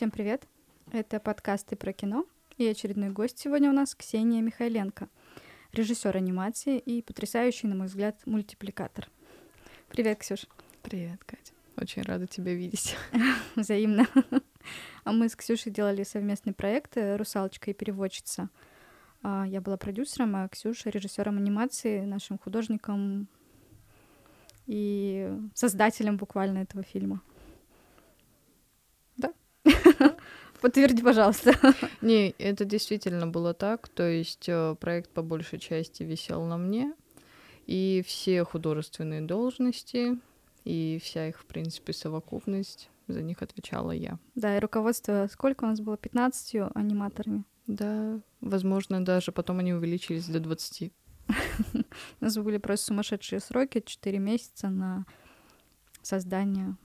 Всем 0.00 0.10
привет! 0.10 0.48
Это 0.92 1.20
подкасты 1.20 1.76
про 1.76 1.92
кино, 1.92 2.24
и 2.56 2.66
очередной 2.66 3.10
гость 3.10 3.38
сегодня 3.38 3.68
у 3.68 3.74
нас 3.74 3.94
Ксения 3.94 4.40
Михайленко, 4.40 5.10
режиссер 5.74 6.16
анимации 6.16 6.78
и 6.78 7.02
потрясающий, 7.02 7.66
на 7.66 7.74
мой 7.74 7.86
взгляд, 7.86 8.16
мультипликатор. 8.24 9.10
Привет, 9.90 10.20
Ксюш. 10.20 10.46
Привет, 10.80 11.22
Катя. 11.26 11.52
Очень 11.76 12.00
рада 12.00 12.26
тебя 12.26 12.54
видеть. 12.54 12.96
Взаимно. 13.56 14.06
А 15.04 15.12
мы 15.12 15.28
с 15.28 15.36
Ксюшей 15.36 15.70
делали 15.70 16.02
совместный 16.04 16.54
проект 16.54 16.96
«Русалочка 16.96 17.70
и 17.70 17.74
переводчица». 17.74 18.48
А, 19.22 19.44
я 19.46 19.60
была 19.60 19.76
продюсером, 19.76 20.34
а 20.34 20.48
Ксюша— 20.48 20.88
режиссером 20.90 21.36
анимации, 21.36 22.06
нашим 22.06 22.38
художником 22.38 23.28
и 24.66 25.30
создателем 25.52 26.16
буквально 26.16 26.60
этого 26.60 26.82
фильма. 26.84 27.20
Подтверди, 30.60 31.02
пожалуйста. 31.02 31.54
Не, 32.00 32.30
это 32.38 32.64
действительно 32.64 33.26
было 33.26 33.54
так. 33.54 33.88
То 33.88 34.08
есть 34.08 34.48
э, 34.48 34.74
проект 34.80 35.10
по 35.10 35.22
большей 35.22 35.58
части 35.58 36.02
висел 36.02 36.44
на 36.44 36.56
мне, 36.56 36.92
и 37.66 38.02
все 38.06 38.44
художественные 38.44 39.22
должности, 39.22 40.18
и 40.64 41.00
вся 41.02 41.28
их, 41.28 41.40
в 41.40 41.46
принципе, 41.46 41.92
совокупность, 41.92 42.90
за 43.08 43.22
них 43.22 43.42
отвечала 43.42 43.92
я. 43.92 44.18
Да, 44.34 44.56
и 44.56 44.60
руководство 44.60 45.28
сколько 45.32 45.64
у 45.64 45.68
нас 45.68 45.80
было? 45.80 45.96
15 45.96 46.56
аниматорами? 46.74 47.44
Да, 47.66 48.20
возможно, 48.40 49.04
даже 49.04 49.32
потом 49.32 49.60
они 49.60 49.72
увеличились 49.72 50.26
до 50.26 50.40
20. 50.40 50.92
У 52.20 52.24
нас 52.24 52.36
были 52.36 52.58
просто 52.58 52.86
сумасшедшие 52.86 53.40
сроки, 53.40 53.82
4 53.84 54.18
месяца 54.18 54.68
на 54.68 55.06
создание 56.02 56.76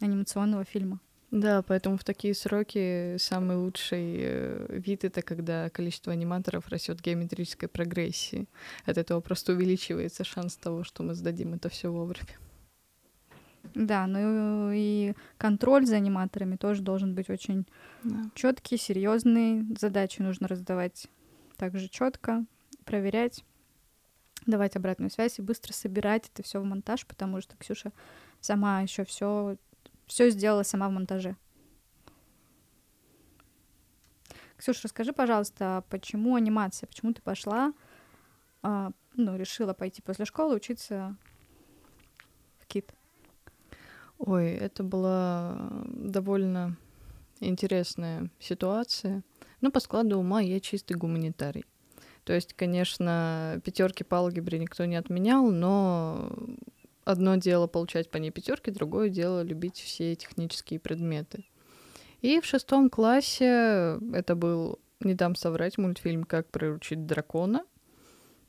анимационного 0.00 0.64
фильма. 0.64 1.00
Да, 1.32 1.62
поэтому 1.62 1.96
в 1.96 2.04
такие 2.04 2.34
сроки 2.34 3.16
самый 3.16 3.56
лучший 3.56 4.16
э, 4.18 4.66
вид 4.68 5.02
это 5.02 5.22
когда 5.22 5.70
количество 5.70 6.12
аниматоров 6.12 6.68
растет 6.68 7.00
геометрической 7.00 7.70
прогрессии. 7.70 8.46
От 8.84 8.98
этого 8.98 9.20
просто 9.22 9.52
увеличивается 9.52 10.24
шанс 10.24 10.56
того, 10.56 10.84
что 10.84 11.02
мы 11.02 11.14
сдадим 11.14 11.54
это 11.54 11.70
все 11.70 11.90
вовремя. 11.90 12.38
Да, 13.74 14.06
ну 14.06 14.72
и 14.74 15.14
контроль 15.38 15.86
за 15.86 15.96
аниматорами 15.96 16.56
тоже 16.56 16.82
должен 16.82 17.14
быть 17.14 17.30
очень 17.30 17.66
Да. 18.04 18.24
четкий, 18.34 18.76
серьезный. 18.76 19.64
Задачи 19.80 20.20
нужно 20.20 20.48
раздавать 20.48 21.06
также 21.56 21.88
четко, 21.88 22.44
проверять, 22.84 23.42
давать 24.44 24.76
обратную 24.76 25.10
связь 25.10 25.38
и 25.38 25.42
быстро 25.42 25.72
собирать 25.72 26.30
это 26.34 26.42
все 26.42 26.60
в 26.60 26.64
монтаж, 26.64 27.06
потому 27.06 27.40
что 27.40 27.56
Ксюша 27.56 27.90
сама 28.42 28.82
еще 28.82 29.06
все 29.06 29.56
все 30.12 30.28
сделала 30.28 30.62
сама 30.62 30.90
в 30.90 30.92
монтаже. 30.92 31.36
Ксюша, 34.58 34.82
расскажи, 34.84 35.14
пожалуйста, 35.14 35.84
почему 35.88 36.34
анимация? 36.34 36.86
Почему 36.86 37.14
ты 37.14 37.22
пошла, 37.22 37.72
а, 38.62 38.92
ну, 39.16 39.36
решила 39.36 39.72
пойти 39.72 40.02
после 40.02 40.26
школы 40.26 40.56
учиться 40.56 41.16
в 42.58 42.66
КИТ? 42.66 42.92
Ой, 44.18 44.50
это 44.50 44.84
была 44.84 45.56
довольно 45.86 46.76
интересная 47.40 48.30
ситуация. 48.38 49.22
Ну, 49.62 49.72
по 49.72 49.80
складу 49.80 50.18
ума 50.18 50.42
я 50.42 50.60
чистый 50.60 50.92
гуманитарий. 50.92 51.64
То 52.24 52.34
есть, 52.34 52.52
конечно, 52.52 53.62
пятерки 53.64 54.04
по 54.04 54.18
алгебре 54.18 54.58
никто 54.58 54.84
не 54.84 54.96
отменял, 54.96 55.50
но 55.50 56.30
одно 57.04 57.36
дело 57.36 57.66
получать 57.66 58.10
по 58.10 58.18
ней 58.18 58.30
пятерки, 58.30 58.70
другое 58.70 59.08
дело 59.08 59.42
любить 59.42 59.78
все 59.78 60.14
технические 60.14 60.80
предметы. 60.80 61.44
И 62.20 62.40
в 62.40 62.44
шестом 62.44 62.88
классе 62.88 63.98
это 64.12 64.34
был, 64.36 64.78
не 65.00 65.14
дам 65.14 65.34
соврать, 65.34 65.78
мультфильм 65.78 66.24
«Как 66.24 66.48
приручить 66.50 67.06
дракона». 67.06 67.64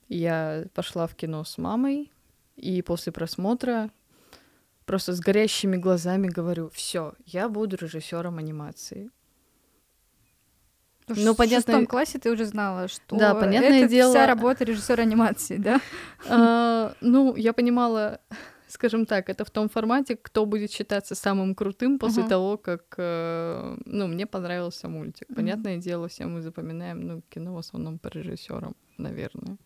Я 0.09 0.66
пошла 0.75 1.07
в 1.07 1.16
кино 1.16 1.44
с 1.44 1.57
мамой, 1.57 2.11
и 2.55 2.81
после 2.83 3.11
просмотра 3.11 3.89
просто 4.85 5.13
с 5.13 5.19
горящими 5.19 5.77
глазами 5.77 6.27
говорю, 6.27 6.69
все, 6.69 7.13
я 7.25 7.50
буду 7.50 7.77
режиссером 7.77 8.38
анимации. 8.38 9.09
Ну, 11.07 11.33
в 11.33 11.37
понятно- 11.37 11.73
шестом 11.73 11.85
классе 11.85 12.17
ты 12.19 12.31
уже 12.31 12.45
знала, 12.45 12.87
что 12.87 13.15
Да, 13.15 13.33
понятное 13.35 13.79
это 13.81 13.89
дело- 13.89 14.11
вся 14.11 14.25
работа 14.27 14.63
режиссера 14.63 15.03
анимации, 15.03 15.57
да? 15.57 15.79
А, 16.29 16.93
Ну, 17.01 17.35
я 17.35 17.53
понимала, 17.53 18.19
скажем 18.67 19.05
так, 19.05 19.29
это 19.29 19.43
в 19.45 19.49
том 19.49 19.69
формате, 19.69 20.15
кто 20.15 20.45
будет 20.45 20.71
считаться 20.71 21.15
самым 21.15 21.55
крутым 21.55 21.99
после 21.99 22.23
того, 22.29 22.57
как, 22.57 22.95
э, 22.97 23.77
ну, 23.85 24.07
мне 24.07 24.25
понравился 24.25 24.87
мультик. 24.87 25.27
Понятное 25.35 25.77
дело, 25.77 26.07
все 26.07 26.25
мы 26.25 26.41
запоминаем, 26.41 27.07
ну, 27.07 27.21
кино 27.29 27.53
в 27.53 27.57
основном 27.57 27.99
по 27.99 28.07
режиссерам, 28.07 28.75
наверное. 28.97 29.57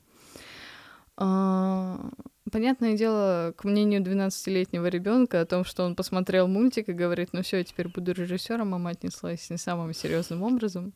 А, 1.17 2.09
Понятное 2.49 2.95
дело, 2.97 3.53
к 3.57 3.65
мнению 3.65 4.01
12-летнего 4.01 4.85
ребенка 4.87 5.41
о 5.41 5.45
том, 5.45 5.65
что 5.65 5.83
он 5.83 5.95
посмотрел 5.95 6.47
мультик 6.47 6.87
и 6.87 6.93
говорит, 6.93 7.29
ну 7.33 7.41
все, 7.41 7.57
я 7.57 7.63
теперь 7.65 7.89
буду 7.89 8.13
режиссером, 8.13 8.69
мама 8.69 8.91
отнеслась 8.91 9.49
не 9.49 9.57
самым 9.57 9.93
серьезным 9.93 10.43
образом. 10.43 10.93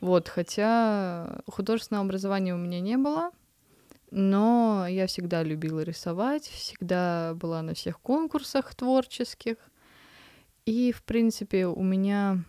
Вот, 0.00 0.28
хотя 0.28 1.40
художественного 1.46 2.04
образования 2.04 2.54
у 2.54 2.58
меня 2.58 2.80
не 2.80 2.96
было, 2.96 3.30
но 4.10 4.86
я 4.88 5.06
всегда 5.06 5.42
любила 5.42 5.80
рисовать, 5.80 6.44
всегда 6.44 7.34
была 7.34 7.62
на 7.62 7.74
всех 7.74 8.00
конкурсах 8.00 8.74
творческих. 8.74 9.56
И, 10.64 10.92
в 10.92 11.02
принципе, 11.02 11.66
у 11.66 11.82
меня 11.82 12.44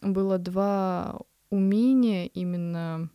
было 0.00 0.38
два 0.38 1.20
умения, 1.50 2.26
именно 2.26 3.10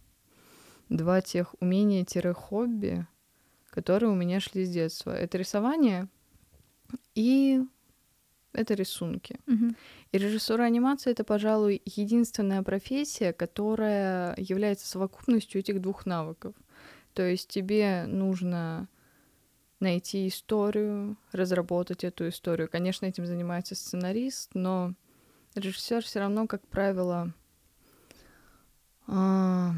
два 0.90 1.22
тех 1.22 1.56
умения-хобби, 1.59 3.07
которые 3.69 4.12
у 4.12 4.16
меня 4.16 4.40
шли 4.40 4.66
с 4.66 4.69
детства. 4.69 5.12
Это 5.12 5.38
рисование 5.38 6.07
и 7.16 7.62
это 8.53 8.74
рисунки. 8.74 9.40
Мгм. 9.46 9.75
И 10.15 10.17
режиссура 10.17 10.63
анимации 10.63 11.11
это, 11.11 11.25
пожалуй, 11.25 11.81
единственная 11.83 12.63
профессия, 12.63 13.33
которая 13.33 14.33
является 14.37 14.87
совокупностью 14.87 15.59
этих 15.59 15.81
двух 15.81 16.05
навыков. 16.05 16.55
То 17.13 17.23
есть 17.23 17.49
тебе 17.49 18.05
нужно 18.07 18.87
найти 19.81 20.29
историю, 20.29 21.17
разработать 21.33 22.05
эту 22.05 22.29
историю. 22.29 22.69
Конечно, 22.71 23.05
этим 23.05 23.25
занимается 23.25 23.75
сценарист, 23.75 24.51
но 24.53 24.93
режиссер 25.53 26.01
все 26.01 26.21
равно, 26.21 26.47
как 26.47 26.65
правило, 26.65 27.33
а, 29.07 29.73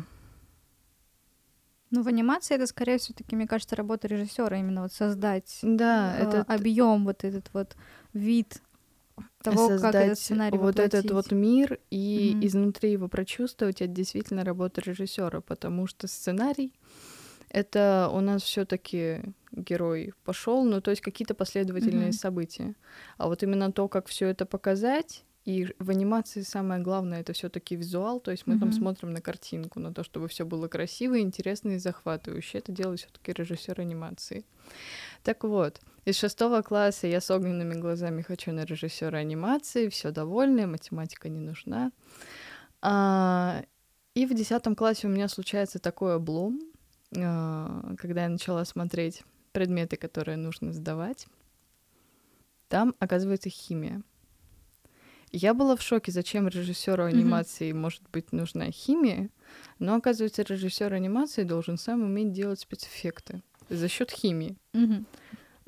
Ну, 1.90 2.04
в 2.04 2.08
анимации 2.10 2.56
это, 2.56 2.68
скорее 2.68 2.98
все 2.98 3.14
таки 3.14 3.36
мне 3.36 3.48
кажется, 3.48 3.76
работа 3.76 4.08
режиссера 4.08 4.58
именно 4.58 4.84
вот 4.84 4.92
создать 4.92 5.60
да, 5.62 6.16
это 6.18 6.44
объем, 6.44 7.06
вот 7.06 7.24
этот 7.24 7.50
вот 7.54 7.76
вид 8.14 8.62
того, 9.44 9.68
как 9.68 9.72
создать 9.72 10.08
этот 10.08 10.20
сценарий 10.20 10.58
вот 10.58 10.80
этот 10.80 11.06
воплотить. 11.06 11.12
вот 11.12 11.32
мир 11.32 11.80
и 11.92 12.32
Мгм. 12.34 12.48
изнутри 12.48 12.92
его 12.92 13.08
прочувствовать, 13.08 13.82
это 13.82 13.92
действительно 13.92 14.44
работа 14.44 14.82
режиссера, 14.82 15.42
потому 15.42 15.88
что 15.88 16.08
сценарий 16.08 16.74
это 17.50 18.10
у 18.14 18.20
нас 18.20 18.44
все-таки 18.44 19.22
герой 19.52 20.14
пошел, 20.26 20.64
ну 20.66 20.82
то 20.82 20.92
есть 20.92 21.02
какие-то 21.02 21.34
последовательные 21.34 22.08
Мгм. 22.10 22.14
события. 22.14 22.76
А 23.18 23.28
вот 23.28 23.44
именно 23.44 23.72
то, 23.72 23.88
как 23.88 24.08
все 24.08 24.28
это 24.28 24.46
показать, 24.46 25.24
и 25.46 25.74
в 25.80 25.90
анимации 25.90 26.42
самое 26.42 26.82
главное 26.82 27.22
это 27.22 27.32
все-таки 27.32 27.78
визуал, 27.78 28.20
то 28.20 28.32
есть 28.32 28.48
мы 28.48 28.58
там 28.58 28.68
Мгм. 28.70 28.78
смотрим 28.80 29.12
на 29.12 29.22
картинку, 29.22 29.80
на 29.80 29.94
то, 29.94 30.04
чтобы 30.04 30.28
все 30.28 30.46
было 30.46 30.68
красиво, 30.68 31.18
интересно 31.22 31.70
и 31.70 31.78
захватывающе. 31.78 32.58
Это 32.58 32.74
делает 32.74 33.00
все-таки 33.00 33.32
режиссер 33.32 33.80
анимации. 33.80 34.44
Так 35.24 35.46
вот, 35.46 35.80
из 36.08 36.18
шестого 36.18 36.62
класса 36.62 37.06
я 37.06 37.20
с 37.20 37.30
огненными 37.30 37.74
глазами 37.74 38.22
хочу 38.22 38.54
на 38.54 38.64
режиссера 38.64 39.18
анимации, 39.18 39.90
все 39.90 40.12
довольная, 40.12 40.66
математика 40.66 41.28
не 41.28 41.42
нужна. 41.42 41.92
А, 42.82 43.62
и 44.16 44.26
в 44.26 44.34
десятом 44.34 44.74
классе 44.74 45.08
у 45.08 45.10
меня 45.10 45.28
случается 45.28 45.80
такой 45.80 46.16
облом, 46.16 46.62
а, 47.14 47.94
когда 47.98 48.24
я 48.24 48.30
начала 48.30 48.64
смотреть 48.64 49.24
предметы, 49.52 49.98
которые 49.98 50.38
нужно 50.38 50.72
сдавать. 50.72 51.28
Там 52.70 52.96
оказывается 53.00 53.50
химия. 53.50 54.02
Я 55.34 55.54
была 55.54 55.76
в 55.76 55.82
шоке, 55.82 56.14
зачем 56.14 56.48
режиссеру 56.48 57.04
анимации 57.04 57.74
может 57.74 58.04
быть 58.14 58.32
нужна 58.32 58.72
химия, 58.72 59.30
но 59.78 59.96
оказывается 59.96 60.44
режиссер 60.44 60.94
анимации 60.94 61.44
должен 61.44 61.78
сам 61.78 62.04
уметь 62.04 62.32
делать 62.32 62.62
спецэффекты 62.62 63.44
за 63.68 63.90
счет 63.90 64.10
химии. 64.10 64.56
Мгм. 64.72 65.06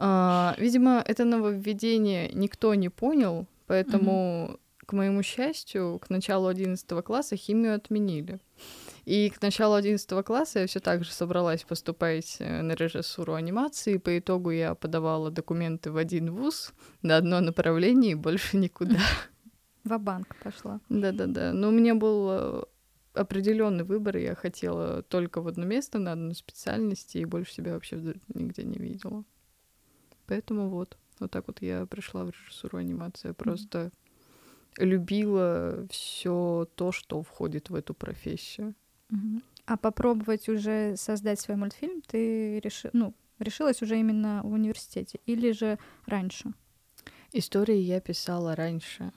А, 0.01 0.55
видимо, 0.57 1.03
это 1.05 1.25
нововведение 1.25 2.31
никто 2.31 2.73
не 2.73 2.87
понял, 2.87 3.47
поэтому, 3.67 4.57
к 4.85 4.93
моему 4.93 5.23
счастью, 5.23 5.99
к 6.01 6.09
началу 6.09 6.47
11 6.47 6.87
класса 7.03 7.35
химию 7.35 7.75
отменили. 7.75 8.39
И 9.03 9.29
к 9.29 9.41
началу 9.41 9.75
11 9.75 10.23
класса 10.23 10.59
я 10.59 10.67
все 10.67 10.79
так 10.79 11.03
же 11.03 11.11
собралась 11.11 11.63
поступать 11.63 12.37
э, 12.39 12.61
на 12.61 12.75
режиссуру 12.75 13.33
анимации. 13.33 13.97
По 13.97 14.17
итогу 14.17 14.51
я 14.51 14.73
подавала 14.73 15.31
документы 15.31 15.91
в 15.91 15.97
один 15.97 16.31
вуз 16.31 16.71
на 17.01 17.17
одно 17.17 17.41
направление 17.41 18.13
и 18.13 18.15
больше 18.15 18.55
никуда. 18.55 18.99
Ва-банк 19.83 20.33
пошла. 20.41 20.79
Да-да-да. 20.87 21.51
Но 21.51 21.67
у 21.67 21.71
меня 21.71 21.95
был 21.95 22.29
э, 22.31 22.63
определенный 23.15 23.83
выбор. 23.83 24.15
Я 24.15 24.35
хотела 24.35 25.03
только 25.03 25.41
в 25.41 25.47
одно 25.49 25.65
место 25.65 25.99
на 25.99 26.13
одну 26.13 26.33
специальность, 26.33 27.17
и 27.17 27.25
больше 27.25 27.55
себя 27.55 27.73
вообще 27.73 28.15
нигде 28.33 28.63
не 28.63 28.77
видела. 28.77 29.25
Поэтому 30.29 30.69
вот. 30.69 30.95
Вот 31.19 31.31
так 31.31 31.47
вот 31.47 31.61
я 31.61 31.85
пришла 31.87 32.23
в 32.23 32.29
режиссуру 32.29 32.77
анимации. 32.77 33.31
Просто 33.31 33.91
mm-hmm. 34.77 34.85
любила 34.85 35.87
все 35.89 36.67
то, 36.75 36.91
что 36.91 37.23
входит 37.23 37.71
в 37.71 37.75
эту 37.75 37.95
профессию. 37.95 38.75
Mm-hmm. 39.09 39.43
А 39.65 39.77
попробовать 39.77 40.47
уже 40.47 40.95
создать 40.97 41.39
свой 41.39 41.57
мультфильм 41.57 42.01
ты 42.01 42.59
реши... 42.59 42.91
ну, 42.93 43.15
решилась 43.39 43.81
уже 43.81 43.99
именно 43.99 44.41
в 44.43 44.53
университете 44.53 45.19
или 45.25 45.51
же 45.51 45.79
раньше? 46.05 46.53
Истории 47.33 47.77
я 47.77 47.99
писала 47.99 48.55
раньше. 48.55 49.11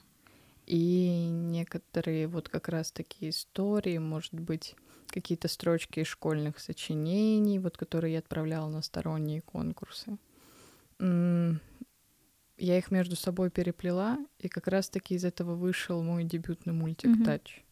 И 0.66 1.28
некоторые 1.30 2.26
вот 2.26 2.48
как 2.48 2.68
раз 2.68 2.90
такие 2.90 3.30
истории, 3.30 3.98
может 3.98 4.32
быть, 4.32 4.76
какие-то 5.08 5.48
строчки 5.48 6.00
из 6.00 6.06
школьных 6.06 6.58
сочинений, 6.58 7.58
вот 7.58 7.76
которые 7.76 8.14
я 8.14 8.20
отправляла 8.20 8.70
на 8.70 8.80
сторонние 8.80 9.42
конкурсы. 9.42 10.16
Я 12.58 12.78
их 12.78 12.90
между 12.92 13.16
собой 13.16 13.50
переплела, 13.50 14.18
и 14.38 14.48
как 14.48 14.68
раз-таки 14.68 15.14
из 15.14 15.24
этого 15.24 15.54
вышел 15.54 16.02
мой 16.02 16.22
дебютный 16.22 16.72
мультик 16.72 17.10
mm-hmm. 17.10 17.24
«Тач». 17.24 17.64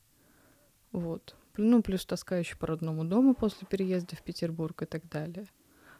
Вот. 0.91 1.37
Ну, 1.57 1.83
плюс 1.83 2.05
тоска 2.05 2.39
еще 2.39 2.57
по 2.57 2.67
родному 2.67 3.05
дому 3.05 3.35
после 3.35 3.69
переезда 3.69 4.17
в 4.17 4.23
Петербург 4.23 4.83
и 4.83 4.87
так 4.87 5.09
далее. 5.09 5.47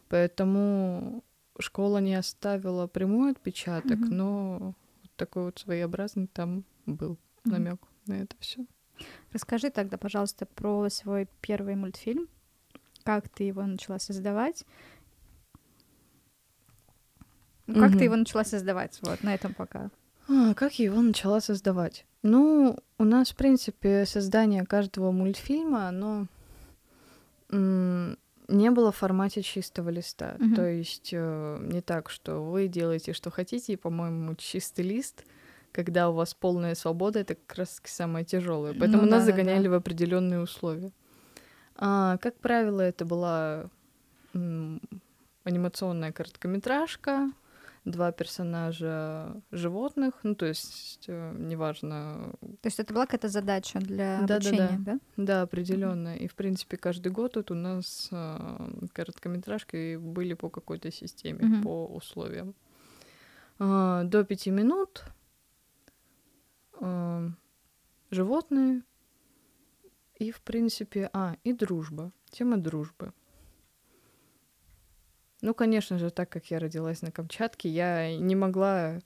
Поэтому 0.09 1.23
школа 1.59 1.99
не 1.99 2.15
оставила 2.15 2.87
прямой 2.87 3.31
отпечаток, 3.31 3.99
mm-hmm. 3.99 4.13
но 4.13 4.57
вот 5.01 5.11
такой 5.15 5.45
вот 5.45 5.59
своеобразный 5.59 6.27
там 6.27 6.65
был 6.85 7.13
mm-hmm. 7.13 7.51
намек 7.51 7.81
на 8.07 8.21
это 8.21 8.35
все. 8.39 8.65
Расскажи 9.31 9.69
тогда, 9.69 9.97
пожалуйста, 9.97 10.45
про 10.45 10.89
свой 10.89 11.29
первый 11.39 11.75
мультфильм. 11.75 12.27
Как 13.03 13.29
ты 13.29 13.45
его 13.45 13.65
начала 13.65 13.99
создавать? 13.99 14.65
Как 17.73 17.91
mm-hmm. 17.91 17.97
ты 17.97 18.03
его 18.03 18.15
начала 18.15 18.43
создавать? 18.43 18.99
Вот, 19.01 19.23
на 19.23 19.33
этом 19.33 19.53
пока. 19.53 19.89
А, 20.27 20.53
как 20.53 20.73
я 20.79 20.85
его 20.85 21.01
начала 21.01 21.39
создавать? 21.39 22.05
Ну, 22.23 22.77
у 22.97 23.03
нас, 23.03 23.31
в 23.31 23.35
принципе, 23.35 24.05
создание 24.05 24.65
каждого 24.65 25.11
мультфильма, 25.11 25.87
оно 25.87 26.27
не 27.53 28.71
было 28.71 28.91
в 28.91 28.97
формате 28.97 29.41
чистого 29.41 29.89
листа. 29.89 30.35
Mm-hmm. 30.37 30.55
То 30.55 30.65
есть 30.67 31.09
э, 31.11 31.57
не 31.61 31.81
так, 31.81 32.09
что 32.09 32.39
вы 32.39 32.67
делаете, 32.67 33.11
что 33.13 33.29
хотите, 33.29 33.73
и, 33.73 33.77
по-моему, 33.77 34.35
чистый 34.35 34.81
лист— 34.81 35.25
когда 35.71 36.09
у 36.09 36.13
вас 36.13 36.33
полная 36.33 36.75
свобода, 36.75 37.19
это 37.19 37.35
как 37.35 37.57
раз 37.57 37.81
самое 37.83 38.25
тяжелое. 38.25 38.73
Поэтому 38.77 39.03
ну, 39.03 39.09
нас 39.09 39.25
да, 39.25 39.31
загоняли 39.31 39.65
да. 39.65 39.71
в 39.71 39.73
определенные 39.75 40.41
условия. 40.41 40.91
А, 41.75 42.17
как 42.17 42.35
правило, 42.39 42.81
это 42.81 43.05
была 43.05 43.69
м, 44.33 44.81
анимационная 45.43 46.11
короткометражка, 46.11 47.31
два 47.85 48.11
персонажа 48.11 49.41
животных, 49.51 50.13
ну 50.23 50.35
то 50.35 50.45
есть 50.45 51.05
э, 51.07 51.35
неважно. 51.37 52.33
То 52.61 52.67
есть 52.67 52.79
это 52.79 52.93
была 52.93 53.05
какая-то 53.05 53.27
задача 53.27 53.79
для 53.79 54.21
да, 54.21 54.35
обучения, 54.35 54.77
да? 54.79 54.93
Да, 54.93 54.93
да, 54.93 54.99
да 55.17 55.41
определенно. 55.41 56.09
Mm-hmm. 56.09 56.19
И 56.19 56.27
в 56.27 56.35
принципе 56.35 56.77
каждый 56.77 57.11
год 57.11 57.33
тут 57.33 57.49
у 57.51 57.55
нас 57.55 58.09
э, 58.11 58.69
короткометражки 58.93 59.95
были 59.97 60.35
по 60.35 60.49
какой-то 60.49 60.91
системе, 60.91 61.39
mm-hmm. 61.39 61.63
по 61.63 61.87
условиям. 61.87 62.53
Э, 63.59 64.03
до 64.05 64.23
пяти 64.23 64.51
минут 64.51 65.03
э, 66.79 67.29
животные 68.11 68.83
и, 70.19 70.31
в 70.31 70.41
принципе, 70.41 71.09
а, 71.13 71.35
и 71.43 71.51
дружба. 71.51 72.11
Тема 72.29 72.57
дружбы. 72.57 73.11
Ну, 75.41 75.53
конечно 75.53 75.97
же, 75.97 76.09
так 76.11 76.29
как 76.29 76.45
я 76.51 76.59
родилась 76.59 77.01
на 77.01 77.11
Камчатке, 77.11 77.69
я 77.69 78.15
не 78.15 78.35
могла 78.35 78.99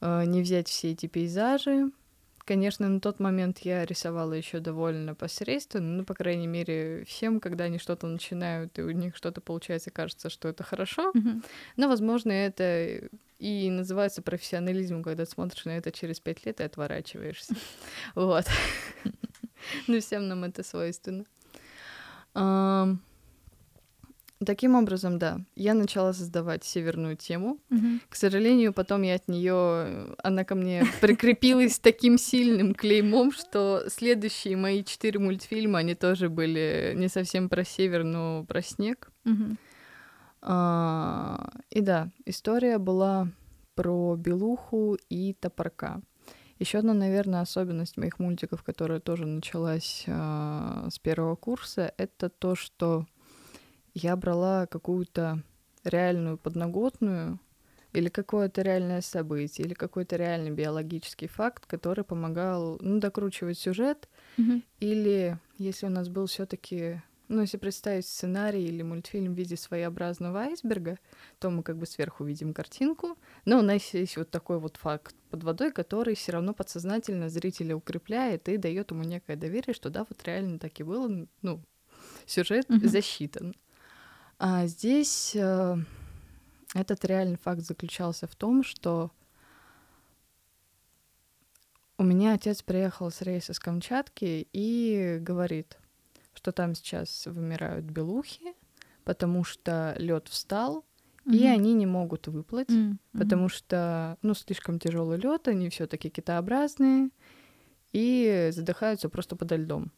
э, 0.00 0.24
не 0.24 0.42
взять 0.42 0.68
все 0.68 0.92
эти 0.92 1.06
пейзажи. 1.06 1.90
Конечно, 2.44 2.88
на 2.88 3.00
тот 3.00 3.18
момент 3.18 3.58
я 3.60 3.84
рисовала 3.84 4.32
еще 4.34 4.60
довольно 4.60 5.16
посредственно, 5.16 5.96
ну, 5.96 6.04
по 6.04 6.14
крайней 6.14 6.46
мере, 6.46 7.04
всем, 7.04 7.40
когда 7.40 7.64
они 7.64 7.78
что-то 7.78 8.06
начинают, 8.06 8.78
и 8.78 8.82
у 8.82 8.90
них 8.90 9.16
что-то 9.16 9.40
получается, 9.40 9.90
кажется, 9.90 10.30
что 10.30 10.48
это 10.48 10.62
хорошо. 10.62 11.10
Mm-hmm. 11.10 11.44
Но, 11.76 11.88
возможно, 11.88 12.30
это 12.30 13.08
и 13.38 13.68
называется 13.70 14.22
профессионализм, 14.22 15.02
когда 15.02 15.26
смотришь 15.26 15.64
на 15.64 15.76
это 15.76 15.90
через 15.90 16.20
пять 16.20 16.46
лет 16.46 16.60
и 16.60 16.64
отворачиваешься. 16.64 17.54
Вот. 18.14 18.46
Ну, 19.88 19.98
всем 19.98 20.28
нам 20.28 20.44
это 20.44 20.62
свойственно. 20.62 21.24
Таким 24.44 24.74
образом, 24.74 25.18
да, 25.18 25.40
я 25.54 25.72
начала 25.72 26.12
создавать 26.12 26.62
северную 26.62 27.16
тему. 27.16 27.58
Mm-hmm. 27.70 28.00
К 28.10 28.14
сожалению, 28.14 28.74
потом 28.74 29.00
я 29.00 29.14
от 29.14 29.28
нее, 29.28 30.14
она 30.22 30.44
ко 30.44 30.54
мне 30.54 30.84
прикрепилась 31.00 31.78
таким 31.78 32.18
сильным 32.18 32.74
клеймом, 32.74 33.32
что 33.32 33.84
следующие 33.88 34.58
мои 34.58 34.84
четыре 34.84 35.20
мультфильма, 35.20 35.78
они 35.78 35.94
тоже 35.94 36.28
были 36.28 36.92
не 36.96 37.08
совсем 37.08 37.48
про 37.48 37.64
север, 37.64 38.04
но 38.04 38.44
про 38.44 38.60
снег. 38.60 39.10
А, 40.42 41.50
и 41.70 41.80
да, 41.80 42.10
история 42.26 42.76
была 42.76 43.28
про 43.74 44.16
белуху 44.16 44.98
и 45.08 45.32
топорка. 45.32 46.02
Еще 46.58 46.78
одна, 46.78 46.94
наверное, 46.94 47.40
особенность 47.40 47.96
моих 47.96 48.18
мультиков, 48.18 48.62
которая 48.62 49.00
тоже 49.00 49.26
началась 49.26 50.04
а, 50.06 50.88
с 50.90 50.98
первого 50.98 51.36
курса, 51.36 51.92
это 51.96 52.28
то, 52.28 52.54
что 52.54 53.06
я 53.96 54.14
брала 54.14 54.66
какую-то 54.66 55.42
реальную 55.82 56.36
подноготную 56.36 57.40
или 57.94 58.10
какое-то 58.10 58.60
реальное 58.60 59.00
событие, 59.00 59.66
или 59.66 59.72
какой-то 59.72 60.16
реальный 60.16 60.50
биологический 60.50 61.28
факт, 61.28 61.64
который 61.64 62.04
помогал 62.04 62.76
ну, 62.82 63.00
докручивать 63.00 63.58
сюжет, 63.58 64.10
mm-hmm. 64.36 64.62
или 64.80 65.38
если 65.56 65.86
у 65.86 65.88
нас 65.88 66.10
был 66.10 66.26
все-таки 66.26 67.00
ну, 67.28 67.40
если 67.40 67.56
представить 67.56 68.06
сценарий 68.06 68.66
или 68.66 68.82
мультфильм 68.82 69.34
в 69.34 69.38
виде 69.38 69.56
своеобразного 69.56 70.40
айсберга, 70.40 70.98
то 71.38 71.48
мы 71.48 71.62
как 71.62 71.78
бы 71.78 71.86
сверху 71.86 72.22
видим 72.22 72.52
картинку, 72.52 73.16
но 73.46 73.58
у 73.58 73.62
нас 73.62 73.94
есть 73.94 74.18
вот 74.18 74.30
такой 74.30 74.60
вот 74.60 74.76
факт 74.76 75.16
под 75.30 75.42
водой, 75.42 75.72
который 75.72 76.14
все 76.16 76.32
равно 76.32 76.52
подсознательно 76.52 77.30
зрителя 77.30 77.74
укрепляет 77.74 78.48
и 78.50 78.58
дает 78.58 78.90
ему 78.90 79.04
некое 79.04 79.36
доверие, 79.36 79.74
что 79.74 79.88
да, 79.88 80.04
вот 80.06 80.22
реально 80.24 80.58
так 80.58 80.78
и 80.78 80.82
было, 80.82 81.26
ну, 81.40 81.62
сюжет 82.26 82.68
mm-hmm. 82.68 82.88
засчитан. 82.88 83.54
А 84.38 84.66
здесь 84.66 85.34
э, 85.34 85.76
этот 86.74 87.04
реальный 87.04 87.38
факт 87.38 87.62
заключался 87.62 88.26
в 88.26 88.34
том, 88.34 88.62
что 88.62 89.10
у 91.98 92.04
меня 92.04 92.34
отец 92.34 92.62
приехал 92.62 93.10
с 93.10 93.22
рейса 93.22 93.54
с 93.54 93.58
Камчатки 93.58 94.46
и 94.52 95.18
говорит— 95.20 95.78
что 96.36 96.52
там 96.52 96.74
сейчас 96.74 97.26
вымирают 97.26 97.86
белухи, 97.86 98.54
потому 99.04 99.42
что 99.42 99.94
лед 99.98 100.28
встал, 100.28 100.84
mm-hmm. 101.24 101.34
и 101.34 101.44
они 101.46 101.72
не 101.74 101.86
могут 101.86 102.28
выплыть, 102.28 102.68
mm-hmm. 102.68 102.98
потому 103.18 103.48
что, 103.48 104.16
ну, 104.22 104.34
слишком 104.34 104.78
тяжелый 104.78 105.18
лед, 105.18 105.48
они 105.48 105.70
все-таки 105.70 106.10
китообразные 106.10 107.10
и 107.92 108.50
задыхаются 108.52 109.08
просто 109.08 109.34
подо 109.34 109.56
льдом. 109.56 109.90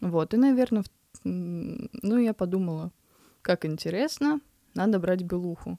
Вот, 0.00 0.34
и, 0.34 0.36
наверное, 0.36 0.82
в... 0.82 0.86
ну, 1.24 2.18
я 2.18 2.34
подумала, 2.34 2.92
как 3.42 3.64
интересно, 3.64 4.40
надо 4.74 4.98
брать 4.98 5.22
белуху. 5.22 5.78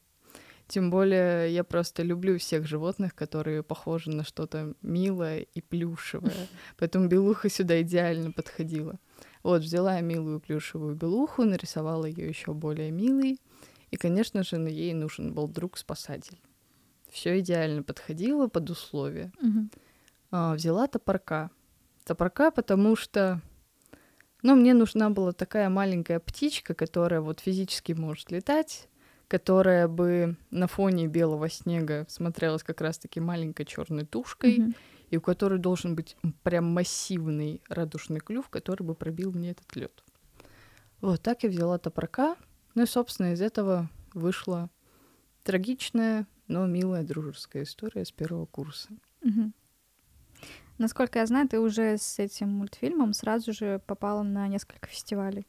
Тем 0.67 0.91
более 0.91 1.51
я 1.51 1.63
просто 1.63 2.03
люблю 2.03 2.37
всех 2.37 2.67
животных, 2.67 3.15
которые 3.15 3.63
похожи 3.63 4.11
на 4.11 4.23
что-то 4.23 4.75
милое 4.83 5.39
и 5.39 5.61
плюшевое. 5.61 6.47
Поэтому 6.77 7.07
белуха 7.07 7.49
сюда 7.49 7.81
идеально 7.81 8.31
подходила. 8.31 8.99
Вот, 9.41 9.63
взяла 9.63 9.95
я 9.95 10.01
милую 10.01 10.39
плюшевую 10.39 10.95
белуху, 10.95 11.43
нарисовала 11.43 12.05
ее 12.05 12.27
еще 12.27 12.53
более 12.53 12.91
милой. 12.91 13.39
И, 13.89 13.97
конечно 13.97 14.43
же, 14.43 14.57
ей 14.57 14.93
нужен 14.93 15.33
был 15.33 15.47
друг-спасатель. 15.47 16.39
Все 17.09 17.39
идеально 17.39 17.81
подходило 17.81 18.47
под 18.47 18.69
условия. 18.69 19.31
Угу. 19.41 19.69
А, 20.31 20.53
взяла 20.53 20.85
топорка. 20.87 21.49
Топорка, 22.03 22.51
потому 22.51 22.95
что 22.95 23.41
ну, 24.41 24.55
мне 24.55 24.73
нужна 24.73 25.09
была 25.09 25.33
такая 25.33 25.69
маленькая 25.69 26.19
птичка, 26.19 26.73
которая 26.73 27.21
вот 27.21 27.39
физически 27.39 27.91
может 27.91 28.31
летать, 28.31 28.87
которая 29.27 29.87
бы 29.87 30.37
на 30.49 30.67
фоне 30.67 31.07
белого 31.07 31.49
снега 31.49 32.05
смотрелась 32.09 32.63
как 32.63 32.81
раз-таки 32.81 33.19
маленькой 33.19 33.65
черной 33.65 34.05
тушкой, 34.05 34.57
mm-hmm. 34.57 34.75
и 35.11 35.17
у 35.17 35.21
которой 35.21 35.59
должен 35.59 35.95
быть 35.95 36.15
прям 36.43 36.65
массивный 36.65 37.61
радужный 37.67 38.21
клюв, 38.21 38.49
который 38.49 38.83
бы 38.83 38.95
пробил 38.95 39.31
мне 39.31 39.51
этот 39.51 39.75
лед. 39.75 40.03
Вот 41.01 41.21
так 41.21 41.43
я 41.43 41.49
взяла 41.49 41.77
топорка. 41.77 42.35
Ну 42.75 42.83
и, 42.83 42.85
собственно, 42.85 43.33
из 43.33 43.41
этого 43.41 43.89
вышла 44.13 44.69
трагичная, 45.43 46.27
но 46.47 46.65
милая 46.65 47.03
дружеская 47.03 47.63
история 47.63 48.05
с 48.05 48.11
первого 48.11 48.45
курса. 48.45 48.89
Угу. 49.21 49.51
Насколько 50.79 51.19
я 51.19 51.25
знаю, 51.25 51.47
ты 51.47 51.59
уже 51.59 51.97
с 51.97 52.19
этим 52.19 52.49
мультфильмом 52.49 53.13
сразу 53.13 53.51
же 53.51 53.81
попала 53.85 54.23
на 54.23 54.47
несколько 54.47 54.87
фестивалей. 54.87 55.45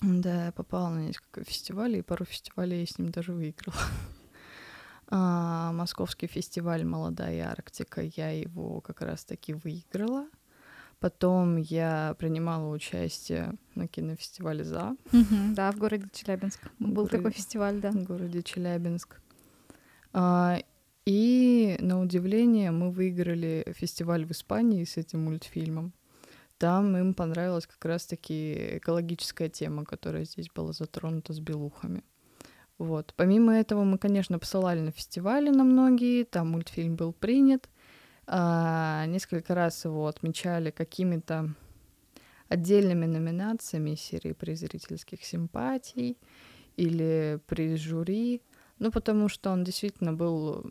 Да, 0.00 0.46
я 0.46 0.52
попала 0.52 0.88
на 0.90 1.00
несколько 1.00 1.42
фестивалей, 1.42 1.98
и 1.98 2.02
пару 2.02 2.24
фестивалей 2.24 2.80
я 2.80 2.86
с 2.86 2.96
ним 2.96 3.10
даже 3.10 3.32
выиграла. 3.32 3.76
А, 5.10 5.72
московский 5.72 6.26
фестиваль 6.26 6.84
«Молодая 6.84 7.48
Арктика», 7.48 8.02
я 8.02 8.28
его 8.28 8.82
как 8.82 9.00
раз-таки 9.00 9.54
выиграла. 9.54 10.26
Потом 11.00 11.56
я 11.56 12.14
принимала 12.18 12.70
участие 12.70 13.54
на 13.74 13.88
кинофестивале 13.88 14.64
«За». 14.64 14.98
да, 15.54 15.72
в 15.72 15.78
городе 15.78 16.08
Челябинск. 16.12 16.60
Был 16.78 17.08
такой 17.08 17.30
фестиваль, 17.30 17.80
да. 17.80 17.90
В 17.90 18.04
городе 18.04 18.42
Челябинск. 18.42 19.18
А, 20.12 20.58
и, 21.08 21.78
на 21.80 22.02
удивление, 22.02 22.70
мы 22.70 22.90
выиграли 22.90 23.64
фестиваль 23.74 24.26
в 24.26 24.32
Испании 24.32 24.84
с 24.84 24.98
этим 24.98 25.24
мультфильмом. 25.24 25.94
Там 26.58 26.94
им 26.98 27.14
понравилась 27.14 27.66
как 27.66 27.82
раз-таки 27.86 28.76
экологическая 28.76 29.48
тема, 29.48 29.86
которая 29.86 30.24
здесь 30.24 30.50
была 30.54 30.72
затронута 30.72 31.32
с 31.32 31.40
белухами. 31.40 32.04
Вот. 32.76 33.14
Помимо 33.16 33.54
этого 33.54 33.84
мы, 33.84 33.96
конечно, 33.96 34.38
посылали 34.38 34.80
на 34.80 34.90
фестивали 34.90 35.48
на 35.48 35.64
многие, 35.64 36.24
там 36.24 36.50
мультфильм 36.50 36.94
был 36.94 37.14
принят. 37.14 37.70
А, 38.26 39.06
несколько 39.06 39.54
раз 39.54 39.86
его 39.86 40.08
отмечали 40.08 40.70
какими-то 40.70 41.54
отдельными 42.50 43.06
номинациями 43.06 43.94
серии 43.94 44.32
при 44.32 44.52
зрительских 44.52 45.24
симпатий 45.24 46.18
или 46.76 47.40
при 47.46 47.76
жюри, 47.76 48.42
ну, 48.78 48.92
потому 48.92 49.30
что 49.30 49.48
он 49.48 49.64
действительно 49.64 50.12
был 50.12 50.70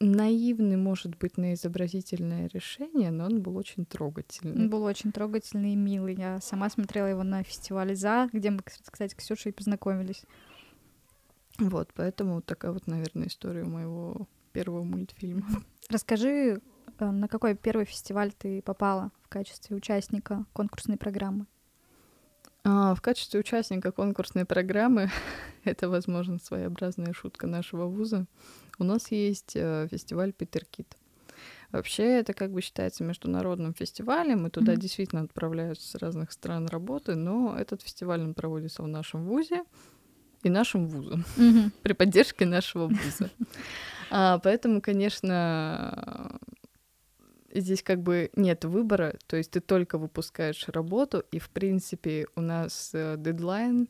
наивный, 0.00 0.76
может 0.76 1.16
быть, 1.16 1.36
на 1.36 1.54
изобразительное 1.54 2.48
решение, 2.52 3.10
но 3.10 3.24
он 3.26 3.40
был 3.40 3.56
очень 3.56 3.86
трогательный. 3.86 4.64
Он 4.64 4.70
был 4.70 4.82
очень 4.82 5.12
трогательный 5.12 5.72
и 5.72 5.76
милый. 5.76 6.14
Я 6.14 6.40
сама 6.40 6.68
смотрела 6.68 7.06
его 7.06 7.22
на 7.22 7.42
фестивале 7.42 7.94
«За», 7.94 8.28
где 8.32 8.50
мы, 8.50 8.60
кстати, 8.62 9.12
с 9.12 9.14
Ксюшей 9.14 9.52
познакомились. 9.52 10.22
Вот, 11.58 11.92
поэтому 11.94 12.42
такая 12.42 12.72
вот, 12.72 12.86
наверное, 12.86 13.28
история 13.28 13.64
моего 13.64 14.28
первого 14.52 14.82
мультфильма. 14.82 15.46
Расскажи, 15.88 16.60
э, 16.98 17.10
на 17.10 17.28
какой 17.28 17.54
первый 17.54 17.86
фестиваль 17.86 18.32
ты 18.32 18.60
попала 18.60 19.10
в 19.22 19.28
качестве 19.28 19.76
участника 19.76 20.44
конкурсной 20.52 20.98
программы? 20.98 21.46
А, 22.68 22.96
в 22.96 23.00
качестве 23.00 23.38
участника 23.38 23.92
конкурсной 23.92 24.44
программы, 24.44 25.08
это, 25.64 25.88
возможно, 25.88 26.40
своеобразная 26.40 27.12
шутка 27.12 27.46
нашего 27.46 27.86
вуза, 27.86 28.26
у 28.80 28.84
нас 28.84 29.12
есть 29.12 29.52
э, 29.54 29.86
фестиваль 29.88 30.32
Питер 30.32 30.64
Кит. 30.64 30.96
Вообще 31.70 32.18
это 32.18 32.32
как 32.32 32.50
бы 32.50 32.60
считается 32.60 33.04
международным 33.04 33.72
фестивалем, 33.72 34.46
и 34.46 34.50
туда 34.50 34.72
mm-hmm. 34.72 34.80
действительно 34.80 35.22
отправляются 35.22 35.88
с 35.88 35.94
разных 35.94 36.32
стран 36.32 36.66
работы, 36.66 37.14
но 37.14 37.56
этот 37.56 37.82
фестиваль 37.82 38.22
он 38.22 38.34
проводится 38.34 38.82
в 38.82 38.88
нашем 38.88 39.26
вузе, 39.26 39.62
и 40.42 40.48
нашим 40.48 40.88
вузом, 40.88 41.24
mm-hmm. 41.36 41.70
при 41.82 41.92
поддержке 41.92 42.46
нашего 42.46 42.88
вуза. 42.88 43.30
А, 44.10 44.38
поэтому, 44.40 44.80
конечно, 44.80 46.40
здесь 47.60 47.82
как 47.82 48.02
бы 48.02 48.30
нет 48.36 48.64
выбора, 48.64 49.14
то 49.26 49.36
есть 49.36 49.50
ты 49.50 49.60
только 49.60 49.98
выпускаешь 49.98 50.68
работу, 50.68 51.24
и, 51.30 51.38
в 51.38 51.50
принципе, 51.50 52.26
у 52.36 52.40
нас 52.40 52.90
э, 52.92 53.16
дедлайн 53.18 53.88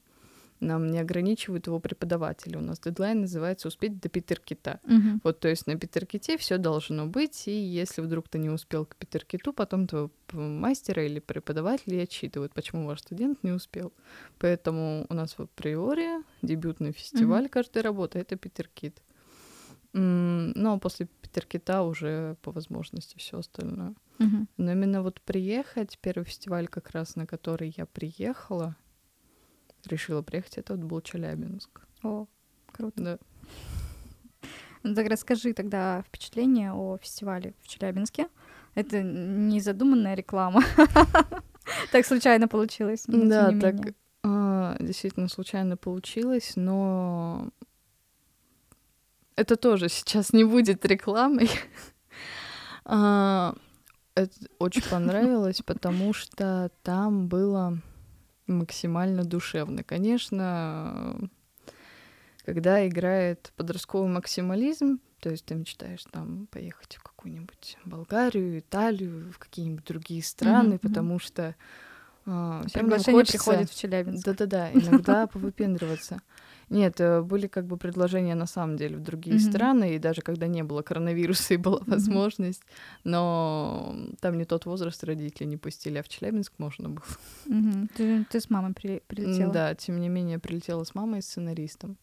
нам 0.60 0.90
не 0.90 0.98
ограничивают 0.98 1.66
его 1.66 1.80
преподаватели. 1.80 2.56
У 2.56 2.60
нас 2.60 2.80
дедлайн 2.80 3.22
называется 3.22 3.68
«Успеть 3.68 4.00
до 4.00 4.08
Питеркита». 4.08 4.80
Uh-huh. 4.84 5.20
Вот, 5.22 5.40
то 5.40 5.48
есть 5.48 5.66
на 5.66 5.76
Питерките 5.76 6.38
все 6.38 6.58
должно 6.58 7.06
быть, 7.06 7.46
и 7.46 7.52
если 7.52 8.00
вдруг 8.00 8.28
ты 8.28 8.38
не 8.38 8.48
успел 8.48 8.86
к 8.86 8.96
Питеркиту, 8.96 9.52
потом 9.52 9.86
твоего 9.86 10.10
мастера 10.32 11.04
или 11.04 11.20
преподавателя 11.20 12.02
отчитывают, 12.02 12.54
почему 12.54 12.86
ваш 12.86 13.00
студент 13.00 13.42
не 13.42 13.52
успел. 13.52 13.92
Поэтому 14.38 15.06
у 15.08 15.14
нас 15.14 15.36
в 15.36 15.42
априори 15.42 16.22
дебютный 16.42 16.92
фестиваль 16.92 17.46
uh-huh. 17.46 17.50
каждой 17.50 17.82
работы— 17.82 18.18
это 18.20 18.36
Питеркит. 18.36 19.02
Ну, 19.92 20.74
а 20.74 20.78
после 20.78 21.08
Питеркита 21.36 21.82
уже 21.82 22.36
по 22.40 22.50
возможности 22.50 23.18
все 23.18 23.38
остальное. 23.38 23.94
Uh-huh. 24.18 24.46
Но 24.56 24.72
именно 24.72 25.02
вот 25.02 25.20
приехать, 25.20 25.98
первый 26.00 26.24
фестиваль 26.24 26.66
как 26.66 26.90
раз, 26.92 27.14
на 27.14 27.26
который 27.26 27.74
я 27.76 27.84
приехала, 27.84 28.74
решила 29.84 30.22
приехать, 30.22 30.56
это 30.56 30.74
вот 30.74 30.84
был 30.84 31.00
Челябинск. 31.02 31.82
О, 32.02 32.26
круто. 32.72 33.02
Да. 33.02 33.18
Ну 34.82 34.94
так 34.94 35.08
расскажи 35.08 35.52
тогда 35.52 36.02
впечатление 36.08 36.72
о 36.72 36.96
фестивале 36.96 37.52
в 37.60 37.68
Челябинске. 37.68 38.28
Это 38.74 39.02
не 39.02 39.60
задуманная 39.60 40.14
реклама. 40.14 40.62
Так 41.90 42.06
случайно 42.06 42.46
получилось. 42.46 43.02
Да, 43.08 43.50
так 43.58 43.74
а, 44.22 44.76
действительно 44.78 45.28
случайно 45.28 45.76
получилось, 45.76 46.52
но 46.54 47.50
это 49.36 49.56
тоже 49.56 49.88
сейчас 49.88 50.32
не 50.32 50.44
будет 50.44 50.84
рекламой. 50.84 51.50
А, 52.88 53.56
это 54.14 54.32
очень 54.60 54.82
понравилось, 54.82 55.60
потому 55.60 56.12
что 56.12 56.70
там 56.84 57.26
было 57.26 57.78
максимально 58.46 59.24
душевно. 59.24 59.82
Конечно, 59.82 61.28
когда 62.44 62.86
играет 62.86 63.52
подростковый 63.56 64.08
максимализм, 64.08 65.00
то 65.18 65.30
есть 65.30 65.46
ты 65.46 65.56
мечтаешь 65.56 66.04
там 66.12 66.46
поехать 66.46 66.94
в 66.94 67.02
какую-нибудь 67.02 67.76
Болгарию, 67.84 68.60
Италию, 68.60 69.32
в 69.32 69.38
какие-нибудь 69.40 69.84
другие 69.84 70.22
страны, 70.22 70.74
mm-hmm. 70.74 70.78
потому 70.78 71.18
что 71.18 71.56
приглашение 72.26 73.20
хочется... 73.20 73.38
приходит 73.38 73.70
в 73.70 73.78
Челябинск. 73.78 74.24
Да-да-да, 74.24 74.70
иногда 74.74 75.26
повыпендриваться. 75.26 76.20
Нет, 76.68 77.00
э, 77.00 77.22
были 77.22 77.46
как 77.46 77.66
бы 77.66 77.76
предложения 77.76 78.34
на 78.34 78.46
самом 78.46 78.76
деле 78.76 78.96
в 78.96 79.00
другие 79.00 79.36
mm-hmm. 79.36 79.50
страны, 79.50 79.94
и 79.94 79.98
даже 80.00 80.20
когда 80.20 80.48
не 80.48 80.64
было 80.64 80.82
коронавируса 80.82 81.54
и 81.54 81.56
была 81.56 81.78
mm-hmm. 81.78 81.90
возможность, 81.90 82.62
но 83.04 83.94
там 84.20 84.36
не 84.36 84.44
тот 84.44 84.66
возраст 84.66 85.02
родители 85.04 85.46
не 85.46 85.56
пустили, 85.56 85.98
а 85.98 86.02
в 86.02 86.08
Челябинск 86.08 86.54
можно 86.58 86.88
было. 86.88 87.06
Mm-hmm. 87.46 87.88
Ты, 87.96 88.24
ты 88.24 88.40
с 88.40 88.50
мамой 88.50 88.74
при, 88.74 89.00
прилетела? 89.06 89.52
Да, 89.52 89.74
тем 89.76 90.00
не 90.00 90.08
менее 90.08 90.40
прилетела 90.40 90.82
с 90.82 90.94
мамой 90.94 91.20
и 91.20 91.22
сценаристом. 91.22 91.96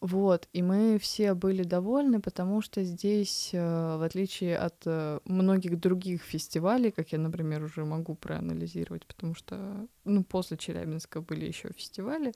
Вот, 0.00 0.48
и 0.52 0.62
мы 0.62 0.98
все 1.00 1.34
были 1.34 1.64
довольны, 1.64 2.20
потому 2.20 2.60
что 2.62 2.84
здесь, 2.84 3.50
э, 3.52 3.96
в 3.96 4.02
отличие 4.02 4.56
от 4.56 4.82
э, 4.86 5.18
многих 5.24 5.80
других 5.80 6.22
фестивалей, 6.22 6.92
как 6.92 7.10
я, 7.10 7.18
например, 7.18 7.64
уже 7.64 7.84
могу 7.84 8.14
проанализировать, 8.14 9.04
потому 9.06 9.34
что, 9.34 9.88
ну, 10.04 10.22
после 10.22 10.56
Челябинска 10.56 11.20
были 11.20 11.46
еще 11.46 11.70
фестивали, 11.72 12.32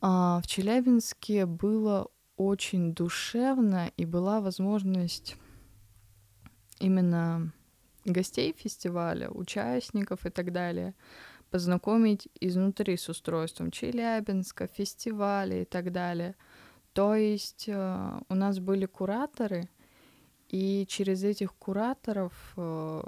а 0.00 0.40
в 0.42 0.48
Челябинске 0.48 1.46
было 1.46 2.08
очень 2.36 2.94
душевно, 2.94 3.92
и 3.96 4.04
была 4.04 4.40
возможность 4.40 5.36
именно 6.80 7.52
гостей 8.04 8.52
фестиваля, 8.58 9.30
участников 9.30 10.26
и 10.26 10.30
так 10.30 10.52
далее 10.52 10.94
познакомить 11.50 12.28
изнутри 12.40 12.96
с 12.96 13.08
устройством 13.08 13.70
Челябинска, 13.70 14.66
фестиваля 14.66 15.62
и 15.62 15.64
так 15.64 15.92
далее. 15.92 16.34
То 16.92 17.14
есть 17.14 17.64
э, 17.68 18.20
у 18.28 18.34
нас 18.34 18.58
были 18.58 18.86
кураторы, 18.86 19.68
и 20.48 20.86
через 20.88 21.22
этих 21.22 21.54
кураторов 21.54 22.32
э, 22.56 23.02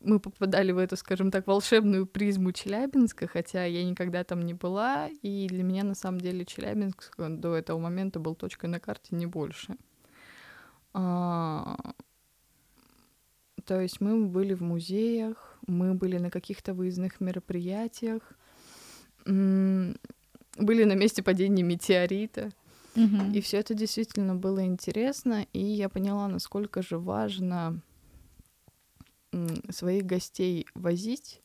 мы 0.00 0.20
попадали 0.20 0.72
в 0.72 0.78
эту, 0.78 0.96
скажем 0.96 1.30
так, 1.30 1.46
волшебную 1.46 2.06
призму 2.06 2.52
Челябинска, 2.52 3.26
хотя 3.26 3.64
я 3.64 3.84
никогда 3.84 4.22
там 4.22 4.42
не 4.42 4.54
была, 4.54 5.08
и 5.22 5.48
для 5.48 5.64
меня 5.64 5.82
на 5.84 5.94
самом 5.94 6.20
деле 6.20 6.44
Челябинск 6.44 7.16
до 7.18 7.56
этого 7.56 7.78
момента 7.78 8.20
был 8.20 8.34
точкой 8.34 8.66
на 8.66 8.78
карте, 8.78 9.16
не 9.16 9.26
больше. 9.26 9.76
А... 10.92 11.76
То 13.66 13.80
есть 13.80 14.00
мы 14.00 14.24
были 14.26 14.54
в 14.54 14.62
музеях, 14.62 15.58
мы 15.66 15.94
были 15.94 16.18
на 16.18 16.30
каких-то 16.30 16.72
выездных 16.72 17.20
мероприятиях, 17.20 18.22
были 19.24 19.96
на 20.56 20.94
месте 20.94 21.22
падения 21.22 21.64
метеорита. 21.64 22.52
Mm-hmm. 22.94 23.34
И 23.34 23.40
все 23.40 23.58
это 23.58 23.74
действительно 23.74 24.36
было 24.36 24.64
интересно, 24.64 25.46
и 25.52 25.58
я 25.58 25.88
поняла, 25.88 26.28
насколько 26.28 26.80
же 26.80 26.98
важно 26.98 27.82
своих 29.68 30.06
гостей 30.06 30.66
возить 30.74 31.42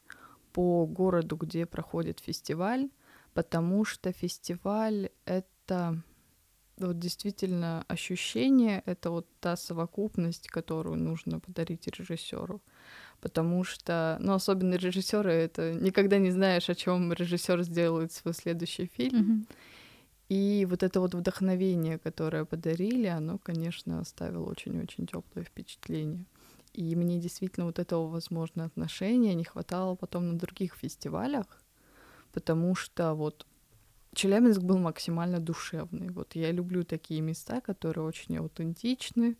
по 0.53 0.85
городу, 0.85 1.35
где 1.35 1.65
проходит 1.65 2.19
фестиваль, 2.19 2.89
потому 3.33 3.83
что 3.83 4.11
фестиваль— 4.13 5.09
это 5.25 6.01
вот 6.87 6.99
действительно 6.99 7.83
ощущение, 7.87 8.83
это 8.85 9.09
вот 9.11 9.27
та 9.39 9.55
совокупность, 9.55 10.47
которую 10.47 10.97
нужно 10.97 11.39
подарить 11.39 11.87
режиссеру. 11.87 12.61
Потому 13.19 13.63
что, 13.63 14.17
ну, 14.19 14.33
особенно 14.33 14.75
режиссеры, 14.75 15.31
это 15.31 15.73
никогда 15.73 16.17
не 16.17 16.31
знаешь, 16.31 16.69
о 16.69 16.75
чем 16.75 17.13
режиссер 17.13 17.63
сделает 17.63 18.11
свой 18.11 18.33
следующий 18.33 18.87
фильм. 18.87 19.21
Mm-hmm. 19.21 19.55
И 20.29 20.65
вот 20.69 20.81
это 20.81 21.01
вот 21.01 21.13
вдохновение, 21.13 21.99
которое 21.99 22.45
подарили, 22.45 23.07
оно, 23.07 23.37
конечно, 23.37 23.99
оставило 23.99 24.49
очень-очень 24.49 25.05
теплое 25.05 25.43
впечатление. 25.43 26.25
И 26.73 26.95
мне 26.95 27.19
действительно 27.19 27.65
вот 27.65 27.79
этого, 27.79 28.07
возможно, 28.07 28.63
отношения 28.63 29.33
не 29.33 29.43
хватало 29.43 29.95
потом 29.95 30.29
на 30.29 30.39
других 30.39 30.75
фестивалях, 30.75 31.45
потому 32.31 32.75
что 32.75 33.13
вот 33.13 33.45
Челябинск 34.13 34.61
был 34.61 34.77
максимально 34.77 35.39
душевный. 35.39 36.09
Вот 36.09 36.35
я 36.35 36.51
люблю 36.51 36.83
такие 36.83 37.21
места, 37.21 37.61
которые 37.61 38.05
очень 38.05 38.37
аутентичны, 38.37 39.37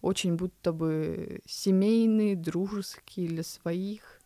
очень 0.00 0.36
будто 0.36 0.72
бы 0.72 1.40
семейные, 1.46 2.34
дружеские 2.36 3.28
для 3.28 3.42
своих. 3.42 4.20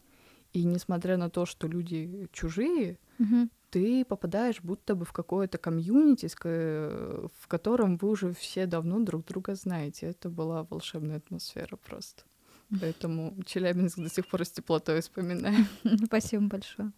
И 0.53 0.65
несмотря 0.65 1.17
на 1.17 1.29
то, 1.31 1.47
что 1.47 1.67
люди 1.69 2.29
чужие, 2.33 2.99
Мгм. 3.19 3.51
ты 3.71 4.05
попадаешь 4.05 4.61
будто 4.63 4.95
бы 4.95 5.05
в 5.05 5.13
какое-то 5.13 5.59
комьюнити, 5.59 6.29
в 6.35 7.47
котором 7.49 7.97
вы 7.97 8.09
уже 8.11 8.33
все 8.33 8.67
давно 8.67 8.99
друг 9.01 9.25
друга 9.27 9.55
знаете. 9.55 10.07
Это 10.07 10.29
была 10.31 10.65
волшебная 10.71 11.17
атмосфера 11.19 11.77
просто. 11.77 12.23
Поэтому 12.81 13.35
Челябинск 13.45 13.99
до 13.99 14.09
сих 14.09 14.27
пор 14.29 14.45
с 14.45 14.51
теплотой 14.51 15.01
вспоминаю. 15.01 15.67
Спасибо 16.07 16.47
большое. 16.47 16.93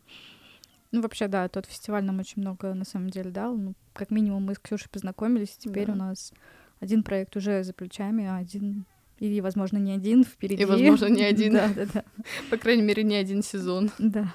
Ну, 0.93 1.01
вообще, 1.01 1.27
да, 1.27 1.49
тот 1.49 1.67
фестиваль 1.67 2.05
нам 2.05 2.19
очень 2.21 2.43
много, 2.43 2.75
на 2.75 2.85
самом 2.85 3.09
деле, 3.11 3.31
дал. 3.31 3.57
Ну, 3.57 3.75
как 3.95 4.11
минимум, 4.11 4.45
мы 4.45 4.55
с 4.55 4.59
Ксюшей 4.59 4.91
познакомились, 4.91 5.57
теперь 5.57 5.87
Да. 5.87 5.93
у 5.95 5.97
нас 5.97 6.33
один 6.81 7.03
проект 7.03 7.35
уже 7.37 7.65
за 7.65 7.73
плечами, 7.73 8.27
а 8.27 8.37
один 8.37 8.85
или, 9.19 9.41
возможно, 9.41 9.79
не 9.79 9.93
один 9.93 10.25
впереди. 10.25 10.63
И, 10.63 10.67
возможно, 10.67 11.07
не 11.07 11.23
один. 11.23 11.53
Да, 11.55 11.69
да, 11.75 11.87
да. 11.95 12.05
По 12.51 12.57
крайней 12.57 12.83
мере, 12.83 13.05
не 13.05 13.15
один 13.17 13.43
сезон. 13.43 13.91
Да. 13.99 14.35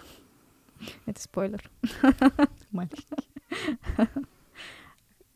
Это 1.05 1.21
спойлер. 1.21 1.69
Маленький. 2.71 3.05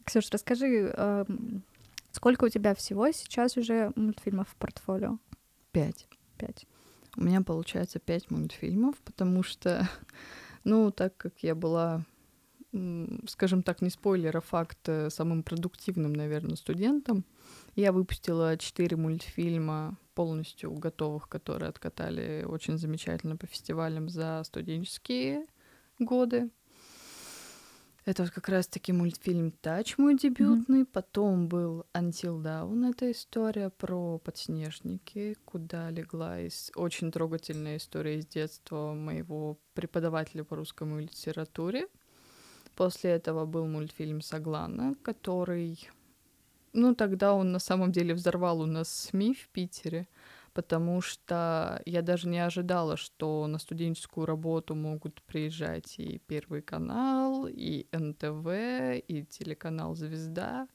Ксюш, 0.05 0.29
расскажи, 0.31 0.93
эм, 0.95 1.63
сколько 2.11 2.45
у 2.45 2.49
тебя 2.49 2.73
всего 2.75 3.11
сейчас 3.11 3.57
уже 3.57 3.91
мультфильмов 3.95 4.49
в 4.49 4.55
портфолио? 4.55 5.19
Пять. 5.71 6.07
Пять. 6.37 6.65
У 7.17 7.23
меня 7.23 7.41
получается 7.41 7.99
пять 7.99 8.29
мультфильмов, 8.31 8.95
потому 9.03 9.43
что, 9.43 9.87
ну, 10.63 10.91
так 10.91 11.18
как 11.18 11.39
я 11.44 11.56
была, 11.56 12.06
скажем 13.27 13.63
так, 13.63 13.82
не 13.82 13.89
спойлер, 13.89 14.38
а 14.38 14.41
факт 14.41 14.88
э, 14.88 15.10
самым 15.10 15.44
продуктивным, 15.44 16.13
наверное, 16.13 16.56
студентом, 16.56 17.25
я 17.75 17.91
выпустила 17.91 18.58
четыре 18.58 18.98
мультфильма 18.98 19.98
полностью 20.13 20.72
готовых, 20.74 21.30
которые 21.30 21.70
откатали 21.70 22.46
очень 22.48 22.77
замечательно 22.77 23.38
по 23.38 23.48
фестивалям 23.48 24.10
за 24.10 24.44
студенческие 24.46 25.46
годы. 26.00 26.50
Это 28.03 28.24
вот 28.24 28.31
как 28.31 28.50
раз-таки 28.50 28.91
мультфильм 28.91 29.51
«Тач» 29.51 30.00
мой 30.00 30.17
дебютный. 30.17 30.86
Потом 30.86 31.48
был 31.48 31.86
«Until 31.93 32.41
Dawn»— 32.41 32.89
это 32.91 33.12
история 33.12 33.70
про 33.70 34.17
подснежники, 34.17 35.38
куда 35.46 35.91
легла 35.91 36.39
из... 36.39 36.72
очень 36.75 37.12
трогательная 37.12 37.77
история 37.77 38.17
из 38.17 38.25
детства 38.25 38.93
моего 38.93 39.60
преподавателя 39.75 40.43
по 40.43 40.55
русскому 40.55 41.00
литературе. 41.00 41.88
После 42.75 43.12
этого 43.12 43.46
был 43.46 43.67
мультфильм 43.67 44.22
«Соглана», 44.22 44.96
который... 45.03 45.88
Ну, 46.74 46.96
тогда 46.96 47.36
он 47.36 47.51
на 47.51 47.60
самом 47.60 47.91
деле 47.91 48.15
взорвал 48.15 48.62
у 48.62 48.65
нас 48.65 48.89
СМИ 48.89 49.36
в 49.36 49.48
Питере, 49.50 50.08
потому 50.53 51.01
что 51.01 51.81
я 51.86 52.01
даже 52.01 52.27
не 52.27 52.39
ожидала, 52.39 52.98
что 52.98 53.48
на 53.48 53.58
студенческую 53.60 54.25
работу 54.25 54.75
могут 54.75 55.22
приезжать 55.24 55.96
и 55.98 56.20
Первый 56.27 56.62
канал, 56.62 57.48
и 57.50 57.88
НТВ, 57.91 58.48
и 59.08 59.25
телеканал 59.29 59.96
«Звезда». 59.96 60.67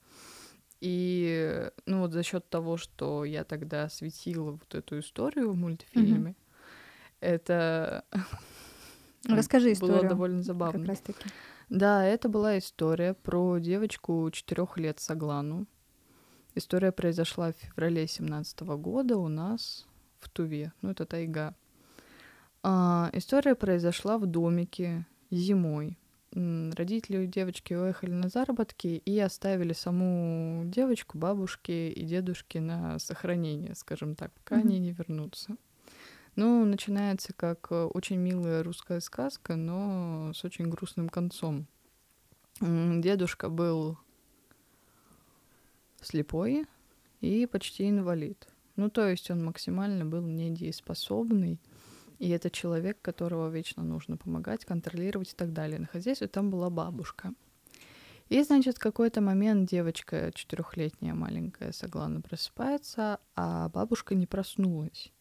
И 0.81 1.71
ну 1.87 2.01
вот 2.01 2.13
за 2.13 2.23
счет 2.23 2.49
того, 2.51 2.77
что 2.77 3.25
я 3.25 3.45
тогда 3.45 3.85
осветила 3.85 4.53
вот 4.53 4.75
эту 4.75 4.99
историю 4.99 5.51
в 5.53 5.57
мультфильме, 5.57 6.37
это 7.21 8.05
Расскажи 9.29 9.69
было 9.69 9.73
историю. 9.73 10.09
довольно 10.11 10.39
Как 10.39 10.45
забавно. 10.47 10.87
раз 10.87 11.01
таки. 11.01 11.29
Да, 11.69 12.05
это 12.05 12.29
была 12.29 12.59
история 12.59 13.15
про 13.15 13.59
девочку 13.59 14.31
четырех 14.31 14.77
лет 14.79 15.01
Соглану. 15.01 15.67
История 16.59 16.91
произошла 16.91 17.53
в 17.53 17.57
феврале 17.57 18.07
семнадцатого 18.07 18.79
года 18.79 19.19
у 19.19 19.29
нас 19.29 19.87
в 20.19 20.31
Туве. 20.31 20.73
Ну, 20.81 20.91
это 20.91 21.05
тайга. 21.05 21.55
А, 22.63 23.11
история 23.13 23.55
произошла 23.55 24.17
в 24.17 24.25
домике 24.25 25.05
зимой. 25.31 25.99
Родители 26.33 27.27
девочки 27.27 27.75
уехали 27.75 28.11
на 28.11 28.31
заработки 28.31 28.87
и 29.05 29.19
оставили 29.19 29.75
саму 29.75 30.63
девочку, 30.65 31.19
бабушке 31.19 31.91
и 31.91 32.03
дедушке 32.05 32.61
на 32.61 32.99
сохранение, 33.01 33.75
скажем 33.75 34.15
так, 34.15 34.33
пока 34.33 34.57
Мгм. 34.57 34.67
они 34.67 34.79
не 34.79 34.93
вернутся. 34.93 35.57
Ну, 36.37 36.65
начинается 36.65 37.35
как 37.35 37.69
э, 37.71 37.85
очень 37.85 38.17
милая 38.17 38.63
русская 38.63 39.01
сказка, 39.01 39.57
но 39.57 40.33
с 40.35 40.43
очень 40.43 40.71
грустным 40.71 41.11
концом. 41.11 41.67
Дедушка 42.61 43.51
был 43.51 43.99
слепой 46.01 46.67
и 47.21 47.47
почти 47.47 47.89
инвалид. 47.89 48.49
Ну, 48.77 48.91
то 48.91 49.09
есть 49.09 49.31
он 49.31 49.45
максимально 49.45 50.05
был 50.05 50.23
недееспособный, 50.23 51.61
и 52.19 52.29
это 52.31 52.51
человек, 52.51 53.01
которого 53.03 53.49
вечно 53.49 53.83
нужно 53.83 54.17
помогать, 54.17 54.65
контролировать 54.65 55.33
и 55.33 55.37
так 55.37 55.53
далее. 55.53 55.79
На 55.79 55.87
хозяйстве 55.87 56.29
там 56.29 56.51
была 56.51 56.71
бабушка. 56.71 57.33
И, 58.29 58.43
значит, 58.43 58.77
в 58.77 58.81
какой-то 58.81 59.21
момент 59.21 59.71
девочка 59.71 60.33
четырехлетняя 60.35 61.15
маленькая 61.15 61.73
Соглана 61.73 62.21
просыпается, 62.21 63.21
а 63.37 63.69
бабушка 63.69 64.15
не 64.15 64.27
проснулась, 64.27 65.13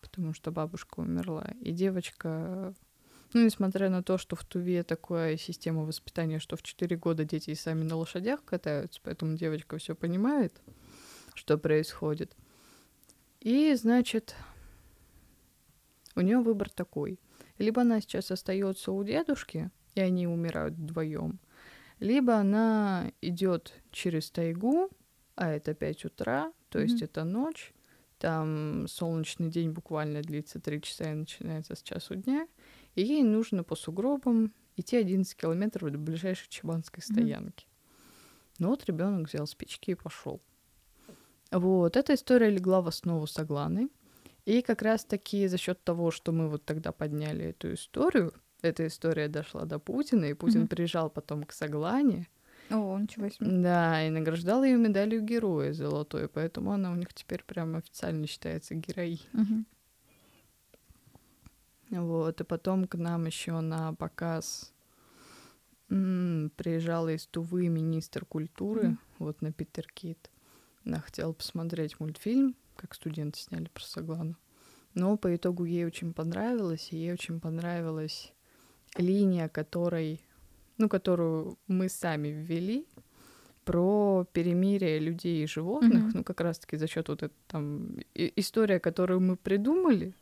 потому 0.00 0.32
что 0.32 0.50
бабушка 0.50 1.00
умерла. 1.00 1.52
И 1.60 1.72
девочка, 1.72 2.74
ну, 3.32 3.44
несмотря 3.44 3.90
на 3.90 4.02
то, 4.02 4.18
что 4.18 4.36
в 4.36 4.44
Туве 4.44 4.82
такая 4.82 5.36
система 5.36 5.84
воспитания, 5.84 6.38
что 6.38 6.56
в 6.56 6.62
4 6.62 6.96
года 6.96 7.24
дети 7.24 7.50
и 7.50 7.54
сами 7.54 7.82
на 7.82 7.96
лошадях 7.96 8.44
катаются, 8.44 9.00
поэтому 9.02 9.36
девочка 9.36 9.78
все 9.78 9.94
понимает, 9.94 10.60
что 11.34 11.58
происходит. 11.58 12.36
И, 13.40 13.74
значит, 13.74 14.34
у 16.16 16.20
нее 16.20 16.38
выбор 16.38 16.70
такой. 16.70 17.20
Либо 17.58 17.82
она 17.82 18.00
сейчас 18.00 18.30
остается 18.30 18.92
у 18.92 19.02
дедушки, 19.04 19.70
и 19.94 20.00
они 20.00 20.26
умирают 20.26 20.74
вдвоем, 20.74 21.40
либо 22.00 22.36
она 22.36 23.10
идет 23.20 23.74
через 23.90 24.30
тайгу, 24.30 24.90
а 25.34 25.50
это 25.50 25.74
5 25.74 26.04
утра, 26.04 26.52
то 26.68 26.78
есть 26.78 26.96
Мгм. 26.96 27.04
это 27.04 27.24
ночь, 27.24 27.72
там 28.18 28.86
солнечный 28.88 29.48
день 29.48 29.70
буквально 29.70 30.22
длится 30.22 30.60
3 30.60 30.82
часа 30.82 31.10
и 31.10 31.14
начинается 31.14 31.74
с 31.74 31.82
часу 31.82 32.16
дня, 32.16 32.46
и 32.98 33.02
ей 33.04 33.22
нужно 33.22 33.62
по 33.62 33.76
сугробам 33.76 34.52
идти 34.76 34.96
11 34.96 35.36
километров 35.36 35.92
до 35.92 35.98
ближайшей 35.98 36.48
чебанской 36.48 37.00
стоянки. 37.02 37.66
Ну 38.58 38.68
вот 38.70 38.84
ребенок 38.86 39.28
взял 39.28 39.46
спички 39.46 39.92
и 39.92 39.94
пошел. 39.94 40.40
Вот, 41.52 41.96
эта 41.96 42.14
история 42.14 42.50
легла 42.50 42.80
в 42.80 42.88
основу 42.88 43.26
Согланы. 43.26 43.88
И 44.46 44.62
как 44.62 44.82
раз-таки 44.82 45.46
за 45.46 45.58
счет 45.58 45.82
того, 45.84 46.10
что 46.10 46.32
мы 46.32 46.48
вот 46.48 46.64
тогда 46.64 46.90
подняли 46.90 47.44
эту 47.46 47.74
историю, 47.74 48.32
эта 48.62 48.86
история 48.86 49.28
дошла 49.28 49.64
до 49.64 49.78
Путина, 49.78 50.24
и 50.24 50.34
Путин 50.34 50.62
Мгм. 50.62 50.68
приезжал 50.68 51.10
потом 51.10 51.44
к 51.44 51.52
Соглане, 51.52 52.26
О, 52.70 52.98
ничего 52.98 53.28
себе. 53.28 53.46
да, 53.46 54.04
и 54.06 54.10
награждал 54.10 54.64
ее 54.64 54.76
медалью 54.76 55.22
героя 55.22 55.72
золотой, 55.72 56.28
поэтому 56.28 56.72
она 56.72 56.90
у 56.90 56.96
них 56.96 57.14
теперь 57.14 57.44
прям 57.44 57.76
официально 57.76 58.26
считается 58.26 58.74
героиней. 58.74 59.28
Мгм. 59.32 59.66
Вот, 61.90 62.40
и 62.40 62.44
потом 62.44 62.86
к 62.86 62.96
нам 62.96 63.26
еще 63.26 63.60
на 63.60 63.94
показ 63.94 64.72
приезжала 65.88 67.14
из 67.14 67.26
Тувы 67.26 67.68
министр 67.68 68.24
культуры, 68.26 68.88
Мгм. 68.88 68.98
вот 69.18 69.42
на 69.42 69.52
Питер 69.52 69.86
Кит. 69.94 70.30
Она 70.84 71.00
хотела 71.00 71.32
посмотреть 71.32 71.98
мультфильм, 71.98 72.54
как 72.76 72.94
студенты 72.94 73.38
сняли 73.38 73.68
про 73.72 73.82
Соглану. 73.82 74.36
Но 74.94 75.16
по 75.16 75.34
итогу 75.34 75.64
ей 75.64 75.86
очень 75.86 76.12
понравилось, 76.12 76.88
и 76.92 76.96
ей 76.98 77.12
очень 77.12 77.40
понравилась 77.40 78.32
линия, 78.96 79.48
которой, 79.48 80.20
ну, 80.76 80.88
которую 80.88 81.58
мы 81.68 81.88
сами 81.88 82.28
ввели, 82.28 82.86
про 83.64 84.26
перемирие 84.32 84.98
людей 84.98 85.44
и 85.44 85.46
животных, 85.46 86.04
Мгм. 86.04 86.10
ну, 86.14 86.24
как 86.24 86.40
раз-таки 86.40 86.76
за 86.76 86.86
счет 86.86 87.08
вот 87.08 87.22
этой 87.22 87.34
там 87.46 87.96
история, 88.14 88.80
которую 88.80 89.20
мы 89.20 89.36
придумали, 89.36 90.14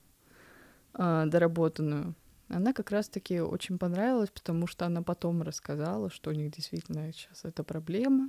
доработанную, 0.96 2.14
она 2.48 2.72
как 2.72 2.90
раз-таки 2.90 3.40
очень 3.40 3.78
понравилась, 3.78 4.30
потому 4.30 4.66
что 4.66 4.87
она 4.87 5.02
потом 5.02 5.42
рассказала, 5.42 6.11
что 6.11 6.30
у 6.30 6.32
них 6.32 6.52
действительно 6.52 7.12
сейчас 7.12 7.44
это 7.44 7.64
проблема, 7.64 8.28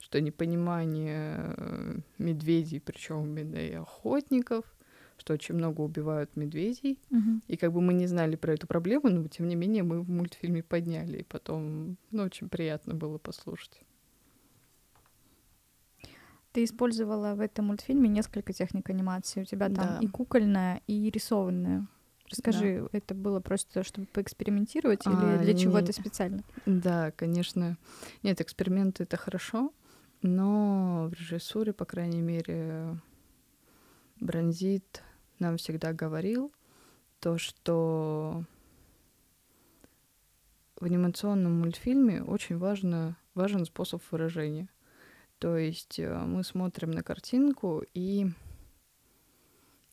что 0.00 0.20
непонимание 0.20 1.54
э, 1.56 1.98
медведей, 2.16 2.80
причем 2.80 3.36
и 3.36 3.72
охотников, 3.74 4.64
что 5.18 5.34
очень 5.34 5.54
много 5.54 5.82
убивают 5.82 6.34
медведей. 6.36 6.98
Мгм. 7.10 7.42
И 7.46 7.56
как 7.56 7.72
бы 7.72 7.82
мы 7.82 7.92
не 7.92 8.06
знали 8.06 8.36
про 8.36 8.54
эту 8.54 8.66
проблему, 8.66 9.10
но 9.10 9.28
тем 9.28 9.48
не 9.48 9.56
менее 9.56 9.82
мы 9.82 10.00
в 10.00 10.08
мультфильме 10.08 10.62
подняли, 10.62 11.18
и 11.18 11.24
потом, 11.24 11.98
ну, 12.10 12.22
очень 12.22 12.48
приятно 12.48 12.94
было 12.94 13.18
послушать. 13.18 13.82
Ты 16.52 16.60
Ты 16.60 16.64
использовала 16.64 17.34
в 17.34 17.40
этом 17.40 17.66
мультфильме 17.66 18.08
несколько 18.08 18.54
техник 18.54 18.88
анимации. 18.88 19.42
У 19.42 19.44
тебя 19.44 19.66
там 19.66 19.74
Да. 19.74 19.98
и 20.00 20.06
кукольная, 20.06 20.80
и 20.86 21.10
рисованная. 21.10 21.86
Расскажи, 22.30 22.88
это 22.92 23.14
было 23.14 23.40
просто, 23.40 23.82
чтобы 23.82 24.06
поэкспериментировать, 24.06 25.06
или 25.06 25.14
А, 25.14 25.38
для 25.38 25.54
чего 25.54 25.78
это 25.78 25.88
не. 25.88 25.92
специально? 25.92 26.42
Да, 26.66 27.10
конечно. 27.12 27.78
Нет, 28.22 28.40
эксперименты 28.40 29.04
это 29.04 29.16
хорошо, 29.16 29.72
но 30.22 31.08
в 31.10 31.14
режиссуре, 31.14 31.72
по 31.72 31.84
крайней 31.84 32.20
мере, 32.20 32.98
Бронзит 34.20 35.02
нам 35.38 35.56
всегда 35.56 35.92
говорил 35.92 36.52
то, 37.20 37.38
что 37.38 38.44
в 40.76 40.84
анимационном 40.84 41.60
мультфильме 41.60 42.22
очень 42.22 42.58
важно, 42.58 43.16
важен 43.34 43.64
способ 43.64 44.02
выражения. 44.10 44.68
То 45.38 45.56
есть 45.56 45.98
э, 45.98 46.12
мы 46.24 46.42
смотрим 46.42 46.90
на 46.90 47.02
картинку, 47.02 47.84
и 47.94 48.30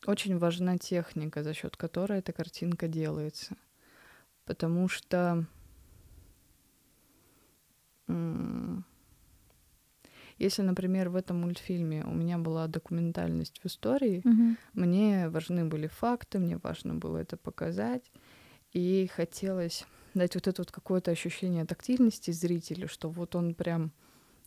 очень 0.06 0.38
важна 0.38 0.78
техника, 0.78 1.42
за 1.42 1.54
счет 1.54 1.76
которой 1.76 2.18
эта 2.18 2.32
картинка 2.32 2.88
делается. 2.88 3.56
Потому 4.44 4.88
что 4.88 5.46
если, 10.38 10.62
например, 10.62 11.08
в 11.08 11.16
этом 11.16 11.40
мультфильме 11.40 12.04
у 12.04 12.12
меня 12.12 12.38
была 12.38 12.66
документальность 12.66 13.58
в 13.62 13.66
истории, 13.66 14.20
Мгм. 14.24 14.56
мне 14.74 15.28
важны 15.28 15.64
были 15.64 15.86
факты, 15.86 16.38
мне 16.38 16.58
важно 16.62 16.94
было 16.94 17.18
это 17.18 17.36
показать, 17.36 18.12
и 18.72 19.08
хотелось 19.14 19.86
дать 20.14 20.34
вот 20.34 20.46
это 20.46 20.60
вот 20.62 20.70
какое-то 20.70 21.10
ощущение 21.10 21.64
тактильности 21.64 22.30
зрителю, 22.30 22.88
что 22.88 23.08
вот 23.08 23.34
он 23.34 23.54
прям 23.54 23.92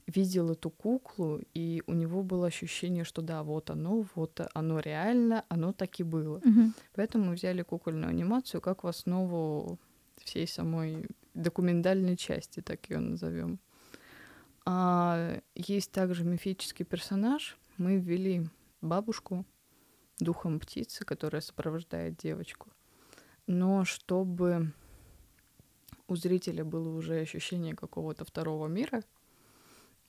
видел 0.09 0.51
эту 0.51 0.69
куклу, 0.69 1.41
и 1.53 1.83
у 1.87 1.93
него 1.93 2.23
было 2.23 2.47
ощущение, 2.47 3.03
что 3.03 3.21
да, 3.21 3.43
вот 3.43 3.69
оно, 3.69 4.05
вот 4.15 4.41
оно 4.53 4.79
реально, 4.79 5.45
оно 5.49 5.71
так 5.73 5.99
и 5.99 6.03
было. 6.03 6.41
Мгм. 6.43 6.73
Поэтому 6.95 7.25
мы 7.25 7.33
взяли 7.33 7.61
кукольную 7.61 8.09
анимацию 8.09 8.61
как 8.61 8.83
в 8.83 8.87
основу 8.87 9.79
всей 10.17 10.47
самой 10.47 11.05
документальной 11.33 12.17
части, 12.17 12.61
так 12.61 12.89
ее 12.89 12.99
назовем. 12.99 13.59
А 14.65 15.39
есть 15.55 15.91
также 15.91 16.23
мифический 16.23 16.85
персонаж. 16.85 17.57
Мы 17.77 17.97
ввели 17.97 18.47
бабушку 18.81 19.45
духом 20.19 20.59
птицы, 20.59 21.05
которая 21.05 21.41
сопровождает 21.41 22.17
девочку. 22.17 22.69
Но 23.47 23.85
чтобы 23.85 24.73
у 26.07 26.15
зрителя 26.15 26.63
было 26.65 26.89
уже 26.89 27.21
ощущение 27.21 27.75
какого-то 27.75 28.25
второго 28.25 28.67
мира, 28.67 29.03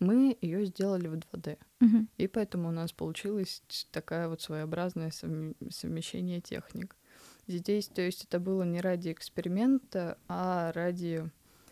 мы 0.01 0.37
ее 0.41 0.65
сделали 0.67 1.09
в 1.09 1.15
2D. 1.15 1.59
Мгм. 1.81 2.09
И 2.19 2.27
поэтому 2.27 2.69
у 2.69 2.73
нас 2.73 2.93
получилась 2.93 3.63
такая 3.93 4.29
вот 4.29 4.41
своеобразное 4.43 5.11
совм- 5.11 5.55
совмещение 5.71 6.41
техник. 6.41 6.97
Здесь, 7.47 7.89
то 7.89 8.03
есть, 8.03 8.25
это 8.25 8.39
было 8.41 8.63
не 8.63 8.81
ради 8.81 9.13
эксперимента, 9.13 10.19
а 10.29 10.73
ради 10.73 11.31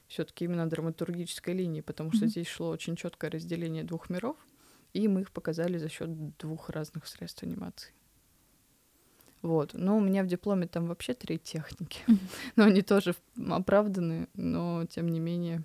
все-таки 0.08 0.44
именно 0.44 0.68
драматургической 0.68 1.54
линии, 1.54 1.80
потому 1.82 2.12
что 2.12 2.24
Мгм. 2.24 2.30
здесь 2.30 2.46
шло 2.48 2.68
очень 2.70 2.96
четкое 2.96 3.30
разделение 3.30 3.84
двух 3.84 4.08
миров, 4.10 4.36
и 4.94 5.06
мы 5.08 5.20
их 5.22 5.30
показали 5.32 5.78
за 5.78 5.88
счет 5.88 6.36
двух 6.38 6.70
разных 6.70 7.06
средств 7.06 7.42
анимации. 7.42 7.92
Вот. 9.42 9.74
Но 9.74 9.96
у 9.96 10.00
меня 10.00 10.24
в 10.24 10.26
дипломе 10.26 10.66
там 10.66 10.86
вообще 10.86 11.14
три 11.14 11.38
техники. 11.38 12.00
Мгм. 12.06 12.18
Но 12.56 12.64
они 12.64 12.82
тоже 12.82 13.14
оправданы, 13.50 14.28
но 14.34 14.84
тем 14.86 15.08
не 15.08 15.20
менее 15.20 15.62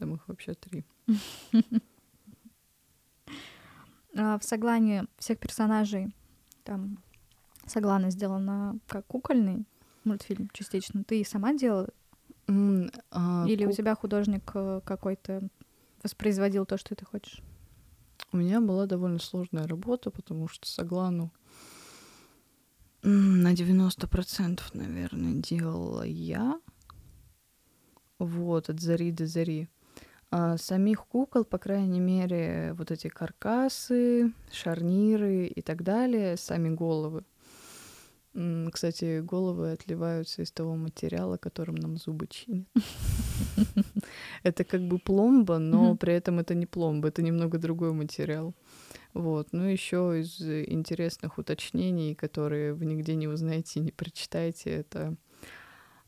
там 0.00 0.14
их 0.14 0.26
вообще 0.26 0.54
три. 0.54 0.84
А 4.16 4.38
в 4.38 4.44
Соглане 4.44 5.04
всех 5.18 5.38
персонажей 5.38 6.12
там 6.64 6.98
Соглана 7.66 8.10
сделана 8.10 8.76
как 8.88 9.06
кукольный 9.06 9.66
мультфильм 10.02 10.48
частично. 10.52 11.04
Ты 11.04 11.24
сама 11.24 11.54
делала? 11.54 11.88
А, 12.48 13.44
Или 13.46 13.66
у 13.66 13.70
тебя 13.70 13.94
художник 13.94 14.50
э, 14.54 14.80
какой-то 14.84 15.48
воспроизводил 16.02 16.66
то, 16.66 16.76
что 16.76 16.96
ты 16.96 17.04
хочешь? 17.04 17.40
У 18.32 18.38
меня 18.38 18.60
была 18.60 18.86
довольно 18.86 19.20
сложная 19.20 19.68
работа, 19.68 20.10
потому 20.10 20.48
что 20.48 20.66
Соглану 20.66 21.30
на 23.02 23.52
90%, 23.54 24.60
наверное, 24.74 25.34
делала 25.34 26.02
я. 26.02 26.60
Вот, 28.18 28.68
от 28.68 28.80
зари 28.80 29.12
до 29.12 29.26
зари. 29.26 29.68
А 30.32 30.56
самих 30.58 31.06
кукол, 31.06 31.44
по 31.44 31.58
крайней 31.58 31.98
мере, 31.98 32.74
вот 32.78 32.92
эти 32.92 33.08
каркасы, 33.08 34.32
шарниры 34.52 35.46
и 35.46 35.60
так 35.60 35.82
далее, 35.82 36.36
сами 36.36 36.68
головы. 36.68 37.24
Кстати, 38.72 39.20
головы 39.22 39.72
отливаются 39.72 40.42
из 40.42 40.52
того 40.52 40.76
материала, 40.76 41.36
которым 41.36 41.74
нам 41.74 41.96
зубы 41.96 42.28
чинят. 42.28 42.68
Это 44.44 44.62
как 44.62 44.86
бы 44.86 45.00
пломба, 45.00 45.58
но 45.58 45.96
при 45.96 46.14
этом 46.14 46.38
это 46.38 46.54
не 46.54 46.66
пломба, 46.66 47.08
это 47.08 47.22
немного 47.22 47.58
другой 47.58 47.92
материал. 47.92 48.54
Вот. 49.14 49.48
Ну, 49.52 49.64
еще 49.64 50.20
из 50.20 50.40
интересных 50.40 51.38
уточнений, 51.38 52.14
которые 52.14 52.72
вы 52.72 52.86
нигде 52.86 53.16
не 53.16 53.26
узнаете, 53.26 53.80
не 53.80 53.90
прочитаете, 53.90 54.70
это 54.70 55.16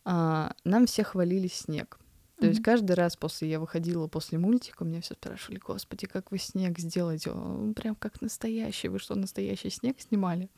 а, 0.04 0.52
нам 0.64 0.86
все 0.86 1.02
хвалили 1.02 1.48
снег. 1.48 1.98
То 2.42 2.48
есть 2.48 2.62
каждый 2.62 2.96
раз 2.96 3.16
после 3.16 3.48
я 3.48 3.60
выходила 3.60 4.08
после 4.08 4.38
мультика, 4.38 4.84
меня 4.84 5.00
все 5.00 5.14
спрашивали, 5.14 5.58
господи, 5.58 6.06
как 6.06 6.32
вы 6.32 6.38
снег 6.38 6.78
сделаете? 6.78 7.30
Он 7.30 7.72
прям 7.72 7.94
как 7.94 8.20
настоящий. 8.20 8.88
Вы 8.88 8.98
что, 8.98 9.14
настоящий 9.14 9.70
снег 9.70 10.00
снимали? 10.00 10.50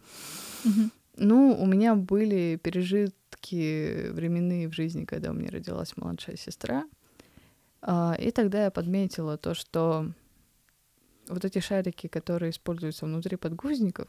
Ну, 1.16 1.56
у 1.60 1.66
меня 1.66 1.94
были 1.94 2.58
пережитки 2.60 4.08
временные 4.10 4.68
в 4.68 4.72
жизни, 4.72 5.04
когда 5.04 5.30
у 5.30 5.34
меня 5.34 5.50
родилась 5.50 5.96
младшая 5.96 6.36
сестра. 6.36 6.84
А, 7.82 8.16
И 8.18 8.30
тогда 8.30 8.64
я 8.64 8.70
подметила 8.70 9.36
то, 9.36 9.54
что 9.54 10.10
вот 11.28 11.44
эти 11.44 11.60
шарики, 11.60 12.06
которые 12.06 12.50
используются 12.50 13.04
внутри 13.04 13.36
подгузников, 13.36 14.08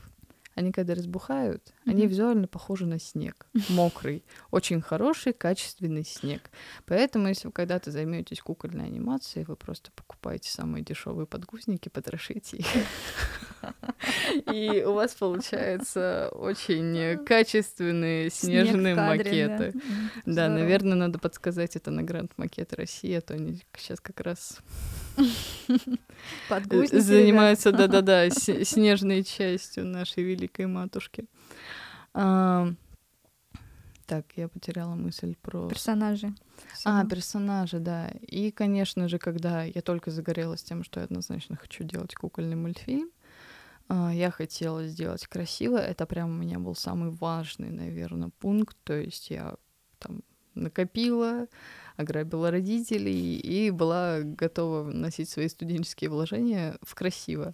они 0.56 0.72
когда 0.72 0.96
разбухают, 0.96 1.74
они 1.86 2.02
Мгм. 2.04 2.10
визуально 2.10 2.48
похожи 2.48 2.86
на 2.86 2.98
снег. 3.00 3.46
Мокрый. 3.70 4.24
Очень 4.52 4.82
хороший, 4.82 5.34
качественный 5.34 6.06
снег. 6.06 6.50
Поэтому, 6.86 7.28
если 7.28 7.48
вы 7.48 7.52
когда-то 7.52 7.92
займетесь 7.92 8.40
кукольной 8.42 8.86
анимацией, 8.86 9.46
вы 9.46 9.56
просто 9.58 9.92
покупаете 9.92 10.50
самые 10.50 10.84
дешевые 10.84 11.28
подгузники, 11.28 11.90
потрошите 11.90 12.58
их. 12.58 12.66
И 14.52 14.84
у 14.86 14.94
вас 14.94 15.14
получается 15.16 16.30
очень 16.34 17.24
качественные 17.26 18.30
снежные 18.30 18.96
кадре, 18.96 19.48
макеты. 19.48 19.72
да. 19.74 19.80
Да, 20.26 20.32
здорово. 20.32 20.50
наверное, 20.50 20.96
надо 20.96 21.20
подсказать 21.20 21.76
это 21.76 21.92
на 21.92 22.04
Гранд 22.04 22.32
Макет 22.38 22.74
России, 22.74 23.14
а 23.14 23.22
то 23.22 23.34
они 23.34 23.62
сейчас 23.78 24.00
как 24.00 24.20
раз 24.22 24.60
занимаются, 26.92 27.72
да-да-да, 27.74 28.30
снежной 28.30 29.24
частью 29.24 29.86
нашей 29.86 30.24
великой 30.24 30.68
матушки. 30.68 31.26
А, 32.14 32.70
Так, 34.06 34.26
я 34.36 34.48
потеряла 34.48 34.96
мысль 34.96 35.36
про... 35.42 35.68
персонажи. 35.68 36.34
А, 36.84 37.06
персонажи, 37.06 37.80
да. 37.80 38.10
И, 38.22 38.52
конечно 38.52 39.08
же, 39.08 39.18
когда 39.18 39.64
я 39.64 39.82
только 39.82 40.12
загорелась 40.12 40.64
тем, 40.64 40.84
что 40.84 41.00
я 41.00 41.06
однозначно 41.06 41.56
хочу 41.56 41.84
делать 41.84 42.14
кукольный 42.14 42.56
мультфильм, 42.56 43.10
я 43.90 44.32
хотела 44.32 44.88
сделать 44.88 45.28
красиво. 45.28 45.78
Это 45.78 46.06
прям 46.06 46.30
у 46.30 46.42
меня 46.42 46.60
был 46.60 46.76
самый 46.76 47.12
важный, 47.12 47.70
наверное, 47.70 48.32
пункт. 48.40 48.78
То 48.84 48.94
есть 48.94 49.30
я 49.30 49.56
там 50.00 50.24
накопила, 50.56 51.48
ограбила 51.98 52.52
родителей 52.52 53.38
и 53.38 53.70
была 53.70 54.22
готова 54.22 54.90
носить 54.90 55.30
свои 55.30 55.48
студенческие 55.48 56.10
вложения 56.10 56.78
в 56.82 56.96
красиво. 56.96 57.54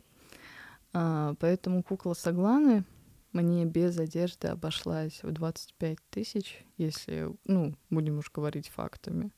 А, 0.94 1.36
поэтому 1.40 1.84
кукла 1.84 2.14
Согланы 2.14 2.86
мне 3.34 3.66
без 3.66 3.98
одежды 3.98 4.50
обошлась 4.50 5.24
в 5.24 5.32
25 5.32 5.98
тысяч, 6.10 6.66
если, 6.78 7.30
ну, 7.46 7.76
будем 7.90 8.18
уж 8.20 8.30
говорить 8.32 8.70
фактами. 8.70 9.32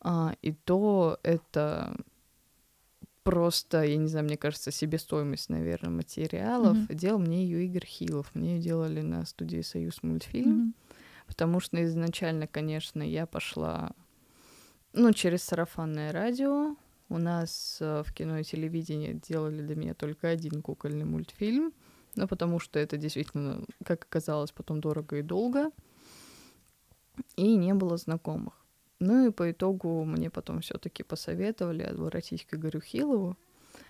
А, 0.00 0.34
и 0.42 0.52
то 0.52 1.18
это 1.22 1.96
просто, 3.22 3.82
я 3.82 3.96
не 3.96 4.08
знаю, 4.08 4.26
мне 4.26 4.36
кажется, 4.36 4.70
себестоимость, 4.70 5.48
наверное, 5.48 5.90
материалов. 5.90 6.76
Мгм. 6.76 6.96
Делал 6.96 7.18
мне 7.18 7.44
ее 7.44 7.64
Игорь 7.66 7.86
Хилов. 7.86 8.34
Мне 8.34 8.56
ее 8.56 8.62
делали 8.62 9.00
на 9.00 9.24
студии 9.26 9.62
Союз 9.62 10.02
мультфильм. 10.02 10.50
Мгм. 10.50 10.74
Потому 11.26 11.60
что 11.60 11.82
изначально, 11.84 12.46
конечно, 12.46 13.02
я 13.02 13.26
пошла, 13.26 13.92
ну, 14.92 15.12
через 15.12 15.42
сарафанное 15.42 16.12
радио. 16.12 16.76
У 17.08 17.18
нас 17.18 17.78
э, 17.80 18.02
в 18.04 18.12
кино 18.12 18.38
и 18.38 18.44
телевидении 18.44 19.12
делали 19.12 19.62
для 19.62 19.76
меня 19.76 19.94
только 19.94 20.28
один 20.28 20.62
кукольный 20.62 21.04
мультфильм. 21.04 21.72
Ну, 22.16 22.26
потому 22.26 22.58
что 22.58 22.78
это 22.78 22.96
действительно, 22.96 23.64
как 23.84 24.04
оказалось, 24.04 24.50
потом 24.50 24.80
дорого 24.80 25.18
и 25.18 25.22
долго. 25.22 25.70
И 27.36 27.56
не 27.56 27.74
было 27.74 27.96
знакомых. 27.96 28.59
Ну 29.00 29.26
и 29.26 29.30
по 29.30 29.50
итогу 29.50 30.04
мне 30.04 30.30
потом 30.30 30.60
все 30.60 30.78
таки 30.78 31.02
посоветовали 31.02 31.82
обратись 31.82 32.44
к 32.44 32.54
Игорю 32.54 32.80
Хилову. 32.80 33.36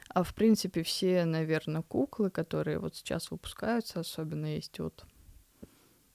А 0.08 0.22
в 0.22 0.34
принципе 0.34 0.82
все, 0.82 1.24
наверное, 1.24 1.82
куклы, 1.82 2.30
которые 2.30 2.78
вот 2.78 2.96
сейчас 2.96 3.30
выпускаются, 3.30 4.00
особенно 4.00 4.54
есть 4.54 4.78
вот 4.78 5.04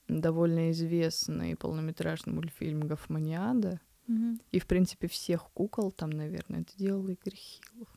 довольно 0.08 0.70
известный 0.70 1.56
полнометражный 1.56 2.32
мультфильм 2.32 2.80
Гофманиада. 2.80 3.80
Мгм. 4.06 4.40
И, 4.52 4.58
в 4.58 4.66
принципе, 4.66 5.08
всех 5.08 5.50
кукол 5.52 5.90
там, 5.90 6.10
наверное, 6.10 6.60
это 6.60 6.76
делал 6.76 7.08
Игорь 7.08 7.34
Хилов. 7.34 7.88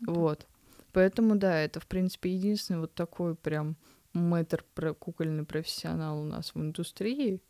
Вот. 0.00 0.46
Поэтому, 0.92 1.36
да, 1.36 1.60
это, 1.60 1.80
в 1.80 1.86
принципе, 1.86 2.34
единственный 2.34 2.80
вот 2.80 2.94
такой 2.94 3.34
прям 3.36 3.76
мэтр 4.12 4.64
про 4.74 4.92
кукольный 4.94 5.44
профессионал 5.44 6.20
у 6.20 6.24
нас 6.24 6.54
в 6.54 6.60
индустрии. 6.60 7.40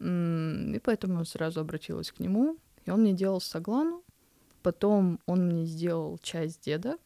И 0.00 0.80
поэтому 0.82 1.18
я 1.20 1.24
сразу 1.24 1.60
обратилась 1.60 2.10
к 2.10 2.20
нему, 2.20 2.56
и 2.86 2.90
он 2.90 3.02
мне 3.02 3.12
делал 3.12 3.40
саглану. 3.40 4.02
Потом 4.62 5.20
он 5.26 5.46
мне 5.46 5.64
сделал 5.66 6.18
часть 6.18 6.64
деда. 6.64 6.96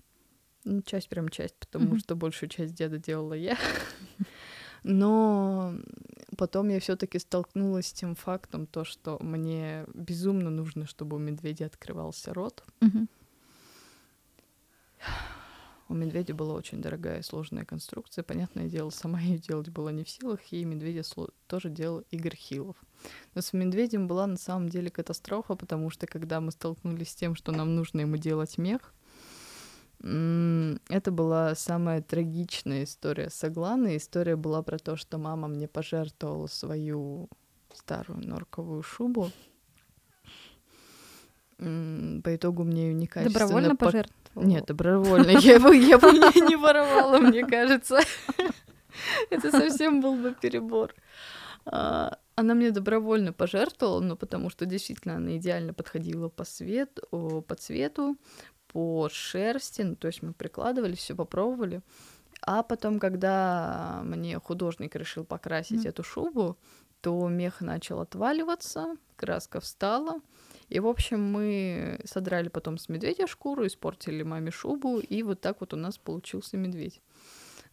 Ну, 0.65 0.81
часть 0.83 1.09
прям 1.09 1.29
часть, 1.29 1.57
потому 1.57 1.87
Мгм. 1.91 1.99
что 1.99 2.17
большую 2.17 2.49
часть 2.49 2.75
деда 2.75 2.99
делала 2.99 3.35
я. 3.35 3.57
Но 4.83 5.75
потом 6.37 6.69
я 6.69 6.79
все-таки 6.81 7.19
столкнулась 7.19 7.89
с 7.89 7.93
тем 7.93 8.15
фактом, 8.15 8.67
то, 8.67 8.85
что 8.85 9.19
мне 9.21 9.85
безумно 9.95 10.51
нужно, 10.51 10.87
чтобы 10.87 11.17
у 11.17 11.19
медведя 11.19 11.67
открывался 11.67 12.33
рот. 12.35 12.65
Мгм. 12.81 13.09
У 15.89 15.95
медведя 15.95 16.33
была 16.35 16.55
очень 16.55 16.81
дорогая 16.81 17.19
и 17.21 17.23
сложная 17.23 17.65
конструкция. 17.65 18.23
Понятное 18.23 18.69
дело, 18.69 18.91
сама 18.91 19.21
ее 19.21 19.39
делать 19.39 19.69
была 19.69 19.93
не 19.93 20.03
в 20.03 20.09
силах, 20.09 20.41
и 20.51 20.65
медведя 20.65 21.03
тоже 21.47 21.69
делал 21.69 22.05
Игорь 22.11 22.37
Хилов. 22.37 22.77
Но 23.35 23.43
с 23.43 23.53
медведем 23.53 24.09
была 24.09 24.27
на 24.27 24.39
самом 24.39 24.71
деле 24.71 24.91
катастрофа, 24.91 25.57
потому 25.57 25.91
что 25.91 26.07
когда 26.07 26.41
мы 26.41 26.53
столкнулись 26.53 27.11
с 27.11 27.15
тем, 27.15 27.35
что 27.35 27.53
нам 27.53 27.75
нужно 27.75 28.01
ему 28.01 28.17
делать 28.17 28.57
мех, 28.57 28.95
это 30.01 31.11
была 31.11 31.55
самая 31.55 32.03
трагичная 32.03 32.85
история 32.85 33.31
с 33.31 33.45
Агланой. 33.45 33.97
История 33.97 34.37
была 34.37 34.63
про 34.63 34.79
то, 34.79 34.97
что 34.97 35.19
мама 35.19 35.49
мне 35.49 35.69
пожертвовала 35.69 36.47
свою 36.47 37.29
старую 37.75 38.27
норковую 38.27 38.83
шубу. 38.83 39.31
По 41.57 42.35
итогу 42.35 42.65
мне 42.65 42.89
ее 42.89 42.95
некачественно 42.95 43.33
Добровольно 43.33 43.73
пок- 43.75 43.85
пожертвовал? 43.87 44.24
Нет, 44.35 44.67
добровольно. 44.67 45.31
Я 45.39 45.59
бы, 45.59 45.77
я 45.77 45.99
бы 45.99 46.13
не, 46.13 46.57
воровала, 46.57 47.19
мне 47.19 47.45
кажется. 47.47 48.01
Это 49.31 49.51
совсем 49.51 50.01
был 50.01 50.15
бы 50.17 50.35
перебор. 50.41 50.95
А, 51.67 52.19
Она 52.37 52.55
мне 52.55 52.71
добровольно 52.71 53.33
пожертвовала, 53.33 54.01
но 54.01 54.17
потому 54.17 54.51
что 54.51 54.67
действительно 54.67 55.17
она 55.17 55.37
идеально 55.37 55.73
подходила 55.75 56.29
по, 56.29 56.45
свету, 56.45 57.03
о, 57.11 57.41
по 57.41 57.55
цвету, 57.55 58.17
по 58.69 59.09
шерсти. 59.11 59.83
Ну, 59.83 59.97
то 59.97 60.09
есть 60.09 60.23
мы 60.23 60.33
прикладывали, 60.33 60.95
все 60.95 61.15
попробовали. 61.15 61.81
А 62.47 62.63
потом, 62.63 62.99
когда 63.01 64.01
мне 64.05 64.39
художник 64.39 64.95
решил 64.97 65.25
покрасить 65.25 65.81
Мгм. 65.81 65.89
эту 65.89 66.03
шубу, 66.03 66.59
то 67.01 67.29
мех 67.29 67.61
начал 67.61 68.01
отваливаться, 68.01 68.97
краска 69.17 69.61
встала. 69.61 70.21
И, 70.69 70.81
в 70.81 70.87
общем, 70.87 71.23
мы 71.23 72.01
содрали 72.05 72.49
потом 72.49 72.79
с 72.79 72.89
медведя 72.89 73.27
шкуру, 73.27 73.67
испортили 73.67 74.23
маме 74.23 74.51
шубу, 74.51 74.99
и 74.99 75.23
вот 75.23 75.41
так 75.41 75.61
вот 75.61 75.75
у 75.75 75.77
нас 75.77 75.99
получился 75.99 76.57
медведь. 76.57 77.01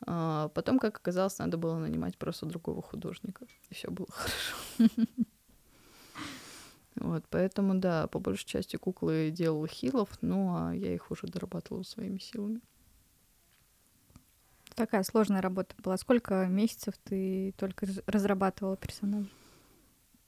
А, 0.06 0.50
Потом, 0.50 0.80
как 0.80 0.98
оказалось, 0.98 1.38
надо 1.40 1.58
было 1.58 1.78
нанимать 1.78 2.18
просто 2.18 2.46
другого 2.46 2.82
художника, 2.82 3.46
и 3.70 3.74
все 3.74 3.90
было 3.92 4.08
хорошо. 4.10 4.56
Вот, 6.96 7.24
поэтому, 7.30 7.76
да, 7.76 8.08
по 8.08 8.20
большей 8.20 8.46
части 8.46 8.76
куклы 8.76 9.32
делал 9.32 9.66
Хилов, 9.66 10.10
ну, 10.22 10.54
а 10.56 10.76
я 10.76 10.94
их 10.94 11.10
уже 11.10 11.26
дорабатывала 11.26 11.84
своими 11.84 12.20
силами. 12.20 12.60
Такая 14.76 15.04
сложная 15.04 15.42
работа 15.42 15.74
была. 15.82 15.98
Сколько 15.98 16.46
месяцев 16.48 16.96
ты 17.04 17.54
только 17.58 17.86
раз- 17.86 18.02
разрабатывала 18.06 18.78
персонажа? 18.78 19.30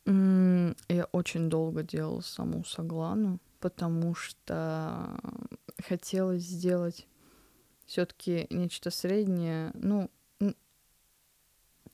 Я 0.05 1.05
очень 1.11 1.49
долго 1.49 1.83
делала 1.83 2.21
саму 2.21 2.63
Соглану, 2.65 3.39
потому 3.59 4.15
что 4.15 5.17
хотелось 5.81 6.43
сделать 6.43 7.07
все-таки 7.85 8.47
нечто 8.49 8.91
среднее. 8.91 9.71
Ну, 9.75 10.09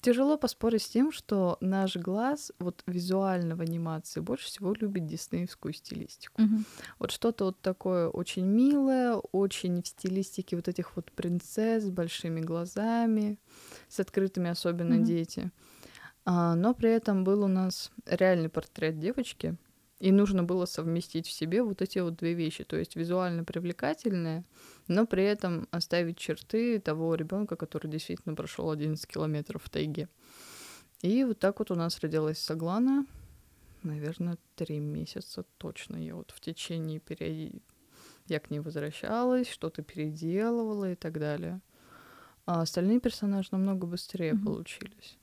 тяжело 0.01 0.37
поспорить 0.37 0.81
с 0.83 0.89
тем, 0.89 1.11
что 1.11 1.57
наш 1.61 1.97
глаз 1.97 2.51
вот 2.59 2.83
визуально 2.87 3.55
в 3.55 3.61
анимации 3.61 4.21
больше 4.21 4.47
всего 4.47 4.73
любит 4.73 5.05
диснеевскую 5.05 5.73
стилистику. 5.73 6.41
Мгм. 6.41 6.65
Вот 6.99 7.11
что-то 7.11 7.45
вот 7.45 7.61
такое 7.61 8.07
очень 8.07 8.45
милое, 8.45 9.15
очень 9.15 9.81
в 9.83 9.87
стилистике 9.87 10.55
вот 10.55 10.67
этих 10.67 10.95
вот 10.95 11.11
принцесс 11.11 11.83
с 11.83 11.89
большими 11.89 12.41
глазами, 12.41 13.37
с 13.87 13.99
открытыми 13.99 14.49
особенно 14.49 14.95
Мгм. 14.95 15.05
дети. 15.05 15.51
А, 16.31 16.53
но 16.53 16.75
при 16.75 16.91
этом 16.91 17.23
был 17.23 17.43
у 17.43 17.47
нас 17.47 17.91
реальный 18.05 18.49
портрет 18.49 18.99
девочки, 18.99 19.55
и 19.99 20.11
нужно 20.11 20.43
было 20.43 20.65
совместить 20.65 21.25
в 21.25 21.31
себе 21.31 21.63
вот 21.63 21.81
эти 21.81 21.97
вот 21.97 22.17
две 22.17 22.35
вещи, 22.35 22.63
то 22.63 22.77
есть 22.77 22.95
визуально 22.95 23.43
привлекательное, 23.43 24.43
но 24.87 25.07
при 25.07 25.23
этом 25.23 25.67
оставить 25.71 26.19
черты 26.19 26.79
того 26.79 27.15
ребенка, 27.15 27.55
который 27.55 27.87
действительно 27.87 28.35
прошел 28.35 28.69
11 28.69 29.07
километров 29.07 29.63
в 29.63 29.71
тайге. 29.71 30.07
И 31.01 31.23
вот 31.23 31.39
так 31.39 31.57
вот 31.57 31.71
у 31.71 31.75
нас 31.75 31.99
родилась 31.99 32.37
Соглана. 32.37 33.07
Наверное, 33.81 34.37
три 34.55 34.77
месяца 34.77 35.45
точно. 35.57 35.95
Я 35.95 36.13
вот 36.13 36.29
в 36.29 36.39
течение 36.41 36.99
периоди... 36.99 37.63
Я 38.27 38.39
к 38.39 38.51
ней 38.51 38.59
возвращалась, 38.59 39.49
что-то 39.49 39.81
переделывала 39.81 40.91
и 40.91 40.95
так 40.95 41.17
далее. 41.17 41.59
А 42.45 42.61
остальные 42.61 42.99
персонажи 42.99 43.49
намного 43.51 43.87
быстрее 43.87 44.35
Мгм. 44.35 44.45
получились. 44.45 45.17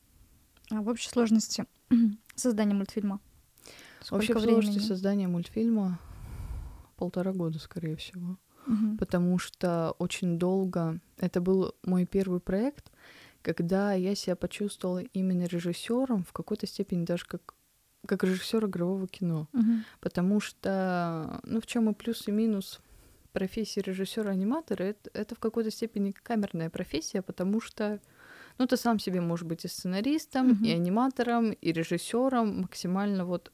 А 0.71 0.83
в 0.83 0.89
общей 0.89 1.09
сложности 1.09 1.65
создания 2.35 2.75
мультфильма? 2.75 3.21
Сколько 4.01 4.39
в 4.39 4.43
сложности 4.43 4.79
времени? 4.79 4.89
создания 4.89 5.29
мультфильма 5.29 5.99
полтора 6.97 7.33
года, 7.33 7.59
скорее 7.59 7.97
всего. 7.97 8.39
Мгм. 8.67 8.99
Потому 8.99 9.39
что 9.39 9.95
очень 9.99 10.39
долго... 10.39 11.01
Это 11.19 11.41
был 11.41 11.75
мой 11.83 12.05
первый 12.05 12.41
проект, 12.41 12.91
когда 13.43 13.93
я 13.93 14.15
себя 14.15 14.35
почувствовала 14.37 14.99
именно 14.99 15.45
режиссером, 15.45 16.25
в 16.25 16.33
какой-то 16.33 16.67
степени 16.67 17.05
даже 17.05 17.27
как, 17.27 17.55
как 18.07 18.25
режиссер 18.25 18.67
игрового 18.67 19.07
кино. 19.07 19.49
Мгм. 19.53 19.85
Потому 20.01 20.41
что, 20.41 21.41
ну, 21.45 21.61
в 21.61 21.67
чем 21.67 21.89
и 21.89 21.95
плюс 21.95 22.27
и 22.27 22.33
минус 22.33 22.81
профессии 23.33 23.81
режиссера-аниматора, 23.81 24.83
это, 24.83 25.11
это 25.13 25.35
в 25.35 25.39
какой-то 25.39 25.71
степени 25.71 26.11
камерная 26.11 26.71
профессия, 26.71 27.23
потому 27.23 27.61
что, 27.61 28.01
ну, 28.59 28.67
ты 28.67 28.77
сам 28.77 28.99
себе 28.99 29.21
можешь 29.21 29.47
быть 29.47 29.65
и 29.65 29.69
сценаристом, 29.69 30.51
Мгм. 30.51 30.65
и 30.65 30.71
аниматором, 30.71 31.53
и 31.53 31.73
режиссером, 31.73 32.63
максимально 32.63 33.25
вот 33.25 33.53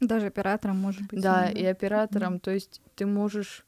Даже 0.00 0.26
оператором, 0.26 0.76
может 0.78 1.02
быть. 1.02 1.22
да, 1.22 1.50
и 1.50 1.64
оператором. 1.64 2.38
То 2.40 2.50
есть 2.50 2.80
ты 2.94 3.06
можешь 3.06 3.64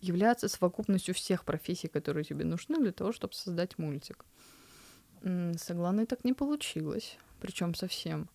являться 0.00 0.48
совокупностью 0.48 1.14
всех 1.14 1.44
профессий, 1.44 1.88
которые 1.88 2.24
тебе 2.24 2.44
нужны 2.44 2.78
для 2.78 2.92
того, 2.92 3.12
чтобы 3.12 3.34
создать 3.34 3.78
мультик. 3.78 4.24
С 5.22 5.70
Агланой 5.70 6.06
так 6.06 6.24
не 6.24 6.32
получилось, 6.34 7.18
причем 7.40 7.74
совсем. 7.74 8.28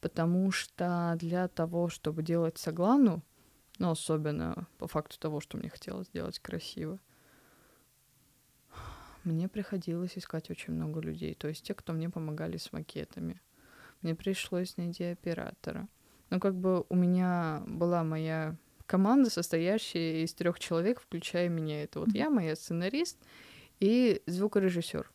Потому 0.00 0.50
что 0.52 1.16
для 1.18 1.48
того, 1.48 1.88
чтобы 1.88 2.22
делать 2.22 2.56
Соглану, 2.58 3.22
ну, 3.78 3.90
особенно 3.90 4.66
по 4.78 4.86
факту 4.86 5.18
того, 5.18 5.40
что 5.40 5.58
мне 5.58 5.68
хотелось 5.68 6.06
сделать 6.08 6.38
красиво, 6.38 6.98
мне 9.24 9.48
приходилось 9.48 10.16
искать 10.16 10.50
очень 10.50 10.72
много 10.74 11.00
людей. 11.00 11.34
То 11.34 11.48
есть 11.48 11.64
те, 11.64 11.74
кто 11.74 11.92
мне 11.92 12.08
помогали 12.10 12.56
с 12.56 12.72
макетами. 12.72 13.40
Мне 14.02 14.14
пришлось 14.14 14.76
найти 14.76 15.04
оператора. 15.04 15.88
Ну, 16.30 16.40
как 16.40 16.54
бы 16.54 16.84
у 16.88 16.94
меня 16.94 17.62
была 17.66 18.04
моя 18.04 18.56
команда, 18.86 19.28
состоящая 19.30 20.24
из 20.24 20.34
трех 20.34 20.58
человек, 20.58 21.00
включая 21.00 21.48
меня. 21.48 21.82
Это 21.82 22.00
вот 22.00 22.14
я, 22.14 22.30
моя 22.30 22.54
сценарист 22.56 23.18
и 23.80 24.22
звукорежиссер. 24.26 25.10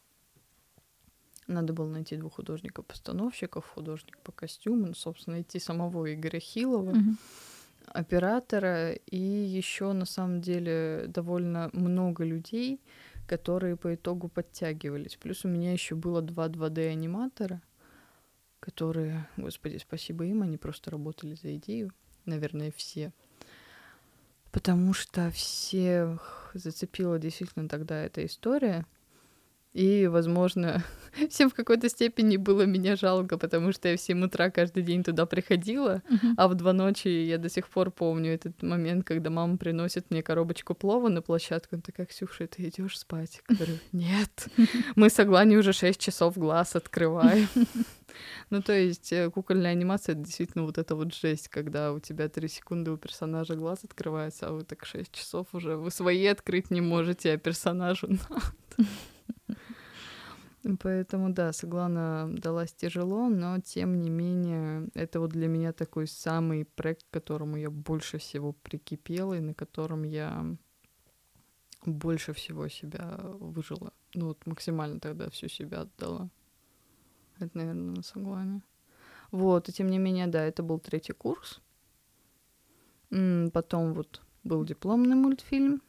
Надо 1.48 1.74
было 1.74 1.88
найти 1.90 2.16
двух 2.16 2.36
художников-постановщиков, 2.36 3.66
художник 3.68 4.18
по 4.20 4.32
костюму, 4.32 4.88
ну, 4.88 4.94
собственно, 4.94 5.36
найти 5.38 5.60
самого 5.60 6.14
Игоря 6.14 6.40
Хилова, 6.40 6.92
Мгм. 6.92 7.18
оператора 7.88 8.94
и 8.94 9.18
еще 9.18 9.92
на 9.94 10.06
самом 10.06 10.42
деле 10.42 11.06
довольно 11.08 11.70
много 11.74 12.24
людей, 12.24 12.80
которые 13.28 13.78
по 13.78 13.94
итогу 13.96 14.28
подтягивались. 14.28 15.16
Плюс 15.16 15.46
у 15.46 15.48
меня 15.48 15.72
еще 15.72 15.96
было 15.96 16.22
два 16.22 16.48
2D 16.48 16.90
аниматора, 16.90 17.62
которые, 18.60 19.28
господи, 19.38 19.78
спасибо 19.78 20.26
им, 20.26 20.42
они 20.42 20.58
просто 20.58 20.92
работали 20.92 21.36
за 21.36 21.56
идею, 21.56 21.92
наверное, 22.26 22.72
все. 22.76 23.12
Потому 24.52 24.94
что 24.94 25.32
всех 25.32 26.52
зацепила 26.54 27.18
действительно 27.18 27.68
тогда 27.68 28.04
эта 28.04 28.26
история. 28.26 28.86
И, 29.74 30.06
возможно, 30.08 30.84
всем 31.30 31.50
в 31.50 31.54
какой-то 31.56 31.90
степени 31.90 32.38
было 32.38 32.62
меня 32.66 32.96
жалко, 32.96 33.38
потому 33.38 33.72
что 33.72 33.90
я 33.90 33.98
в 33.98 34.02
7 34.02 34.24
утра 34.26 34.52
каждый 34.52 34.84
день 34.84 35.04
туда 35.04 35.26
приходила, 35.26 36.02
Мгм. 36.10 36.36
а 36.38 36.48
в 36.48 36.54
2 36.56 36.74
ночи 36.74 37.08
я 37.08 37.38
до 37.40 37.50
сих 37.50 37.68
пор 37.68 37.90
помню 37.90 38.34
этот 38.34 38.62
момент, 38.62 39.06
когда 39.06 39.30
мама 39.32 39.58
приносит 39.58 40.12
мне 40.12 40.22
коробочку 40.22 40.76
плова 40.76 41.10
на 41.10 41.22
площадку. 41.24 41.76
Она 41.76 41.82
такая, 41.82 42.06
Ксюша, 42.06 42.46
ты 42.48 42.68
идешь 42.68 43.00
спать? 43.00 43.42
Я 43.50 43.56
говорю, 43.56 43.74
нет, 43.92 44.48
мы 44.96 45.10
с 45.10 45.20
Агланей 45.20 45.58
уже 45.58 45.74
6 45.74 46.00
часов 46.00 46.38
глаз 46.38 46.76
открываем. 46.76 47.48
Ну, 48.52 48.62
то 48.62 48.74
есть 48.74 49.12
э, 49.12 49.32
кукольная 49.32 49.72
анимация— 49.72 50.14
это 50.14 50.22
действительно 50.24 50.66
вот 50.66 50.78
эта 50.78 50.96
вот 50.96 51.16
жесть, 51.16 51.48
когда 51.48 51.92
у 51.92 52.00
тебя 52.00 52.30
3 52.30 52.48
секунды 52.48 52.92
у 52.92 52.98
персонажа 52.98 53.56
глаз 53.56 53.80
открывается, 53.84 54.48
а 54.48 54.52
вы 54.52 54.64
так 54.64 54.86
6 54.86 55.12
часов 55.12 55.48
уже, 55.54 55.78
вы 55.78 55.90
свои 55.90 56.28
открыть 56.28 56.70
не 56.70 56.80
можете, 56.80 57.34
а 57.34 57.38
персонажу 57.38 58.08
надо. 58.08 58.88
Поэтому, 60.80 61.34
да, 61.34 61.52
Соглана 61.52 62.30
далась 62.38 62.74
тяжело, 62.74 63.28
но 63.28 63.60
тем 63.60 64.02
не 64.02 64.10
менее, 64.10 64.88
это 64.94 65.20
вот 65.20 65.32
для 65.32 65.50
меня 65.50 65.74
такой 65.74 66.08
самый 66.08 66.64
проект, 66.64 67.04
к 67.04 67.14
которому 67.14 67.58
я 67.58 67.70
больше 67.70 68.18
всего 68.18 68.54
прикипела 68.54 69.34
и 69.34 69.42
на 69.42 69.54
котором 69.54 70.04
я 70.04 70.56
больше 71.86 72.32
всего 72.32 72.70
себя 72.70 73.20
выжила. 73.22 73.92
Ну 74.14 74.28
вот 74.28 74.46
максимально 74.46 75.02
тогда 75.02 75.30
всю 75.30 75.50
себя 75.50 75.82
отдала. 75.82 76.30
Это, 77.40 77.58
наверное, 77.58 77.96
на 77.98 78.04
Соглане. 78.04 78.62
Вот, 79.32 79.68
и 79.68 79.74
тем 79.74 79.90
не 79.90 79.98
менее, 79.98 80.28
да, 80.28 80.46
это 80.46 80.64
был 80.64 80.80
третий 80.80 81.14
курс. 81.14 81.60
Потом 83.10 83.94
вот 83.94 84.22
был 84.46 84.64
дипломный 84.64 85.16
мультфильм, 85.16 85.82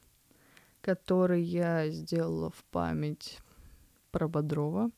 который 0.81 1.43
я 1.43 1.89
сделала 1.91 2.51
в 2.51 2.65
память 2.73 3.39
про 4.15 4.29
Бодрова 4.29 4.93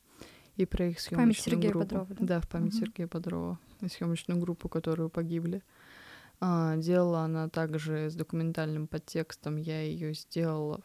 и 0.57 0.67
про 0.67 0.89
их 0.89 1.01
съемочную 1.01 1.27
память 1.27 1.41
Сергея 1.41 1.73
группу. 1.73 1.87
Бодрова, 1.87 2.15
да? 2.21 2.27
Да, 2.27 2.41
в 2.43 2.49
память 2.49 2.75
Мгм. 2.75 2.81
Сергея 2.85 3.09
Бодрова 3.09 3.59
съемочную 3.91 4.39
группу, 4.39 4.69
которые 4.69 5.09
погибли. 5.09 5.63
А, 6.39 6.77
делала 6.77 7.21
она 7.21 7.49
также 7.49 8.11
с 8.11 8.15
документальным 8.15 8.87
подтекстом. 8.87 9.57
Я 9.57 9.81
ее 9.81 10.13
сделала 10.13 10.83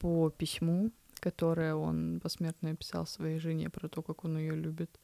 по 0.00 0.28
письму, 0.30 0.90
которое 1.20 1.76
он 1.76 2.18
посмертно 2.20 2.74
писал 2.74 3.06
своей 3.06 3.38
жене 3.38 3.70
про 3.70 3.88
то, 3.88 4.02
как 4.02 4.24
он 4.24 4.38
ее 4.38 4.56
любит. 4.56 4.98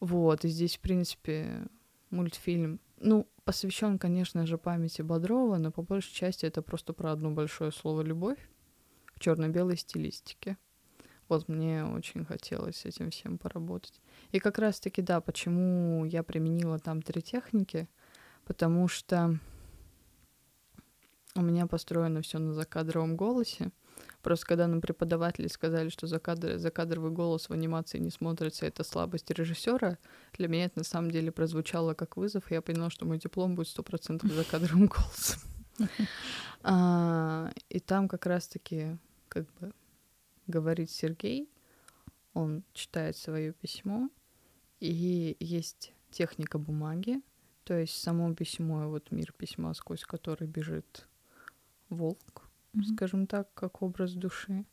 Вот, 0.00 0.44
и 0.44 0.48
здесь, 0.48 0.76
в 0.76 0.80
принципе, 0.80 1.68
мультфильм, 2.10 2.80
ну, 2.98 3.28
посвящен, 3.44 4.00
конечно 4.00 4.44
же, 4.44 4.58
памяти 4.58 5.02
Бодрова, 5.02 5.58
но 5.58 5.70
по 5.70 5.82
большей 5.82 6.12
части 6.12 6.46
это 6.46 6.62
просто 6.62 6.92
про 6.92 7.12
одно 7.12 7.30
большое 7.30 7.70
слово 7.70 8.02
«любовь» 8.02 8.38
в 9.14 9.20
черно-белой 9.20 9.76
стилистике. 9.76 10.56
Вот 11.30 11.48
мне 11.48 11.84
очень 11.84 12.24
хотелось 12.24 12.78
с 12.78 12.84
этим 12.84 13.10
всем 13.10 13.38
поработать. 13.38 14.00
И 14.32 14.40
как 14.40 14.58
раз-таки, 14.58 15.00
да, 15.00 15.20
почему 15.20 16.04
я 16.04 16.22
применила 16.24 16.78
там 16.78 17.02
три 17.02 17.22
техники, 17.22 17.88
потому 18.44 18.88
что 18.88 19.38
у 21.36 21.42
меня 21.42 21.66
построено 21.66 22.20
все 22.22 22.38
на 22.38 22.52
закадровом 22.52 23.16
голосе. 23.16 23.70
Просто 24.22 24.44
когда 24.46 24.66
нам 24.66 24.80
преподаватели 24.80 25.46
сказали, 25.46 25.88
что 25.88 26.06
закадр... 26.06 26.58
закадровый 26.58 27.12
голос 27.12 27.48
в 27.48 27.52
анимации 27.52 27.98
не 27.98 28.10
смотрится, 28.10 28.66
это 28.66 28.82
слабость 28.82 29.30
режиссера, 29.30 29.98
для 30.36 30.48
меня 30.48 30.64
это 30.64 30.80
на 30.80 30.84
самом 30.84 31.10
деле 31.10 31.30
прозвучало 31.30 31.94
как 31.94 32.16
вызов, 32.16 32.50
и 32.50 32.54
я 32.54 32.62
поняла, 32.62 32.90
что 32.90 33.06
мой 33.06 33.18
диплом 33.18 33.54
будет 33.54 33.68
сто 33.68 33.82
процентов 33.82 34.32
закадровым 34.32 34.86
голосом. 34.86 35.40
А, 36.62 37.50
И 37.68 37.78
там 37.78 38.08
как 38.08 38.26
раз-таки 38.26 38.98
как 39.28 39.46
бы 39.60 39.72
говорит 40.50 40.90
Сергей, 40.90 41.48
он 42.34 42.64
читает 42.72 43.16
свое 43.16 43.52
письмо, 43.52 44.10
и 44.80 45.36
есть 45.40 45.92
техника 46.10 46.58
бумаги, 46.58 47.22
то 47.64 47.74
есть 47.74 47.96
само 48.00 48.34
письмо, 48.34 48.84
и 48.84 48.86
вот 48.86 49.10
мир 49.10 49.32
письма, 49.32 49.74
сквозь 49.74 50.04
который 50.04 50.46
бежит 50.46 51.06
волк, 51.88 52.48
Мгм. 52.72 52.84
скажем 52.84 53.26
так, 53.26 53.52
как 53.54 53.82
образ 53.82 54.12
души. 54.14 54.64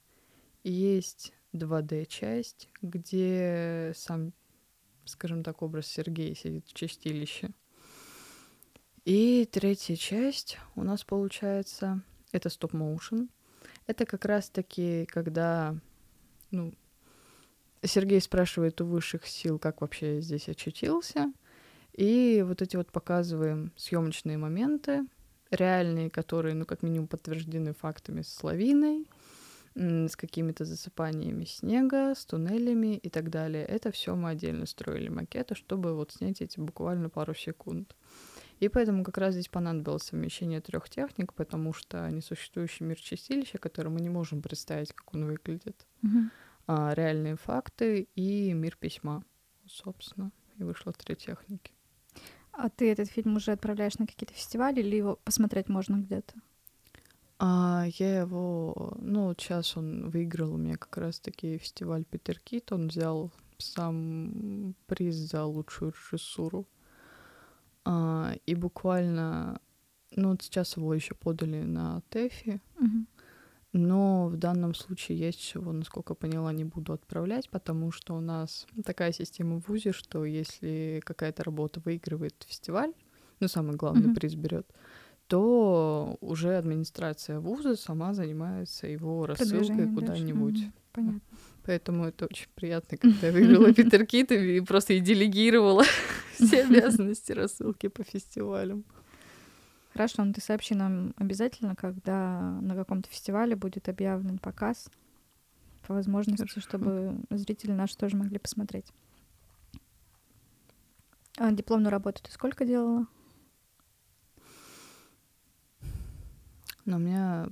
И 0.63 0.71
есть 0.71 1.33
2D-часть, 1.53 2.69
где 2.81 3.93
сам, 3.95 4.33
скажем 5.05 5.43
так, 5.43 5.61
образ 5.61 5.87
Сергея 5.87 6.35
сидит 6.35 6.67
в 6.67 6.73
чистилище. 6.73 7.51
И 9.05 9.47
третья 9.51 9.95
часть 9.95 10.57
у 10.75 10.83
нас 10.83 11.03
получается, 11.03 12.01
это 12.31 12.49
стоп-моушен. 12.49 13.29
Это 13.87 14.05
как 14.05 14.25
раз-таки, 14.25 15.05
когда, 15.05 15.75
ну, 16.51 16.73
Сергей 17.83 18.21
спрашивает 18.21 18.81
у 18.81 18.85
высших 18.85 19.25
сил, 19.25 19.59
как 19.59 19.81
вообще 19.81 20.21
здесь 20.21 20.49
очутился. 20.49 21.31
И 21.93 22.43
вот 22.45 22.61
эти 22.61 22.75
вот 22.75 22.91
показываем 22.91 23.71
съемочные 23.75 24.37
моменты, 24.37 25.05
реальные, 25.49 26.09
которые, 26.09 26.53
ну, 26.53 26.65
как 26.65 26.83
минимум, 26.83 27.07
подтверждены 27.07 27.73
фактами 27.73 28.21
с 28.21 28.43
лавиной, 28.43 29.07
с 29.73 30.15
какими-то 30.15 30.65
засыпаниями 30.65 31.45
снега, 31.45 32.13
с 32.15 32.25
туннелями 32.25 32.97
и 32.97 33.09
так 33.09 33.29
далее. 33.29 33.63
Это 33.63 33.91
все 33.91 34.15
мы 34.15 34.31
отдельно 34.31 34.65
строили 34.65 35.09
макеты, 35.09 35.55
чтобы 35.55 35.93
вот 35.93 36.11
снять 36.11 36.41
эти 36.41 36.59
буквально 36.59 37.09
пару 37.09 37.33
секунд. 37.35 37.95
И 38.59 38.69
поэтому 38.69 39.03
как 39.03 39.17
раз 39.17 39.33
здесь 39.33 39.47
понадобилось 39.49 40.03
совмещение 40.03 40.61
трех 40.61 40.89
техник, 40.89 41.33
потому 41.33 41.73
что 41.73 42.09
несуществующий 42.09 42.85
мир 42.85 42.99
чистилища, 42.99 43.57
который 43.59 43.89
мы 43.89 43.99
не 44.01 44.09
можем 44.09 44.41
представить, 44.41 44.93
как 44.93 45.13
он 45.13 45.25
выглядит, 45.25 45.85
Мгм. 46.01 46.31
а, 46.65 46.93
реальные 46.95 47.35
факты 47.35 48.07
и 48.15 48.53
мир 48.53 48.75
письма, 48.79 49.23
собственно. 49.67 50.31
И 50.57 50.63
вышло 50.63 50.91
три 50.91 51.15
техники. 51.15 51.71
А 52.51 52.69
ты 52.69 52.91
этот 52.91 53.09
фильм 53.09 53.35
уже 53.35 53.51
отправляешь 53.51 53.99
на 53.99 54.07
какие-то 54.07 54.33
фестивали 54.33 54.79
или 54.79 54.95
его 54.95 55.19
посмотреть 55.23 55.69
можно 55.69 55.97
где-то? 55.97 56.33
А 57.39 57.85
я 57.99 58.21
его, 58.21 58.97
ну, 58.99 59.31
сейчас 59.37 59.77
он 59.77 60.09
выиграл 60.09 60.55
у 60.55 60.57
меня 60.57 60.75
как 60.77 60.97
раз-таки 60.97 61.59
фестиваль 61.59 62.03
Питер 62.03 62.39
Кит, 62.39 62.71
он 62.71 62.87
взял 62.87 63.31
сам 63.59 64.73
приз 64.87 65.15
за 65.15 65.43
лучшую 65.45 65.91
режиссуру. 65.91 66.65
А, 67.89 68.33
и 68.45 68.53
буквально, 68.53 69.61
ну, 70.13 70.31
вот 70.31 70.41
сейчас 70.41 70.75
его 70.75 70.93
еще 70.93 71.15
подали 71.15 71.61
на 71.63 72.01
ТЭФИ, 72.09 72.59
Мгм. 72.79 73.07
но 73.71 74.27
в 74.27 74.35
данном 74.37 74.73
случае 74.73 75.19
я 75.19 75.31
сейчас 75.31 75.55
его, 75.55 75.71
насколько 75.71 76.13
поняла, 76.13 76.51
не 76.51 76.65
буду 76.65 76.91
отправлять, 76.93 77.49
потому 77.49 77.91
что 77.91 78.15
у 78.15 78.19
нас 78.19 78.65
такая 78.83 79.13
система 79.13 79.59
в 79.61 79.67
ВУЗе, 79.69 79.93
что 79.93 80.25
если 80.25 81.01
какая-то 81.05 81.43
работа 81.45 81.79
выигрывает 81.79 82.35
фестиваль, 82.45 82.93
ну, 83.39 83.47
самый 83.47 83.77
главный 83.77 84.01
Мгм. 84.07 84.15
приз 84.15 84.35
берет, 84.35 84.67
то 85.27 86.17
уже 86.21 86.57
администрация 86.57 87.39
вуза 87.39 87.75
сама 87.77 88.13
занимается 88.13 88.87
его 88.87 89.25
рассылкой 89.25 89.87
куда-нибудь. 89.87 90.59
Мгм. 90.59 90.73
Понятно. 90.93 91.21
Поэтому 91.67 92.05
это 92.05 92.27
очень 92.27 92.47
приятно, 92.55 92.97
когда 92.97 93.27
я 93.27 93.33
выиграла 93.33 93.73
Питер 93.75 94.05
Кит 94.05 94.31
и 94.31 94.61
просто 94.61 94.93
и 94.93 95.01
делегировала 95.01 95.83
все 96.33 96.63
обязанности 96.65 97.33
рассылки 97.33 97.87
по 97.87 98.05
фестивалям. 98.05 98.85
Хорошо, 99.91 100.23
ну 100.23 100.31
ты 100.31 100.39
сообщи 100.39 100.75
нам 100.75 101.13
обязательно, 101.17 101.75
когда 101.75 102.57
на 102.61 102.73
каком-то 102.73 103.09
фестивале 103.09 103.57
будет 103.57 103.89
объявлен 103.89 104.37
показ, 104.37 104.89
по 105.85 105.93
возможности, 105.93 106.43
Хорошо. 106.43 106.61
чтобы 106.61 107.19
зрители 107.31 107.73
наши 107.73 107.97
тоже 107.97 108.15
могли 108.15 108.39
посмотреть. 108.39 108.87
А 111.37 111.51
дипломную 111.51 111.91
работу 111.91 112.23
ты 112.23 112.31
сколько 112.31 112.63
делала? 112.63 113.07
Но 116.85 116.95
у 116.95 116.99
меня 116.99 117.49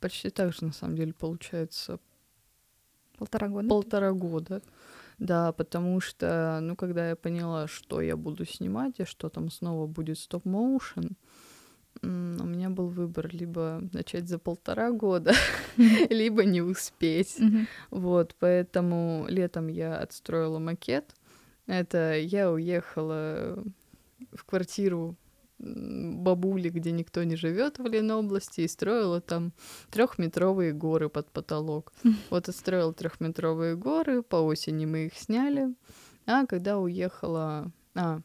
почти 0.00 0.30
так 0.30 0.54
же, 0.54 0.64
на 0.64 0.72
самом 0.72 0.96
деле, 0.96 1.12
получается 1.12 2.00
Полтора 3.18 3.48
года? 3.48 3.68
полтора 3.68 4.12
года. 4.12 4.62
Да, 5.18 5.52
потому 5.52 6.00
что, 6.00 6.58
ну, 6.60 6.74
когда 6.74 7.10
я 7.10 7.16
поняла, 7.16 7.68
что 7.68 8.00
я 8.00 8.16
буду 8.16 8.44
снимать, 8.44 8.98
и 8.98 9.04
что 9.04 9.28
там 9.28 9.50
снова 9.50 9.86
будет 9.86 10.18
стоп-моушен, 10.18 11.16
у 12.02 12.06
меня 12.06 12.70
был 12.70 12.88
выбор 12.88 13.28
либо 13.32 13.82
начать 13.92 14.28
за 14.28 14.38
полтора 14.38 14.90
года, 14.90 15.32
либо 16.10 16.44
не 16.44 16.60
успеть. 16.60 17.40
Вот, 17.90 18.34
поэтому 18.38 19.26
летом 19.28 19.68
я 19.68 19.96
отстроила 19.96 20.58
макет. 20.58 21.14
Это 21.66 22.16
я 22.16 22.50
уехала 22.50 23.62
в 24.32 24.44
квартиру 24.44 25.16
бабули, 25.64 26.68
где 26.68 26.92
никто 26.92 27.22
не 27.24 27.36
живет 27.36 27.78
в 27.78 27.86
Ленобласти, 27.86 28.62
и 28.62 28.68
строила 28.68 29.20
там 29.20 29.52
трехметровые 29.90 30.72
горы 30.72 31.08
под 31.08 31.30
потолок. 31.30 31.92
Вот 32.30 32.48
отстроила 32.48 32.92
трехметровые 32.92 33.76
горы, 33.76 34.22
по 34.22 34.36
осени 34.36 34.86
мы 34.86 35.06
их 35.06 35.14
сняли. 35.16 35.74
А 36.26 36.46
когда 36.46 36.78
уехала... 36.78 37.70
А, 37.94 38.20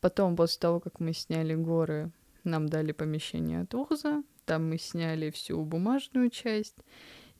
потом, 0.00 0.36
после 0.36 0.60
того, 0.60 0.80
как 0.80 1.00
мы 1.00 1.12
сняли 1.12 1.54
горы, 1.54 2.10
нам 2.44 2.68
дали 2.68 2.92
помещение 2.92 3.62
от 3.62 3.74
вуза, 3.74 4.22
там 4.44 4.68
мы 4.68 4.78
сняли 4.78 5.30
всю 5.30 5.62
бумажную 5.64 6.30
часть. 6.30 6.78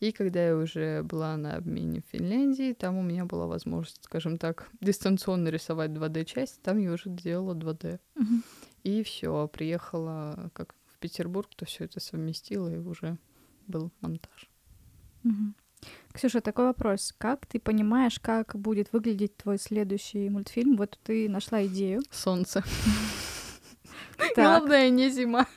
И 0.00 0.12
когда 0.12 0.46
я 0.46 0.56
уже 0.56 1.02
была 1.02 1.36
на 1.36 1.56
обмене 1.56 2.02
в 2.02 2.10
Финляндии, 2.12 2.74
там 2.74 2.98
у 2.98 3.02
меня 3.02 3.24
была 3.24 3.46
возможность, 3.46 4.04
скажем 4.04 4.36
так, 4.36 4.68
дистанционно 4.80 5.48
рисовать 5.48 5.90
2D-часть, 5.90 6.60
там 6.62 6.78
я 6.78 6.92
уже 6.92 7.08
делала 7.08 7.54
2D. 7.54 7.98
Мгм. 8.14 8.42
И 8.86 9.02
все, 9.02 9.48
приехала 9.48 10.48
как 10.52 10.76
в 10.86 10.98
Петербург, 10.98 11.50
то 11.56 11.64
все 11.64 11.86
это 11.86 11.98
совместила, 11.98 12.72
и 12.72 12.78
уже 12.78 13.18
был 13.66 13.90
монтаж. 14.00 14.48
Мгм. 15.24 15.56
Ксюша, 16.12 16.40
такой 16.40 16.66
вопрос. 16.66 17.12
Как 17.18 17.46
ты 17.46 17.58
понимаешь, 17.58 18.20
как 18.20 18.54
будет 18.54 18.92
выглядеть 18.92 19.36
твой 19.36 19.58
следующий 19.58 20.30
мультфильм? 20.30 20.76
Вот 20.76 21.00
ты 21.02 21.28
нашла 21.28 21.66
идею. 21.66 22.00
Солнце. 22.12 22.62
Главное, 24.36 24.88
не 24.90 25.10
зима. 25.10 25.48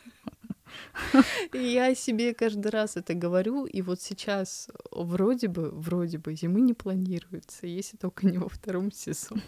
Я 1.53 1.93
себе 1.93 2.33
каждый 2.33 2.71
раз 2.71 2.97
это 2.97 3.13
говорю, 3.13 3.65
и 3.65 3.83
вот 3.83 4.01
сейчас 4.01 4.69
вроде 4.89 5.49
бы, 5.49 5.69
вроде 5.69 6.17
бы 6.17 6.33
зимы 6.33 6.61
не 6.61 6.73
планируется, 6.73 7.67
если 7.67 7.95
только 7.95 8.25
не 8.25 8.39
во 8.39 8.49
втором 8.49 8.91
сезоне. 8.91 9.43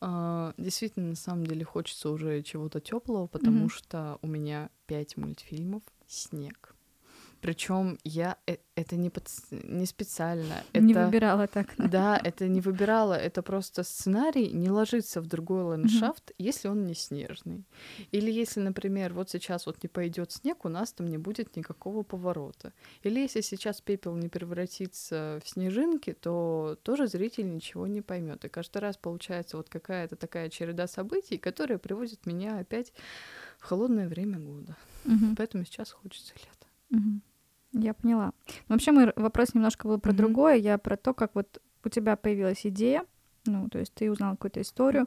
А, 0.00 0.54
Действительно, 0.58 1.08
на 1.10 1.16
самом 1.16 1.46
деле 1.46 1.64
хочется 1.64 2.10
уже 2.10 2.42
чего-то 2.42 2.80
теплого, 2.80 3.26
потому 3.26 3.60
Мгм. 3.60 3.68
что 3.70 4.18
у 4.22 4.26
меня 4.28 4.70
пять 4.86 5.16
мультфильмов 5.16 5.82
снег. 6.06 6.75
Причем 7.46 7.96
я 8.04 8.36
э- 8.48 8.56
это 8.74 8.96
не, 8.96 9.08
подс- 9.08 9.44
не 9.50 9.86
специально. 9.86 10.54
Не 10.74 10.92
это- 10.92 11.04
выбирала 11.06 11.46
так. 11.46 11.74
да, 11.78 12.20
это 12.24 12.48
не 12.48 12.60
выбирала, 12.60 13.14
это 13.14 13.40
просто 13.42 13.84
сценарий 13.84 14.52
не 14.52 14.68
ложится 14.70 15.20
в 15.20 15.26
другой 15.26 15.62
ландшафт, 15.62 16.32
если 16.38 16.68
он 16.68 16.86
не 16.86 16.94
снежный. 16.94 17.64
Или 18.10 18.32
если, 18.32 18.60
например, 18.60 19.12
вот 19.14 19.30
сейчас 19.30 19.66
вот 19.66 19.82
не 19.84 19.88
пойдет 19.88 20.32
снег, 20.32 20.64
у 20.64 20.68
нас 20.68 20.92
там 20.92 21.06
не 21.06 21.18
будет 21.18 21.56
никакого 21.56 22.02
поворота. 22.02 22.72
Или 23.04 23.20
если 23.20 23.42
сейчас 23.42 23.80
пепел 23.80 24.16
не 24.16 24.28
превратится 24.28 25.38
в 25.44 25.48
снежинки, 25.48 26.12
то 26.12 26.76
тоже 26.82 27.06
зритель 27.06 27.48
ничего 27.48 27.86
не 27.86 28.02
поймет. 28.02 28.44
И 28.44 28.48
каждый 28.48 28.78
раз 28.78 28.96
получается 28.96 29.56
вот 29.56 29.68
какая-то 29.68 30.16
такая 30.16 30.48
череда 30.50 30.86
событий, 30.88 31.38
которая 31.38 31.78
приводит 31.78 32.26
меня 32.26 32.58
опять 32.58 32.92
в 33.58 33.64
холодное 33.64 34.08
время 34.08 34.38
года. 34.40 34.76
Мгм. 35.04 35.36
Поэтому 35.36 35.64
сейчас 35.64 35.92
хочется 35.92 36.34
лета. 36.34 36.66
Мгм. 36.90 37.22
Я 37.78 37.92
поняла. 37.94 38.32
Но 38.68 38.74
вообще 38.74 38.92
мой 38.92 39.12
вопрос 39.16 39.54
немножко 39.54 39.86
был 39.86 39.98
про 40.00 40.12
Мгм. 40.12 40.16
другое. 40.18 40.54
Я 40.56 40.78
про 40.78 40.96
то, 40.96 41.12
как 41.14 41.34
вот 41.34 41.60
у 41.84 41.88
тебя 41.88 42.16
появилась 42.16 42.64
идея, 42.66 43.04
ну, 43.44 43.68
то 43.68 43.78
есть 43.78 43.92
ты 43.94 44.10
узнал 44.10 44.32
какую-то 44.32 44.60
историю, 44.62 45.06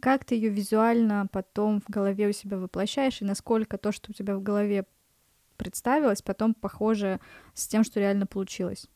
как 0.00 0.24
ты 0.24 0.34
ее 0.34 0.50
визуально 0.50 1.26
потом 1.32 1.80
в 1.80 1.88
голове 1.90 2.28
у 2.28 2.32
себя 2.32 2.58
воплощаешь, 2.58 3.20
и 3.22 3.24
насколько 3.24 3.78
то, 3.78 3.90
что 3.90 4.10
у 4.10 4.14
тебя 4.14 4.36
в 4.36 4.42
голове 4.42 4.84
представилось, 5.56 6.22
потом 6.22 6.54
похоже 6.54 7.20
с 7.54 7.66
тем, 7.66 7.84
что 7.84 8.00
реально 8.00 8.26
получилось. 8.26 8.86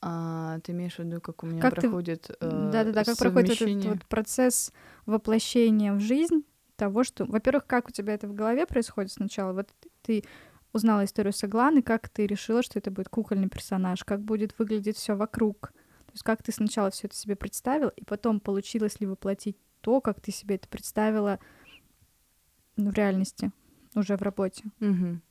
А 0.00 0.58
ты 0.60 0.72
имеешь 0.72 0.96
в 0.96 0.98
виду, 0.98 1.20
как 1.20 1.44
у 1.44 1.46
меня 1.46 1.62
Как 1.62 1.76
ты- 1.76 1.82
проходит 1.82 2.30
э, 2.40 2.70
Да-да-да, 2.72 3.04
как 3.04 3.16
проходит 3.18 3.60
этот 3.62 3.84
вот 3.84 4.04
процесс 4.06 4.72
воплощения 5.06 5.92
в 5.92 6.00
жизнь 6.00 6.44
того, 6.76 7.04
что, 7.04 7.24
во-первых, 7.24 7.66
как 7.66 7.88
у 7.88 7.92
тебя 7.92 8.14
это 8.14 8.26
в 8.26 8.34
голове 8.34 8.66
происходит 8.66 9.12
сначала, 9.12 9.52
вот 9.52 9.68
ты 10.02 10.24
узнала 10.72 11.04
историю 11.04 11.32
Согланы, 11.32 11.82
как 11.82 12.08
ты 12.08 12.26
решила, 12.26 12.62
что 12.62 12.78
это 12.78 12.90
будет 12.90 13.08
кукольный 13.08 13.48
персонаж, 13.48 14.04
как 14.04 14.22
будет 14.22 14.58
выглядеть 14.58 14.96
все 14.96 15.14
вокруг, 15.14 15.72
то 16.06 16.12
есть 16.12 16.22
как 16.22 16.42
ты 16.42 16.52
сначала 16.52 16.90
все 16.90 17.06
это 17.06 17.16
себе 17.16 17.36
представила, 17.36 17.90
и 17.90 18.04
потом 18.04 18.40
получилось 18.40 19.00
ли 19.00 19.06
воплотить 19.06 19.56
то, 19.80 20.00
как 20.00 20.20
ты 20.20 20.30
себе 20.32 20.56
это 20.56 20.68
представила 20.68 21.38
ну, 22.76 22.90
в 22.90 22.94
реальности, 22.94 23.52
уже 23.94 24.16
в 24.16 24.22
работе. 24.22 24.64
Мгм. 24.80 25.22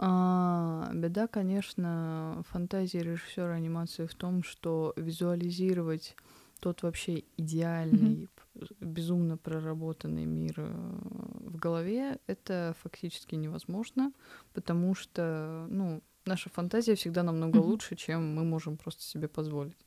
А, 0.00 0.90
беда, 0.94 1.26
конечно, 1.26 2.44
фантазии 2.48 2.98
режиссера 2.98 3.52
анимации 3.52 4.06
в 4.06 4.14
том, 4.14 4.44
что 4.44 4.92
визуализировать 4.96 6.14
тот 6.60 6.82
вообще 6.82 7.24
идеальный, 7.36 8.28
п- 8.54 8.66
безумно 8.80 9.36
проработанный 9.36 10.24
мир 10.26 10.54
э, 10.56 10.66
в 11.46 11.56
голове, 11.56 12.18
это 12.26 12.74
фактически 12.82 13.36
невозможно, 13.36 14.12
потому 14.54 14.94
что, 14.94 15.66
ну, 15.70 16.02
наша 16.24 16.50
фантазия 16.50 16.94
всегда 16.94 17.22
намного 17.22 17.58
Мгм. 17.58 17.66
лучше, 17.68 17.96
чем 17.96 18.34
мы 18.34 18.44
можем 18.44 18.76
просто 18.76 19.02
себе 19.02 19.28
позволить. 19.28 19.78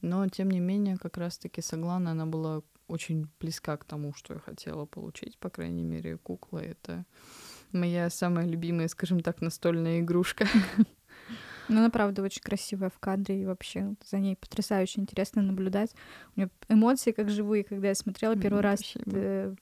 Но, 0.00 0.28
тем 0.28 0.50
не 0.50 0.60
менее, 0.60 0.96
как 0.98 1.16
раз-таки 1.16 1.62
Соглана, 1.62 2.10
она 2.10 2.26
была 2.26 2.62
очень 2.88 3.28
близка 3.40 3.76
к 3.76 3.84
тому, 3.84 4.12
что 4.14 4.34
я 4.34 4.40
хотела 4.40 4.84
получить, 4.86 5.38
по 5.38 5.48
крайней 5.50 5.84
мере, 5.84 6.18
кукла— 6.18 6.58
это 6.64 7.04
моя 7.72 8.10
самая 8.10 8.46
любимая, 8.46 8.88
скажем 8.88 9.20
так, 9.20 9.40
настольная 9.40 10.00
игрушка. 10.00 10.46
Ну, 11.68 11.78
она, 11.78 11.90
правда, 11.90 12.22
очень 12.22 12.42
красивая 12.42 12.90
в 12.90 12.98
кадре, 12.98 13.42
и 13.42 13.46
вообще 13.46 13.94
за 14.04 14.18
ней 14.18 14.36
потрясающе 14.36 15.00
интересно 15.00 15.42
наблюдать. 15.42 15.94
У 16.36 16.40
нее 16.40 16.50
эмоции 16.68 17.12
как 17.12 17.30
живые, 17.30 17.64
когда 17.64 17.88
я 17.88 17.94
смотрела 17.94 18.36
первый 18.36 18.58
М, 18.58 18.62
раз. 18.62 18.80
спасибо. 18.80 19.10
э, 19.14 19.54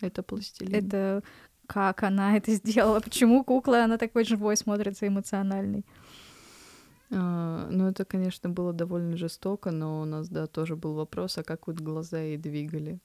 Это 0.00 0.22
пластилин. 0.22 0.74
это 0.74 1.22
как 1.66 2.02
она 2.02 2.36
это 2.36 2.52
сделала, 2.52 3.00
почему 3.00 3.44
кукла, 3.44 3.84
она 3.84 3.96
такой 3.96 4.24
живой 4.24 4.56
смотрится, 4.56 5.06
эмоциональный. 5.06 5.84
А, 7.10 7.68
ну, 7.70 7.88
это, 7.88 8.04
конечно, 8.04 8.48
было 8.50 8.72
довольно 8.72 9.16
жестоко, 9.16 9.70
но 9.70 10.00
у 10.00 10.04
нас, 10.04 10.28
да, 10.28 10.46
тоже 10.46 10.76
был 10.76 10.94
вопрос, 10.94 11.38
а 11.38 11.42
как 11.42 11.66
вот 11.66 11.76
глаза 11.80 12.18
ей 12.18 12.38
двигали. 12.38 12.98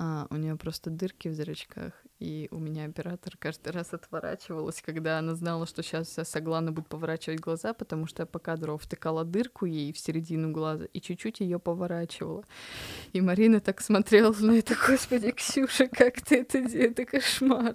А, 0.00 0.28
у 0.30 0.36
нее 0.36 0.54
просто 0.54 0.90
дырки 0.90 1.26
в 1.26 1.34
зрачках, 1.34 1.92
и 2.20 2.46
у 2.52 2.58
меня 2.60 2.84
оператор 2.84 3.36
каждый 3.36 3.72
раз 3.72 3.92
отворачивалась, 3.92 4.80
когда 4.80 5.18
она 5.18 5.34
знала, 5.34 5.66
что 5.66 5.82
сейчас 5.82 6.16
Соглана 6.22 6.70
будет 6.70 6.86
поворачивать 6.86 7.40
глаза, 7.40 7.72
потому 7.74 8.06
что 8.06 8.22
я 8.22 8.26
по 8.26 8.38
кадру 8.38 8.76
втыкала 8.78 9.24
дырку 9.24 9.66
ей 9.66 9.92
в 9.92 9.98
середину 9.98 10.52
глаза 10.52 10.84
и 10.84 11.00
чуть-чуть 11.00 11.40
ее 11.40 11.58
поворачивала. 11.58 12.44
И 13.12 13.20
Марина 13.20 13.58
так 13.58 13.80
смотрела 13.80 14.32
на 14.40 14.52
это, 14.52 14.76
господи, 14.88 15.32
Ксюша, 15.32 15.88
как 15.88 16.20
ты 16.20 16.42
это 16.42 16.60
делаешь, 16.60 16.90
это 16.92 17.04
кошмар. 17.04 17.74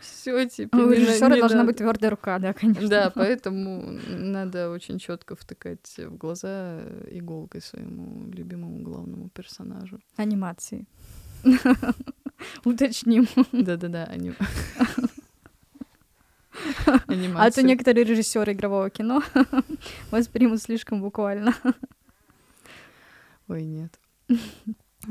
Все, 0.00 0.48
типа, 0.48 0.76
У 0.76 0.80
не 0.82 0.86
на- 0.86 0.92
режиссера 0.94 1.36
должна 1.36 1.56
надо». 1.58 1.66
быть 1.66 1.78
твердая 1.78 2.10
рука, 2.12 2.38
да, 2.38 2.52
конечно. 2.52 2.88
Да, 2.88 3.10
поэтому 3.16 3.98
надо 4.08 4.70
очень 4.70 5.00
четко 5.00 5.34
втыкать 5.34 5.92
в 5.98 6.16
глаза 6.16 6.82
иголкой 7.10 7.62
своему 7.62 8.30
любимому 8.30 8.78
главному 8.84 9.28
персонажу. 9.30 9.98
Анимации. 10.14 10.86
Уточним. 12.64 13.26
Да-да-да, 13.52 14.04
они... 14.04 14.32
А 17.36 17.50
то 17.50 17.62
некоторые 17.62 18.04
режиссеры 18.04 18.52
игрового 18.52 18.88
кино 18.88 19.22
воспримут 20.10 20.62
слишком 20.62 21.02
буквально. 21.02 21.54
Ой, 23.48 23.64
нет. 23.64 23.98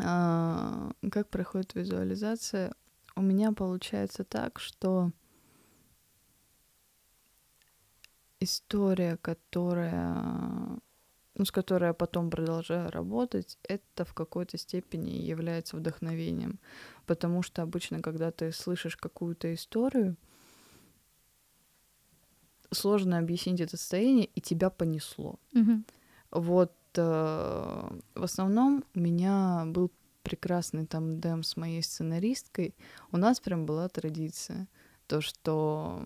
А, 0.01 0.91
Как 1.11 1.29
проходит 1.29 1.75
визуализация? 1.75 2.73
У 3.15 3.21
меня 3.21 3.51
получается 3.51 4.23
так, 4.23 4.59
что 4.59 5.11
история, 8.39 9.17
которая 9.17 10.79
ну, 11.35 11.45
с 11.45 11.51
которой 11.51 11.87
я 11.87 11.93
потом 11.93 12.29
продолжаю 12.29 12.91
работать, 12.91 13.57
это 13.63 14.05
в 14.05 14.13
какой-то 14.13 14.57
степени 14.57 15.11
является 15.11 15.75
вдохновением. 15.75 16.59
Потому 17.05 17.41
что 17.41 17.61
обычно, 17.61 18.01
когда 18.01 18.31
ты 18.31 18.51
слышишь 18.51 18.95
какую-то 18.95 19.53
историю, 19.53 20.15
сложно 22.71 23.17
объяснить 23.17 23.61
это 23.61 23.77
состояние, 23.77 24.25
и 24.25 24.41
тебя 24.41 24.69
понесло. 24.69 25.39
Мгм. 25.53 25.85
Вот 26.31 26.73
э, 26.95 27.01
в 28.15 28.23
основном 28.23 28.83
у 28.95 28.99
меня 28.99 29.63
был 29.67 29.91
прекрасный 30.23 30.85
там 30.85 31.19
дем 31.19 31.43
с 31.43 31.57
моей 31.57 31.83
сценаристкой. 31.83 32.75
У 33.11 33.17
нас 33.17 33.39
прям 33.39 33.65
была 33.65 33.89
традиция, 33.89 34.67
то, 35.07 35.21
что 35.21 36.01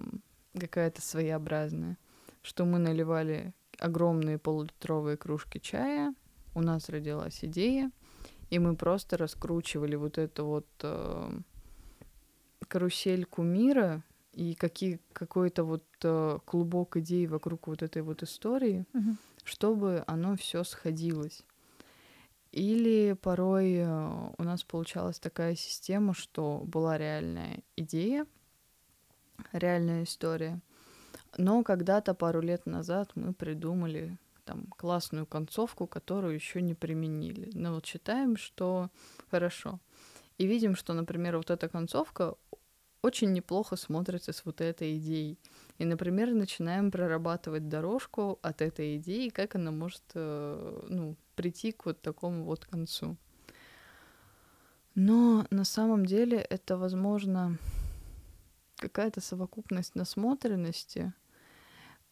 какая-то 0.57 1.01
своеобразная, 1.01 1.97
что 2.41 2.65
мы 2.65 2.79
наливали 2.79 3.53
огромные 3.79 4.37
полулитровые 4.37 5.17
кружки 5.17 5.59
чая, 5.59 6.13
у 6.55 6.61
нас 6.61 6.89
родилась 6.89 7.39
идея, 7.43 7.91
и 8.49 8.59
мы 8.59 8.75
просто 8.75 9.17
раскручивали 9.17 9.95
вот 9.95 10.17
эту 10.17 10.45
вот 10.45 10.67
э, 10.81 11.29
карусельку 12.67 13.43
мира 13.43 14.03
и 14.33 14.55
какие, 14.55 14.99
какой-то 15.13 15.63
вот 15.63 15.83
э, 16.03 16.39
клубок 16.45 16.97
идей 16.97 17.27
вокруг 17.27 17.67
вот 17.67 17.81
этой 17.83 18.01
вот 18.01 18.23
истории, 18.23 18.85
Мгм. 18.93 19.17
чтобы 19.43 20.03
оно 20.07 20.35
все 20.35 20.63
сходилось. 20.63 21.43
Или 22.51 23.13
порой 23.21 23.73
э, 23.75 24.29
у 24.37 24.43
нас 24.43 24.63
получалась 24.63 25.19
такая 25.19 25.55
система, 25.55 26.13
что 26.13 26.63
была 26.65 26.97
реальная 26.97 27.59
идея, 27.75 28.25
реальная 29.51 30.03
история, 30.03 30.59
но 31.37 31.63
когда-то 31.63 32.13
пару 32.13 32.41
лет 32.41 32.65
назад 32.65 33.11
мы 33.15 33.33
придумали 33.33 34.17
там 34.45 34.65
классную 34.77 35.25
концовку, 35.25 35.87
которую 35.87 36.33
еще 36.33 36.61
не 36.61 36.73
применили. 36.73 37.49
Но 37.53 37.73
вот 37.73 37.85
считаем, 37.85 38.37
что 38.37 38.89
хорошо. 39.29 39.79
И 40.37 40.47
видим, 40.47 40.75
что, 40.75 40.93
например, 40.93 41.37
вот 41.37 41.49
эта 41.51 41.67
концовка 41.67 42.35
очень 43.01 43.33
неплохо 43.33 43.75
смотрится 43.75 44.33
с 44.33 44.45
вот 44.45 44.61
этой 44.61 44.97
идеей. 44.97 45.37
И, 45.77 45.85
например, 45.85 46.33
начинаем 46.33 46.91
прорабатывать 46.91 47.69
дорожку 47.69 48.39
от 48.41 48.61
этой 48.61 48.97
идеи, 48.97 49.29
как 49.29 49.55
она 49.55 49.71
может 49.71 50.03
э, 50.15 50.87
ну, 50.89 51.15
прийти 51.35 51.71
к 51.71 51.85
вот 51.85 52.01
такому 52.01 52.43
вот 52.45 52.65
концу. 52.65 53.17
Но 54.95 55.45
на 55.51 55.63
самом 55.63 56.05
деле 56.05 56.37
это, 56.37 56.77
возможно, 56.77 57.57
какая-то 58.77 59.21
совокупность 59.21 59.95
насмотренности 59.95 61.13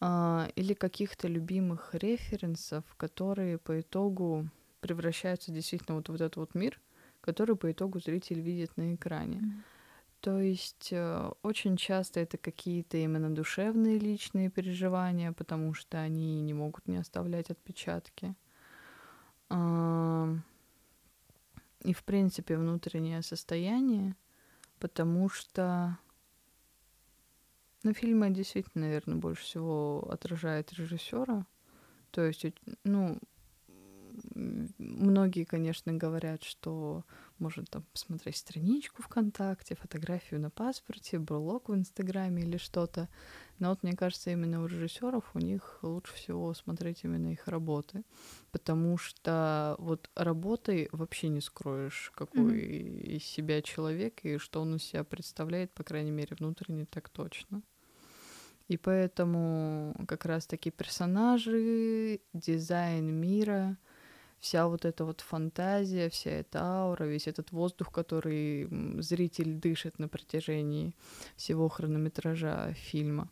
или 0.00 0.74
каких-то 0.74 1.26
любимых 1.28 1.94
референсов, 1.94 2.84
которые 2.96 3.58
по 3.58 3.80
итогу 3.80 4.48
превращаются 4.80 5.52
действительно 5.52 5.96
вот 5.96 6.08
в 6.08 6.14
этот 6.14 6.36
вот 6.36 6.54
мир, 6.54 6.80
который 7.20 7.56
по 7.56 7.72
итогу 7.72 7.98
зритель 7.98 8.40
видит 8.40 8.76
на 8.76 8.94
экране. 8.94 9.38
Mm-hmm. 9.38 9.62
То 10.20 10.40
есть 10.40 10.88
э, 10.92 11.30
очень 11.42 11.76
часто 11.76 12.20
это 12.20 12.36
какие-то 12.36 12.96
именно 12.96 13.34
душевные 13.34 13.98
личные 13.98 14.50
переживания, 14.50 15.32
потому 15.32 15.72
что 15.72 15.98
они 15.98 16.40
не 16.42 16.52
могут 16.52 16.88
не 16.88 16.96
оставлять 16.96 17.50
отпечатки. 17.50 18.34
И, 19.48 19.54
в 21.92 22.02
принципе, 22.04 22.56
внутреннее 22.56 23.22
состояние, 23.22 24.16
потому 24.80 25.28
что 25.28 25.98
ну, 27.86 27.92
фильмы 27.92 28.30
действительно, 28.30 28.86
наверное, 28.86 29.14
больше 29.14 29.44
всего 29.44 30.08
отражает 30.10 30.72
режиссера. 30.72 31.46
То 32.10 32.24
есть, 32.24 32.44
ну, 32.82 33.20
многие, 34.34 35.44
конечно, 35.44 35.92
говорят, 35.92 36.42
что 36.42 37.04
можно 37.38 37.64
там 37.64 37.84
посмотреть 37.92 38.38
страничку 38.38 39.02
ВКонтакте, 39.02 39.76
фотографию 39.76 40.40
на 40.40 40.50
паспорте, 40.50 41.20
блог 41.20 41.68
в 41.68 41.74
Инстаграме 41.76 42.42
или 42.42 42.56
что-то. 42.56 43.08
Но 43.60 43.68
вот 43.70 43.84
мне 43.84 43.92
кажется, 43.92 44.30
именно 44.30 44.62
у 44.62 44.66
режиссеров 44.66 45.30
у 45.34 45.38
них 45.38 45.78
лучше 45.82 46.14
всего 46.14 46.52
смотреть 46.54 47.04
именно 47.04 47.28
их 47.28 47.46
работы, 47.46 48.02
потому 48.50 48.98
что 48.98 49.76
вот 49.78 50.10
работой 50.16 50.88
вообще 50.90 51.28
не 51.28 51.40
скроешь, 51.40 52.10
какой 52.16 52.58
mm-hmm. 52.58 53.00
из 53.16 53.24
себя 53.24 53.62
человек 53.62 54.24
и 54.24 54.38
что 54.38 54.60
он 54.60 54.74
из 54.74 54.82
себя 54.82 55.04
представляет, 55.04 55.72
по 55.72 55.84
крайней 55.84 56.10
мере, 56.10 56.34
внутренне 56.36 56.84
так 56.84 57.08
точно. 57.10 57.62
И 58.68 58.76
поэтому 58.76 59.94
как 60.08 60.24
раз-таки 60.24 60.70
персонажи, 60.70 62.20
дизайн 62.32 63.06
мира, 63.14 63.76
вся 64.40 64.66
вот 64.66 64.84
эта 64.84 65.04
вот 65.04 65.20
фантазия, 65.20 66.08
вся 66.08 66.30
эта 66.30 66.62
аура, 66.62 67.04
весь 67.04 67.28
этот 67.28 67.52
воздух, 67.52 67.92
который 67.92 68.68
зритель 69.00 69.54
дышит 69.54 69.98
на 69.98 70.08
протяжении 70.08 70.94
всего 71.36 71.68
хронометража 71.68 72.72
фильма, 72.74 73.30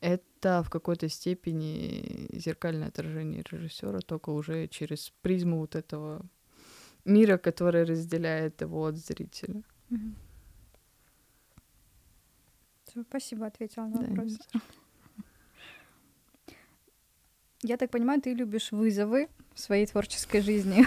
это 0.00 0.62
в 0.62 0.70
какой-то 0.70 1.08
степени 1.08 2.28
зеркальное 2.32 2.88
отражение 2.88 3.42
режиссера, 3.50 4.00
только 4.00 4.30
уже 4.30 4.68
через 4.68 5.12
призму 5.22 5.58
вот 5.58 5.74
этого 5.74 6.24
мира, 7.04 7.38
который 7.38 7.84
разделяет 7.84 8.60
его 8.60 8.86
от 8.86 8.96
зрителя. 8.96 9.62
Mm-hmm. 9.90 10.27
Спасибо, 13.08 13.46
ответила 13.46 13.86
на 13.86 14.00
вопрос. 14.00 14.38
Я 17.62 17.76
так 17.76 17.90
понимаю, 17.90 18.20
ты 18.20 18.34
любишь 18.34 18.70
вызовы 18.70 19.28
в 19.54 19.58
своей 19.58 19.86
творческой 19.86 20.42
жизни. 20.42 20.86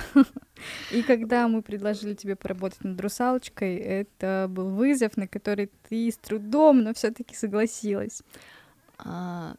И 0.91 1.03
когда 1.03 1.47
мы 1.49 1.61
предложили 1.61 2.13
тебе 2.13 2.37
поработать 2.37 2.83
над 2.83 2.99
русалочкой, 3.01 3.75
это 3.75 4.47
был 4.49 4.69
вызов, 4.69 5.17
на 5.17 5.27
который 5.27 5.69
ты 5.89 6.09
с 6.09 6.17
трудом, 6.17 6.81
но 6.83 6.93
все-таки 6.93 7.35
согласилась. 7.35 8.23
А, 8.99 9.55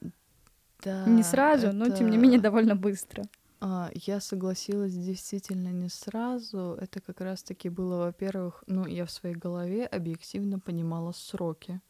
да. 0.83 1.05
Не 1.07 1.23
сразу, 1.23 1.67
это... 1.69 1.77
но 1.77 1.91
тем 1.91 2.09
не 2.11 2.17
менее 2.17 2.41
довольно 2.41 2.77
быстро. 2.77 3.25
А, 3.61 3.91
я 3.95 4.19
согласилась 4.21 4.95
действительно 4.95 5.69
не 5.69 5.91
сразу. 5.91 6.79
Это 6.81 7.01
как 7.01 7.21
раз-таки 7.21 7.69
было, 7.69 8.07
во-первых, 8.07 8.65
ну, 8.67 8.87
я 8.87 9.05
в 9.05 9.11
своей 9.11 9.37
голове 9.37 9.87
объективно 9.87 10.59
понимала 10.59 11.13
сроки. 11.13 11.81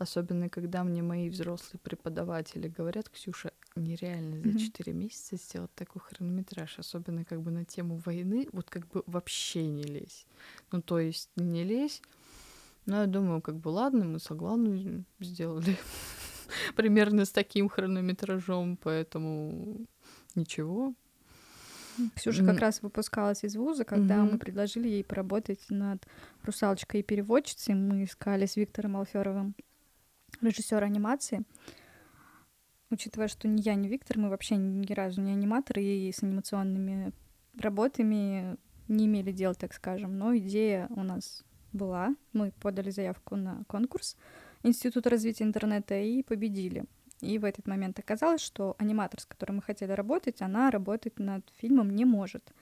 Особенно, 0.00 0.48
когда 0.48 0.82
мне 0.82 1.02
мои 1.02 1.28
взрослые 1.28 1.78
преподаватели 1.78 2.68
говорят, 2.68 3.10
Ксюша, 3.10 3.52
нереально 3.76 4.40
за 4.42 4.58
4 4.58 4.92
mm-hmm. 4.92 4.96
месяца 4.96 5.36
сделать 5.36 5.74
такой 5.74 6.00
хронометраж, 6.00 6.78
особенно 6.78 7.26
как 7.26 7.42
бы 7.42 7.50
на 7.50 7.66
тему 7.66 8.00
войны, 8.06 8.48
вот 8.52 8.70
как 8.70 8.88
бы 8.88 9.02
вообще 9.06 9.66
не 9.66 9.82
лезь. 9.82 10.24
Ну, 10.72 10.80
то 10.80 10.98
есть 10.98 11.28
не 11.36 11.64
лезь. 11.64 12.00
Но 12.86 13.02
я 13.02 13.06
думаю, 13.06 13.42
как 13.42 13.56
бы 13.56 13.68
ладно, 13.68 14.06
мы 14.06 14.20
согласны 14.20 15.04
сделали 15.20 15.76
примерно 16.76 17.26
с 17.26 17.30
таким 17.30 17.68
хронометражом, 17.68 18.78
поэтому 18.78 19.84
ничего. 20.34 20.94
Ксюша 22.14 22.42
как 22.46 22.58
раз 22.58 22.80
выпускалась 22.80 23.44
из 23.44 23.54
вуза, 23.54 23.84
когда 23.84 24.14
mm-hmm. 24.14 24.32
мы 24.32 24.38
предложили 24.38 24.88
ей 24.88 25.04
поработать 25.04 25.60
над 25.68 26.06
«Русалочкой» 26.42 27.00
и 27.00 27.02
переводчицей. 27.02 27.74
Мы 27.74 28.04
искали 28.04 28.46
с 28.46 28.56
Виктором 28.56 28.96
Алферовым 28.96 29.54
режиссер 30.40 30.82
анимации. 30.82 31.44
Учитывая, 32.90 33.28
что 33.28 33.46
ни 33.46 33.60
я, 33.60 33.74
ни 33.74 33.88
Виктор, 33.88 34.18
мы 34.18 34.28
вообще 34.28 34.56
ни 34.56 34.92
разу 34.92 35.20
не 35.20 35.32
аниматоры 35.32 35.82
и 35.82 36.10
с 36.12 36.22
анимационными 36.22 37.12
работами 37.58 38.56
не 38.88 39.06
имели 39.06 39.32
дел, 39.32 39.54
так 39.54 39.72
скажем. 39.72 40.18
Но 40.18 40.36
идея 40.36 40.88
у 40.90 41.02
нас 41.02 41.44
была. 41.72 42.14
Мы 42.32 42.52
подали 42.60 42.90
заявку 42.90 43.36
на 43.36 43.62
конкурс 43.68 44.16
Института 44.62 45.10
развития 45.10 45.44
интернета 45.44 45.98
и 45.98 46.22
победили. 46.22 46.84
И 47.20 47.38
в 47.38 47.44
этот 47.44 47.66
момент 47.66 47.98
оказалось, 47.98 48.40
что 48.40 48.74
аниматор, 48.78 49.20
с 49.20 49.26
которым 49.26 49.56
мы 49.56 49.62
хотели 49.62 49.92
работать, 49.92 50.42
она 50.42 50.70
работать 50.70 51.18
над 51.18 51.44
фильмом 51.56 51.90
не 51.90 52.04
может. 52.04 52.52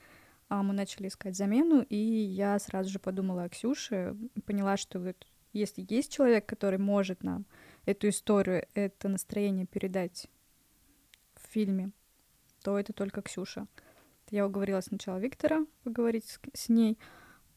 А 0.49 0.63
мы 0.63 0.73
начали 0.73 1.07
искать 1.07 1.35
замену, 1.35 1.81
и 1.81 1.95
я 1.95 2.57
сразу 2.59 2.89
же 2.89 2.99
подумала 2.99 3.43
о 3.43 3.49
Ксюше, 3.49 4.15
поняла, 4.45 4.77
что 4.77 4.99
вот 4.99 5.27
если 5.53 5.85
есть 5.87 6.11
человек, 6.11 6.45
который 6.45 6.79
может 6.79 7.23
нам 7.23 7.45
эту 7.85 8.09
историю, 8.09 8.67
это 8.73 9.09
настроение 9.09 9.65
передать 9.65 10.27
в 11.35 11.51
фильме, 11.51 11.91
то 12.63 12.77
это 12.77 12.93
только 12.93 13.21
Ксюша. 13.21 13.67
Я 14.29 14.45
уговорила 14.45 14.81
сначала 14.81 15.17
Виктора 15.17 15.65
поговорить 15.83 16.25
с, 16.25 16.39
с 16.53 16.69
ней, 16.69 16.97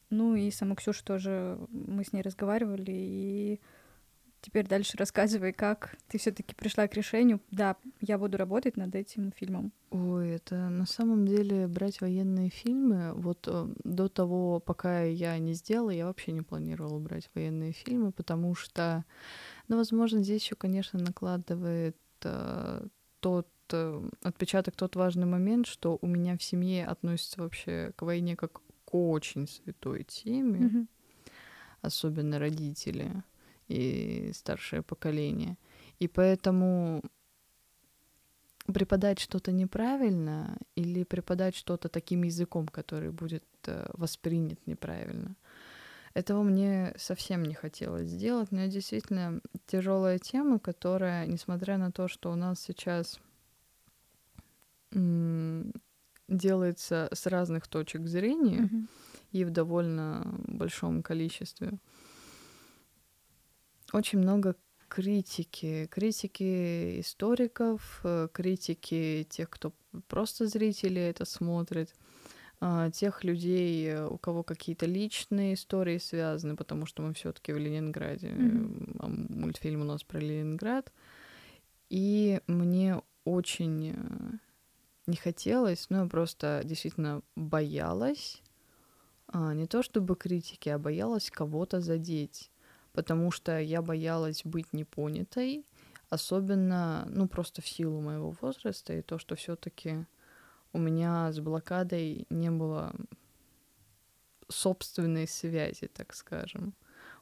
ну 0.09 0.35
и 0.35 0.49
саму 0.51 0.75
Ксюшу 0.75 1.03
тоже 1.03 1.59
мы 1.69 2.03
с 2.03 2.13
ней 2.13 2.21
разговаривали, 2.21 2.91
и 2.91 3.61
теперь 4.43 4.67
дальше 4.67 4.97
рассказывай, 4.97 5.53
как 5.53 5.95
ты 6.09 6.19
все-таки 6.19 6.53
пришла 6.53 6.87
к 6.87 6.93
решению, 6.93 7.39
да, 7.49 7.75
я 8.01 8.17
буду 8.19 8.37
работать 8.37 8.77
над 8.77 8.93
этим 8.93 9.31
фильмом. 9.31 9.71
Ой, 9.89 10.31
это 10.31 10.69
на 10.69 10.85
самом 10.85 11.25
деле 11.25 11.67
брать 11.67 12.01
военные 12.01 12.49
фильмы. 12.49 13.13
Вот 13.13 13.47
э, 13.47 13.67
до 13.83 14.09
того, 14.09 14.59
пока 14.59 15.03
я 15.03 15.37
не 15.39 15.53
сделала, 15.53 15.91
я 15.91 16.05
вообще 16.05 16.33
не 16.33 16.41
планировала 16.41 16.99
брать 16.99 17.29
военные 17.33 17.71
фильмы, 17.71 18.11
потому 18.11 18.53
что 18.53 19.05
но, 19.67 19.77
возможно, 19.77 20.21
здесь 20.21 20.43
еще, 20.43 20.55
конечно, 20.55 20.99
накладывает 20.99 21.97
э, 22.23 22.85
тот 23.19 23.47
э, 23.71 24.09
отпечаток, 24.21 24.75
тот 24.75 24.95
важный 24.95 25.25
момент, 25.25 25.67
что 25.67 25.97
у 26.01 26.07
меня 26.07 26.37
в 26.37 26.43
семье 26.43 26.85
относятся 26.85 27.41
вообще 27.41 27.93
к 27.95 28.01
войне 28.01 28.35
как 28.35 28.61
к 28.85 28.93
очень 28.93 29.47
святой 29.47 30.03
теме, 30.03 30.59
mm-hmm. 30.59 30.87
особенно 31.81 32.39
родители 32.39 33.23
и 33.73 34.31
старшее 34.33 34.81
поколение. 34.81 35.57
И 35.99 36.07
поэтому 36.07 37.01
преподать 38.73 39.19
что-то 39.19 39.51
неправильно 39.51 40.57
или 40.75 41.03
преподать 41.03 41.55
что-то 41.55 41.89
таким 41.89 42.23
языком, 42.23 42.67
который 42.67 43.11
будет 43.11 43.43
э, 43.67 43.89
воспринят 43.93 44.59
неправильно, 44.67 45.35
этого 46.13 46.43
мне 46.43 46.93
совсем 46.97 47.43
не 47.43 47.55
хотелось 47.55 48.07
сделать, 48.07 48.51
но 48.51 48.67
действительно 48.67 49.41
тяжелая 49.65 50.19
тема, 50.19 50.59
которая, 50.59 51.25
несмотря 51.25 51.77
на 51.77 51.91
то, 51.91 52.07
что 52.07 52.31
у 52.31 52.35
нас 52.35 52.61
сейчас 52.61 53.19
делается 56.27 57.09
с 57.11 57.25
разных 57.25 57.67
точек 57.67 58.07
зрения 58.07 58.61
mm-hmm. 58.61 58.87
и 59.31 59.43
в 59.43 59.49
довольно 59.49 60.23
большом 60.47 61.01
количестве, 61.01 61.79
очень 63.93 64.19
много 64.19 64.55
критики, 64.89 65.87
критики 65.89 66.99
историков, 66.99 68.01
э, 68.03 68.27
критики 68.31 69.25
тех, 69.29 69.49
кто 69.49 69.73
просто 70.07 70.47
зрители 70.47 71.01
это 71.01 71.25
смотрит. 71.25 71.95
А, 72.65 72.89
тех 72.91 73.23
людей, 73.23 73.87
э, 73.87 74.07
у 74.07 74.17
кого 74.17 74.43
какие-то 74.43 74.85
личные 74.85 75.55
истории 75.55 75.97
связаны, 75.97 76.55
потому 76.55 76.85
что 76.85 77.01
мы 77.01 77.13
все-таки 77.13 77.51
в 77.51 77.57
Ленинграде, 77.57 78.27
mm-hmm. 78.27 78.97
а 78.99 79.07
мультфильм 79.07 79.81
у 79.81 79.83
нас 79.83 80.03
про 80.03 80.19
Ленинград. 80.19 80.93
И 81.89 82.39
мне 82.47 83.01
очень 83.25 83.93
э, 83.95 84.37
не 85.07 85.17
хотелось, 85.17 85.89
но 85.89 86.03
я 86.03 86.09
просто 86.09 86.61
действительно 86.63 87.21
боялась, 87.35 88.41
а, 89.27 89.53
не 89.53 89.67
то 89.67 89.83
чтобы 89.83 90.15
критики, 90.15 90.69
а 90.69 90.79
боялась 90.79 91.29
кого-то 91.29 91.81
задеть, 91.81 92.49
потому 92.93 93.31
что 93.31 93.59
я 93.59 93.81
боялась 93.81 94.43
быть 94.45 94.71
непонятой, 94.71 95.65
особенно, 96.09 97.05
ну, 97.09 97.27
просто 97.27 97.61
в 97.61 97.67
силу 97.67 97.99
моего 98.01 98.31
возраста 98.41 98.93
и 98.93 99.01
то, 99.01 99.17
что 99.17 99.35
все 99.35 99.55
таки 99.55 100.05
у 100.71 100.79
меня 100.79 101.31
с 101.31 101.39
блокадой 101.39 102.25
не 102.29 102.51
было 102.51 102.93
собственной 104.49 105.27
связи, 105.27 105.87
так 105.87 106.13
скажем. 106.13 106.73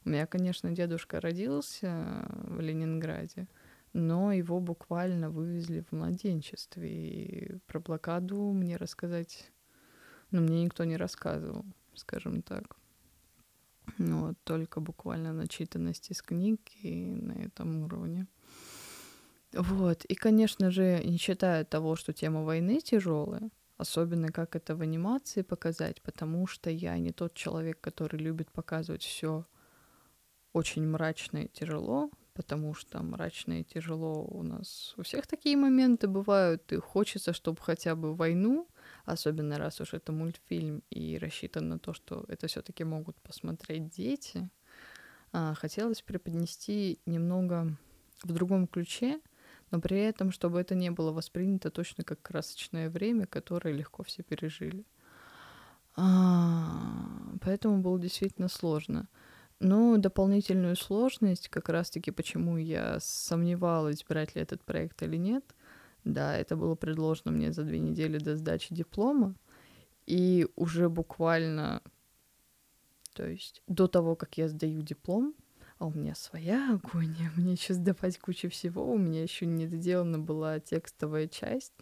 У 0.03 0.09
меня, 0.09 0.25
конечно, 0.25 0.71
дедушка 0.71 1.21
родился 1.21 2.25
в 2.43 2.59
Ленинграде, 2.59 3.47
но 3.93 4.33
его 4.33 4.59
буквально 4.59 5.29
вывезли 5.29 5.81
в 5.81 5.91
младенчестве. 5.91 6.89
И 6.89 7.57
про 7.67 7.79
блокаду 7.79 8.51
мне 8.51 8.77
рассказать, 8.77 9.51
ну, 10.31 10.41
мне 10.41 10.63
никто 10.63 10.83
не 10.83 10.97
рассказывал, 10.97 11.65
скажем 11.93 12.41
так. 12.41 12.80
Ну, 13.97 14.27
вот, 14.27 14.37
только 14.43 14.79
буквально 14.79 15.33
начитанность 15.33 16.11
из 16.11 16.21
книг 16.21 16.61
и 16.81 17.05
на 17.05 17.33
этом 17.33 17.83
уровне. 17.83 18.27
Вот. 19.53 20.05
И, 20.05 20.15
конечно 20.15 20.71
же, 20.71 21.01
не 21.03 21.17
считая 21.17 21.65
того, 21.65 21.95
что 21.95 22.13
тема 22.13 22.43
войны 22.43 22.79
тяжелая, 22.79 23.49
особенно 23.77 24.29
как 24.29 24.55
это 24.55 24.75
в 24.75 24.81
анимации 24.81 25.41
показать, 25.41 26.01
потому 26.01 26.47
что 26.47 26.69
я 26.69 26.97
не 26.97 27.11
тот 27.11 27.33
человек, 27.33 27.81
который 27.81 28.17
любит 28.17 28.51
показывать 28.51 29.03
все 29.03 29.45
очень 30.53 30.87
мрачно 30.87 31.39
и 31.39 31.47
тяжело, 31.47 32.11
потому 32.33 32.73
что 32.73 33.03
мрачно 33.03 33.61
и 33.61 33.63
тяжело 33.63 34.23
у 34.23 34.43
нас 34.43 34.93
у 34.97 35.03
всех 35.03 35.27
такие 35.27 35.57
моменты 35.57 36.07
бывают, 36.07 36.71
и 36.71 36.77
хочется, 36.77 37.33
чтобы 37.33 37.61
хотя 37.61 37.95
бы 37.95 38.15
войну, 38.15 38.67
особенно 39.05 39.57
раз 39.57 39.81
уж 39.81 39.93
это 39.93 40.11
мультфильм 40.11 40.83
и 40.89 41.17
рассчитан 41.17 41.69
на 41.69 41.79
то, 41.79 41.93
что 41.93 42.25
это 42.27 42.47
все 42.47 42.61
таки 42.61 42.83
могут 42.83 43.15
посмотреть 43.21 43.89
дети, 43.89 44.49
а, 45.31 45.53
хотелось 45.55 46.01
преподнести 46.01 46.99
немного 47.05 47.77
в 48.23 48.33
другом 48.33 48.67
ключе, 48.67 49.19
но 49.71 49.79
при 49.79 49.99
этом, 49.99 50.31
чтобы 50.31 50.59
это 50.59 50.75
не 50.75 50.91
было 50.91 51.11
воспринято 51.11 51.71
точно 51.71 52.03
как 52.03 52.21
красочное 52.21 52.89
время, 52.89 53.25
которое 53.25 53.73
легко 53.73 54.03
все 54.03 54.23
пережили. 54.23 54.85
А, 55.95 57.35
поэтому 57.41 57.81
было 57.81 57.99
действительно 57.99 58.47
сложно. 58.47 59.07
Ну, 59.59 59.97
дополнительную 59.97 60.75
сложность, 60.75 61.47
как 61.49 61.69
раз-таки 61.69 62.11
почему 62.11 62.57
я 62.57 62.97
сомневалась, 62.99 64.03
брать 64.03 64.35
ли 64.35 64.41
этот 64.41 64.63
проект 64.63 65.03
или 65.03 65.17
нет, 65.17 65.45
да, 66.03 66.37
это 66.37 66.55
было 66.55 66.75
предложено 66.75 67.31
мне 67.31 67.51
за 67.51 67.63
две 67.63 67.79
недели 67.79 68.17
до 68.17 68.35
сдачи 68.35 68.73
диплома, 68.73 69.35
и 70.05 70.47
уже 70.55 70.89
буквально, 70.89 71.81
то 73.13 73.27
есть 73.27 73.61
до 73.67 73.87
того, 73.87 74.15
как 74.15 74.37
я 74.37 74.47
сдаю 74.47 74.81
диплом, 74.81 75.35
а 75.77 75.87
у 75.87 75.91
меня 75.91 76.13
своя 76.15 76.73
агония, 76.73 77.31
мне 77.37 77.53
еще 77.53 77.73
сдавать 77.73 78.19
кучу 78.19 78.49
всего, 78.49 78.91
у 78.91 78.97
меня 78.97 79.23
еще 79.23 79.45
не 79.45 79.67
доделана 79.67 80.19
была 80.19 80.59
текстовая 80.59 81.27
часть, 81.27 81.73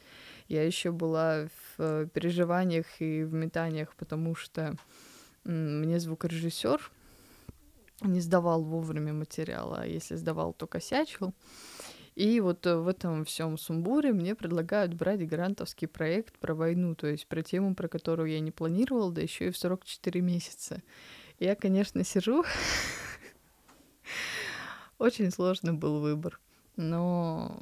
я 0.47 0.63
еще 0.63 0.91
была 0.91 1.47
в 1.77 2.07
переживаниях 2.07 2.85
и 2.99 3.23
в 3.23 3.33
метаниях, 3.33 3.95
потому 3.95 4.35
что 4.35 4.75
мне 5.43 5.99
звукорежиссер 5.99 6.91
не 8.01 8.21
сдавал 8.21 8.63
вовремя 8.63 9.13
материала, 9.13 9.79
а 9.81 9.85
если 9.85 10.15
сдавал, 10.15 10.53
то 10.53 10.67
косячил. 10.67 11.33
И 12.19 12.41
вот 12.41 12.65
э, 12.67 12.75
в 12.75 12.89
этом 12.89 13.23
всем 13.23 13.57
сумбуре 13.57 14.11
мне 14.11 14.35
предлагают 14.35 14.93
брать 14.93 15.25
грантовский 15.25 15.87
проект 15.87 16.37
про 16.37 16.53
войну, 16.53 16.93
то 16.93 17.07
есть 17.07 17.25
про 17.27 17.43
тему, 17.43 17.75
про 17.75 17.87
которую 17.87 18.29
я 18.29 18.41
не 18.41 18.51
планировала, 18.51 19.09
да 19.09 19.21
еще 19.21 19.47
и 19.47 19.51
в 19.51 19.57
44 19.57 20.19
месяца. 20.19 20.83
Я, 21.39 21.55
конечно, 21.55 22.03
сижу. 22.03 22.43
Очень 24.97 25.31
сложный 25.31 25.71
был 25.71 26.01
выбор, 26.01 26.41
но 26.75 27.61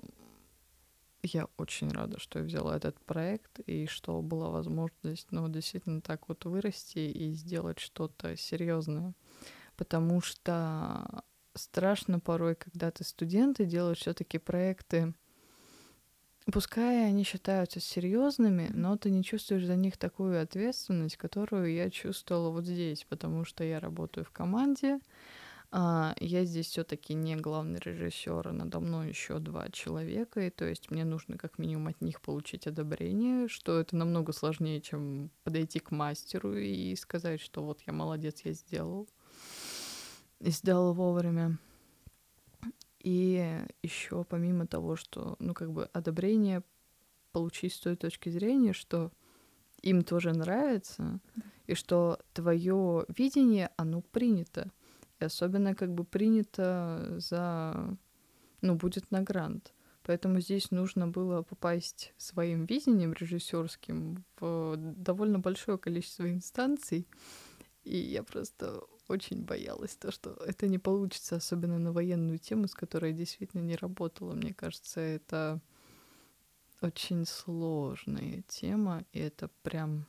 я 1.21 1.45
очень 1.57 1.91
рада, 1.91 2.19
что 2.19 2.39
я 2.39 2.45
взяла 2.45 2.77
этот 2.77 2.99
проект 3.01 3.59
и 3.59 3.85
что 3.85 4.23
была 4.23 4.49
возможность, 4.49 5.27
ну, 5.29 5.47
действительно 5.49 6.01
так 6.01 6.27
вот 6.29 6.45
вырасти 6.45 6.97
и 6.97 7.31
сделать 7.33 7.77
что-то 7.77 8.35
серьезное 8.35 9.13
потому 9.77 10.21
что 10.21 11.23
страшно 11.57 12.19
порой, 12.19 12.55
когда 12.55 12.91
ты 12.91 13.03
студент 13.03 13.59
и 13.59 13.65
делаешь 13.65 13.99
все-таки 13.99 14.37
проекты, 14.37 15.13
пускай 16.51 17.07
они 17.07 17.23
считаются 17.23 17.79
серьезными, 17.79 18.69
но 18.73 18.97
ты 18.97 19.09
не 19.09 19.23
чувствуешь 19.23 19.65
за 19.65 19.75
них 19.75 19.97
такую 19.97 20.41
ответственность, 20.41 21.17
которую 21.17 21.73
я 21.73 21.89
чувствовала 21.89 22.49
вот 22.49 22.65
здесь, 22.65 23.05
потому 23.09 23.45
что 23.45 23.63
я 23.63 23.79
работаю 23.79 24.25
в 24.25 24.31
команде, 24.31 24.99
а, 25.69 26.15
я 26.21 26.45
здесь 26.45 26.67
все-таки 26.67 27.13
не 27.13 27.35
главный 27.35 27.79
режиссер, 27.79 28.47
а 28.47 28.53
надо 28.53 28.79
мной 28.79 29.09
еще 29.09 29.39
два 29.39 29.69
человека, 29.69 30.39
и 30.39 30.49
то 30.49 30.63
есть 30.63 30.89
мне 30.91 31.03
нужно 31.03 31.37
как 31.37 31.57
минимум 31.57 31.87
от 31.87 31.99
них 31.99 32.21
получить 32.21 32.67
одобрение, 32.67 33.49
что 33.49 33.79
это 33.79 33.97
намного 33.97 34.31
сложнее, 34.31 34.79
чем 34.79 35.29
подойти 35.43 35.79
к 35.79 35.91
мастеру 35.91 36.55
и 36.55 36.95
сказать, 36.95 37.41
что 37.41 37.63
вот 37.63 37.81
я 37.85 37.91
молодец, 37.91 38.41
я 38.45 38.53
сделал 38.53 39.09
и 40.39 40.49
сделал 40.49 40.93
вовремя. 40.93 41.57
И 42.99 43.61
еще 43.83 44.23
помимо 44.23 44.67
того, 44.67 44.95
что, 44.95 45.35
ну, 45.39 45.53
как 45.53 45.71
бы 45.71 45.85
одобрение 45.93 46.63
получить 47.31 47.73
с 47.73 47.79
той 47.79 47.95
точки 47.95 48.29
зрения, 48.29 48.73
что 48.73 49.11
им 49.81 50.03
тоже 50.03 50.33
нравится, 50.33 51.19
и 51.67 51.75
что 51.75 52.19
твое 52.33 53.05
видение, 53.07 53.69
оно 53.77 54.01
принято. 54.01 54.71
И 55.19 55.25
особенно 55.25 55.75
как 55.75 55.93
бы 55.93 56.03
принято 56.03 57.15
за, 57.17 57.97
ну, 58.61 58.75
будет 58.75 59.09
на 59.11 59.21
грант. 59.21 59.73
Поэтому 60.03 60.39
здесь 60.39 60.71
нужно 60.71 61.07
было 61.07 61.41
попасть 61.41 62.13
своим 62.17 62.65
видением 62.65 63.13
режиссерским 63.13 64.23
в 64.39 64.75
довольно 64.77 65.39
большое 65.39 65.77
количество 65.77 66.29
инстанций. 66.31 67.07
И 67.83 67.97
я 67.97 68.23
просто 68.23 68.83
очень 69.07 69.43
боялась 69.43 69.95
то, 69.95 70.11
что 70.11 70.31
это 70.45 70.67
не 70.67 70.77
получится, 70.77 71.37
особенно 71.37 71.79
на 71.79 71.91
военную 71.91 72.39
тему, 72.39 72.67
с 72.67 72.73
которой 72.73 73.11
я 73.11 73.17
действительно 73.17 73.61
не 73.61 73.75
работала. 73.75 74.33
Мне 74.33 74.53
кажется, 74.53 74.99
это 74.99 75.61
очень 76.81 77.25
сложная 77.25 78.43
тема, 78.47 79.05
и 79.11 79.19
это 79.19 79.49
прям 79.63 80.05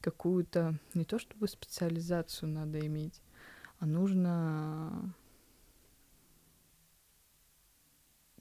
какую-то 0.00 0.78
не 0.94 1.04
то 1.04 1.18
чтобы 1.18 1.46
специализацию 1.46 2.48
надо 2.48 2.84
иметь, 2.84 3.20
а 3.78 3.86
нужно 3.86 5.14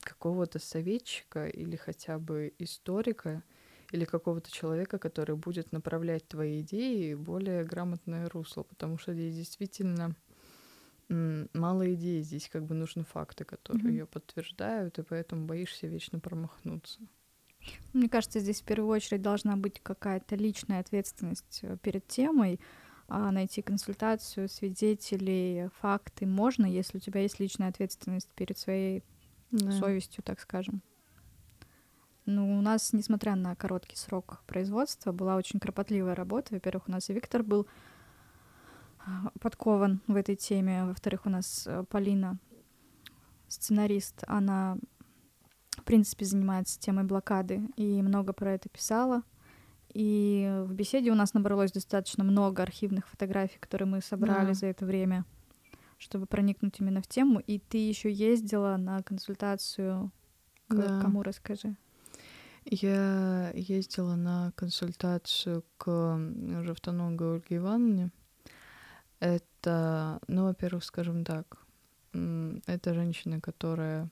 какого-то 0.01 0.59
советчика 0.59 1.47
или 1.47 1.75
хотя 1.75 2.17
бы 2.17 2.53
историка, 2.57 3.43
или 3.91 4.05
какого-то 4.05 4.51
человека, 4.51 4.97
который 4.97 5.35
будет 5.35 5.71
направлять 5.71 6.27
твои 6.27 6.61
идеи 6.61 7.13
в 7.13 7.21
более 7.21 7.63
грамотное 7.63 8.29
русло, 8.29 8.63
потому 8.63 8.97
что 8.97 9.13
здесь 9.13 9.35
действительно 9.35 10.15
мало 11.09 11.93
идей, 11.93 12.21
здесь 12.21 12.49
как 12.49 12.65
бы 12.65 12.73
нужны 12.73 13.03
факты, 13.03 13.43
которые 13.43 13.83
mm-hmm. 13.83 13.91
ее 13.91 14.05
подтверждают, 14.05 14.97
и 14.97 15.03
поэтому 15.03 15.45
боишься 15.45 15.87
вечно 15.87 16.19
промахнуться. 16.19 16.99
Мне 17.93 18.09
кажется, 18.09 18.39
здесь 18.39 18.61
в 18.61 18.65
первую 18.65 18.89
очередь 18.89 19.21
должна 19.21 19.55
быть 19.55 19.79
какая-то 19.81 20.35
личная 20.35 20.79
ответственность 20.79 21.59
э, 21.63 21.77
перед 21.81 22.07
темой, 22.07 22.59
а 23.07 23.29
найти 23.31 23.61
консультацию, 23.61 24.47
свидетелей, 24.47 25.67
факты 25.81 26.25
можно, 26.25 26.65
если 26.65 26.97
у 26.97 27.01
тебя 27.01 27.21
есть 27.21 27.39
личная 27.39 27.67
ответственность 27.67 28.29
перед 28.35 28.57
своей 28.57 29.03
да. 29.51 29.71
совестью, 29.73 30.23
так 30.23 30.39
скажем. 30.39 30.81
Ну, 32.25 32.59
у 32.59 32.61
нас, 32.61 32.93
несмотря 32.93 33.35
на 33.35 33.55
короткий 33.55 33.95
срок 33.95 34.43
производства, 34.45 35.11
была 35.11 35.35
очень 35.35 35.59
кропотливая 35.59 36.15
работа. 36.15 36.53
Во-первых, 36.53 36.87
у 36.87 36.91
нас 36.91 37.09
и 37.09 37.13
Виктор 37.13 37.41
был 37.43 37.67
а, 38.99 39.31
подкован 39.39 40.01
в 40.07 40.15
этой 40.15 40.35
теме. 40.35 40.85
Во-вторых, 40.85 41.25
у 41.25 41.29
нас 41.29 41.65
э, 41.65 41.83
Полина, 41.89 42.37
сценарист, 43.47 44.23
она, 44.27 44.77
в 45.71 45.83
принципе, 45.83 46.25
занимается 46.25 46.79
темой 46.79 47.05
блокады 47.05 47.63
и 47.75 48.01
много 48.03 48.33
про 48.33 48.53
это 48.53 48.69
писала. 48.69 49.23
И 49.93 50.63
в 50.65 50.73
беседе 50.73 51.11
у 51.11 51.15
нас 51.15 51.33
набралось 51.33 51.71
достаточно 51.71 52.23
много 52.23 52.63
архивных 52.63 53.07
фотографий, 53.07 53.59
которые 53.59 53.87
мы 53.87 54.01
собрали 54.01 54.47
да. 54.47 54.53
за 54.53 54.67
это 54.67 54.85
время, 54.85 55.25
чтобы 55.97 56.27
проникнуть 56.27 56.79
именно 56.79 57.01
в 57.01 57.07
тему. 57.07 57.39
И 57.39 57.59
ты 57.59 57.77
еще 57.77 58.11
ездила 58.11 58.77
на 58.77 59.01
консультацию 59.01 60.11
к 60.67 60.75
да. 60.75 61.01
кому 61.01 61.23
расскажи? 61.23 61.75
Я 62.63 63.51
ездила 63.55 64.15
на 64.15 64.51
консультацию 64.55 65.63
к 65.77 66.17
Жовтоногой 66.63 67.35
Ольге 67.35 67.57
Ивановне. 67.57 68.11
Это, 69.19 70.19
ну, 70.27 70.43
во-первых, 70.43 70.83
скажем 70.83 71.25
так, 71.25 71.57
это 72.13 72.93
женщина, 72.93 73.41
которая 73.41 74.09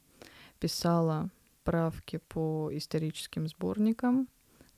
писала 0.60 1.30
правки 1.64 2.18
по 2.28 2.70
историческим 2.74 3.47
сборникам. 3.47 4.28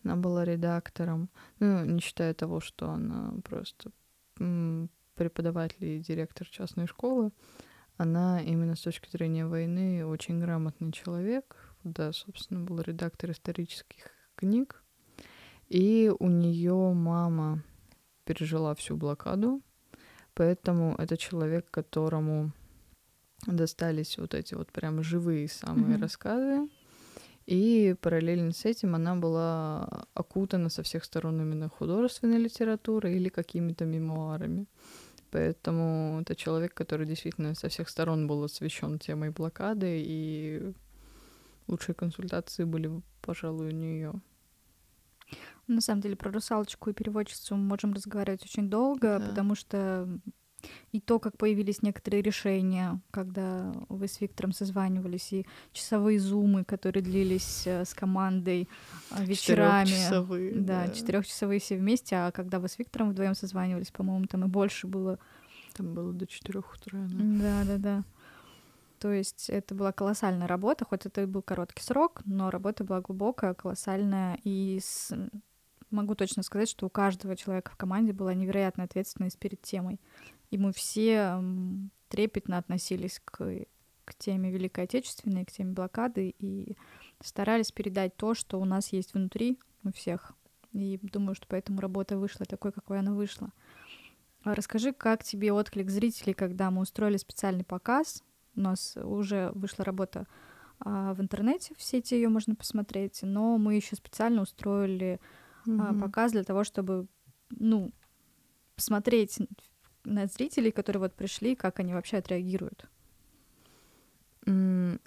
Она 0.04 0.16
была 0.16 0.44
редактором, 0.44 1.30
ну, 1.60 1.86
не 1.86 2.02
считая 2.02 2.34
того, 2.34 2.60
что 2.60 2.90
она 2.90 3.34
просто 3.44 3.92
преподаватель 5.16 5.86
и 5.86 6.00
директор 6.00 6.48
частной 6.48 6.88
школы. 6.88 7.32
она 7.98 8.42
именно 8.42 8.76
с 8.76 8.82
точки 8.82 9.10
зрения 9.10 9.46
войны 9.46 10.06
очень 10.06 10.40
грамотный 10.40 10.92
человек. 10.92 11.71
Да, 11.84 12.12
собственно, 12.14 12.62
был 12.62 12.80
редактор 12.82 13.32
исторических 13.32 14.12
книг. 14.36 14.84
И 15.70 16.12
у 16.20 16.28
нее 16.28 16.94
мама 16.94 17.64
пережила 18.26 18.76
всю 18.76 18.98
блокаду, 18.98 19.62
поэтому 20.34 20.96
это 20.98 21.18
человек, 21.18 21.72
которому 21.72 22.52
достались 23.48 24.18
вот 24.18 24.34
эти 24.34 24.54
вот 24.54 24.72
прям 24.72 25.02
живые 25.02 25.48
самые 25.48 25.96
mm-hmm. 25.96 26.02
рассказы. 26.02 26.70
И 27.48 27.96
параллельно 28.02 28.52
с 28.52 28.66
этим 28.66 28.96
она 28.96 29.16
была 29.16 30.06
окутана 30.14 30.70
со 30.70 30.84
всех 30.84 31.04
сторон 31.04 31.42
именно 31.42 31.70
художественной 31.70 32.38
литературой 32.38 33.16
или 33.16 33.30
какими-то 33.30 33.86
мемуарами. 33.86 34.68
Поэтому 35.32 36.20
это 36.22 36.36
человек, 36.36 36.74
который 36.74 37.08
действительно 37.08 37.56
со 37.56 37.70
всех 37.70 37.90
сторон 37.90 38.28
был 38.28 38.44
освещен 38.44 39.00
темой 39.00 39.32
блокады, 39.32 40.04
и 40.06 40.74
лучшие 41.72 41.96
консультации 41.96 42.64
были, 42.64 43.02
пожалуй, 43.22 43.70
у 43.70 43.72
нее. 43.72 44.14
На 45.68 45.82
самом 45.82 46.02
деле 46.02 46.16
про 46.16 46.32
русалочку 46.32 46.90
и 46.90 46.94
переводчицу 46.94 47.56
мы 47.56 47.64
можем 47.64 47.94
разговаривать 47.94 48.44
очень 48.44 48.70
долго, 48.70 49.20
да. 49.20 49.30
потому 49.30 49.56
что 49.56 50.08
и 50.92 51.00
то, 51.00 51.20
как 51.20 51.38
появились 51.38 51.82
некоторые 51.82 52.22
решения, 52.22 53.00
когда 53.12 53.74
вы 53.90 54.08
с 54.08 54.22
Виктором 54.22 54.52
созванивались, 54.52 55.34
и 55.34 55.48
часовые 55.72 56.20
зумы, 56.20 56.64
которые 56.64 57.04
длились 57.04 57.66
э, 57.66 57.86
с 57.86 57.94
командой 57.94 58.68
э, 59.12 59.26
вечерами. 59.26 59.86
Четырехчасовые. 59.86 60.56
Да, 60.56 60.86
да. 60.86 60.94
четырехчасовые 60.94 61.60
все 61.60 61.78
вместе, 61.78 62.16
а 62.16 62.32
когда 62.32 62.60
вы 62.60 62.68
с 62.68 62.78
Виктором 62.78 63.12
вдвоем 63.12 63.36
созванивались, 63.36 63.92
по-моему, 63.92 64.26
там 64.26 64.46
и 64.46 64.48
больше 64.48 64.88
было. 64.88 65.20
Там 65.74 65.94
было 65.94 66.14
до 66.14 66.28
четырех 66.28 66.74
утра. 66.74 67.08
Да, 67.10 67.64
да, 67.66 67.78
да. 67.78 68.04
То 69.02 69.12
есть 69.12 69.50
это 69.50 69.76
была 69.76 69.92
колоссальная 69.92 70.48
работа, 70.48 70.86
хоть 70.86 71.06
это 71.06 71.24
и 71.24 71.26
был 71.26 71.42
короткий 71.42 71.84
срок, 71.84 72.22
но 72.24 72.50
работа 72.50 72.86
была 72.86 73.02
глубокая, 73.02 73.54
колоссальная, 73.54 74.40
и 74.44 74.80
с... 74.82 75.12
могу 75.90 76.16
точно 76.16 76.44
сказать, 76.44 76.70
что 76.70 76.86
у 76.86 76.90
каждого 76.90 77.36
человека 77.36 77.72
в 77.72 77.76
команде 77.76 78.14
была 78.14 78.34
невероятная 78.34 78.86
ответственность 78.86 79.40
перед 79.40 79.62
темой 79.62 80.00
и 80.52 80.58
мы 80.58 80.74
все 80.74 81.42
трепетно 82.10 82.58
относились 82.58 83.22
к, 83.24 83.66
к 84.06 84.16
теме 84.16 84.52
Великой 84.52 84.84
Отечественной, 84.84 85.46
к 85.46 85.52
теме 85.52 85.72
блокады, 85.72 86.36
и 86.38 86.76
старались 87.24 87.72
передать 87.72 88.16
то, 88.18 88.36
что 88.36 88.60
у 88.60 88.66
нас 88.66 88.92
есть 88.92 89.14
внутри 89.14 89.60
у 89.84 89.92
всех. 89.92 90.34
И 90.74 91.00
думаю, 91.02 91.36
что 91.36 91.48
поэтому 91.48 91.80
работа 91.80 92.18
вышла 92.18 92.46
такой, 92.46 92.72
какой 92.72 93.00
она 93.00 93.14
вышла. 93.14 93.52
А 94.44 94.56
расскажи, 94.56 94.92
как 94.92 95.24
тебе 95.24 95.54
отклик 95.54 95.90
зрителей, 95.90 96.34
когда 96.34 96.70
мы 96.70 96.82
устроили 96.82 97.18
специальный 97.18 97.64
показ. 97.64 98.24
У 98.56 98.62
нас 98.62 98.98
уже 98.98 99.52
вышла 99.54 99.86
работа 99.86 100.28
а, 100.80 101.14
в 101.14 101.22
интернете, 101.22 101.74
в 101.78 101.82
сети 101.82 102.16
ее 102.16 102.30
можно 102.30 102.56
посмотреть, 102.56 103.20
но 103.22 103.58
мы 103.58 103.76
еще 103.76 103.96
специально 103.96 104.42
устроили 104.42 105.20
mm-hmm. 105.66 105.82
а, 105.82 106.00
показ 106.00 106.32
для 106.32 106.44
того, 106.44 106.64
чтобы, 106.64 107.08
ну, 107.50 107.92
посмотреть 108.76 109.40
на 110.04 110.26
зрителей, 110.26 110.72
которые 110.72 111.02
вот 111.02 111.14
пришли, 111.14 111.56
как 111.56 111.80
они 111.80 111.94
вообще 111.94 112.18
отреагируют? 112.18 112.90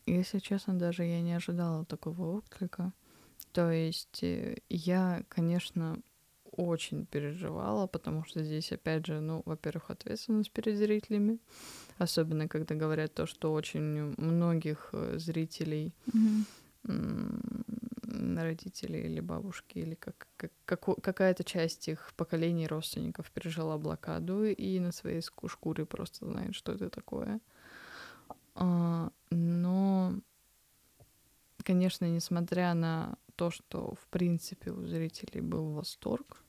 Если 0.06 0.38
честно, 0.38 0.78
даже 0.78 1.02
я 1.04 1.20
не 1.20 1.32
ожидала 1.32 1.84
такого 1.84 2.36
отклика. 2.36 2.92
То 3.52 3.70
есть 3.70 4.22
э, 4.22 4.58
я, 4.68 5.22
конечно, 5.28 5.98
очень 6.56 7.06
переживала, 7.06 7.86
потому 7.86 8.24
что 8.24 8.42
здесь, 8.42 8.72
опять 8.72 9.06
же, 9.06 9.20
ну, 9.20 9.42
во-первых, 9.44 9.90
ответственность 9.90 10.50
перед 10.50 10.76
зрителями, 10.76 11.38
особенно 11.98 12.48
когда 12.48 12.74
говорят 12.74 13.14
то, 13.14 13.26
что 13.26 13.52
очень 13.52 14.14
многих 14.16 14.90
э, 14.92 15.18
зрителей 15.18 15.92
mm-hmm 16.06 16.44
родители 18.36 18.98
или 18.98 19.20
бабушки, 19.20 19.78
или 19.78 19.94
как, 19.94 20.28
как, 20.36 20.52
как, 20.64 20.84
какая-то 21.02 21.44
часть 21.44 21.88
их 21.88 22.12
поколений 22.16 22.66
родственников 22.66 23.30
пережила 23.30 23.78
блокаду 23.78 24.44
и 24.44 24.78
на 24.80 24.92
своей 24.92 25.22
шкуре 25.22 25.84
просто 25.84 26.26
знает, 26.26 26.54
что 26.54 26.72
это 26.72 26.90
такое. 26.90 27.40
А, 28.54 29.10
но, 29.30 30.14
конечно, 31.62 32.04
несмотря 32.04 32.74
на 32.74 33.16
то, 33.36 33.50
что, 33.50 33.94
в 33.94 34.06
принципе, 34.08 34.70
у 34.70 34.86
зрителей 34.86 35.40
был 35.40 35.72
восторг, 35.72 36.43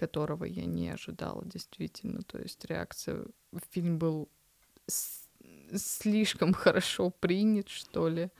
которого 0.00 0.44
я 0.46 0.64
не 0.64 0.88
ожидала 0.94 1.44
действительно, 1.44 2.22
то 2.22 2.38
есть 2.38 2.64
реакция, 2.64 3.24
фильм 3.70 3.98
был 3.98 4.28
слишком 5.74 6.52
хорошо 6.54 7.10
принят, 7.10 7.68
что 7.68 8.08
ли, 8.08 8.30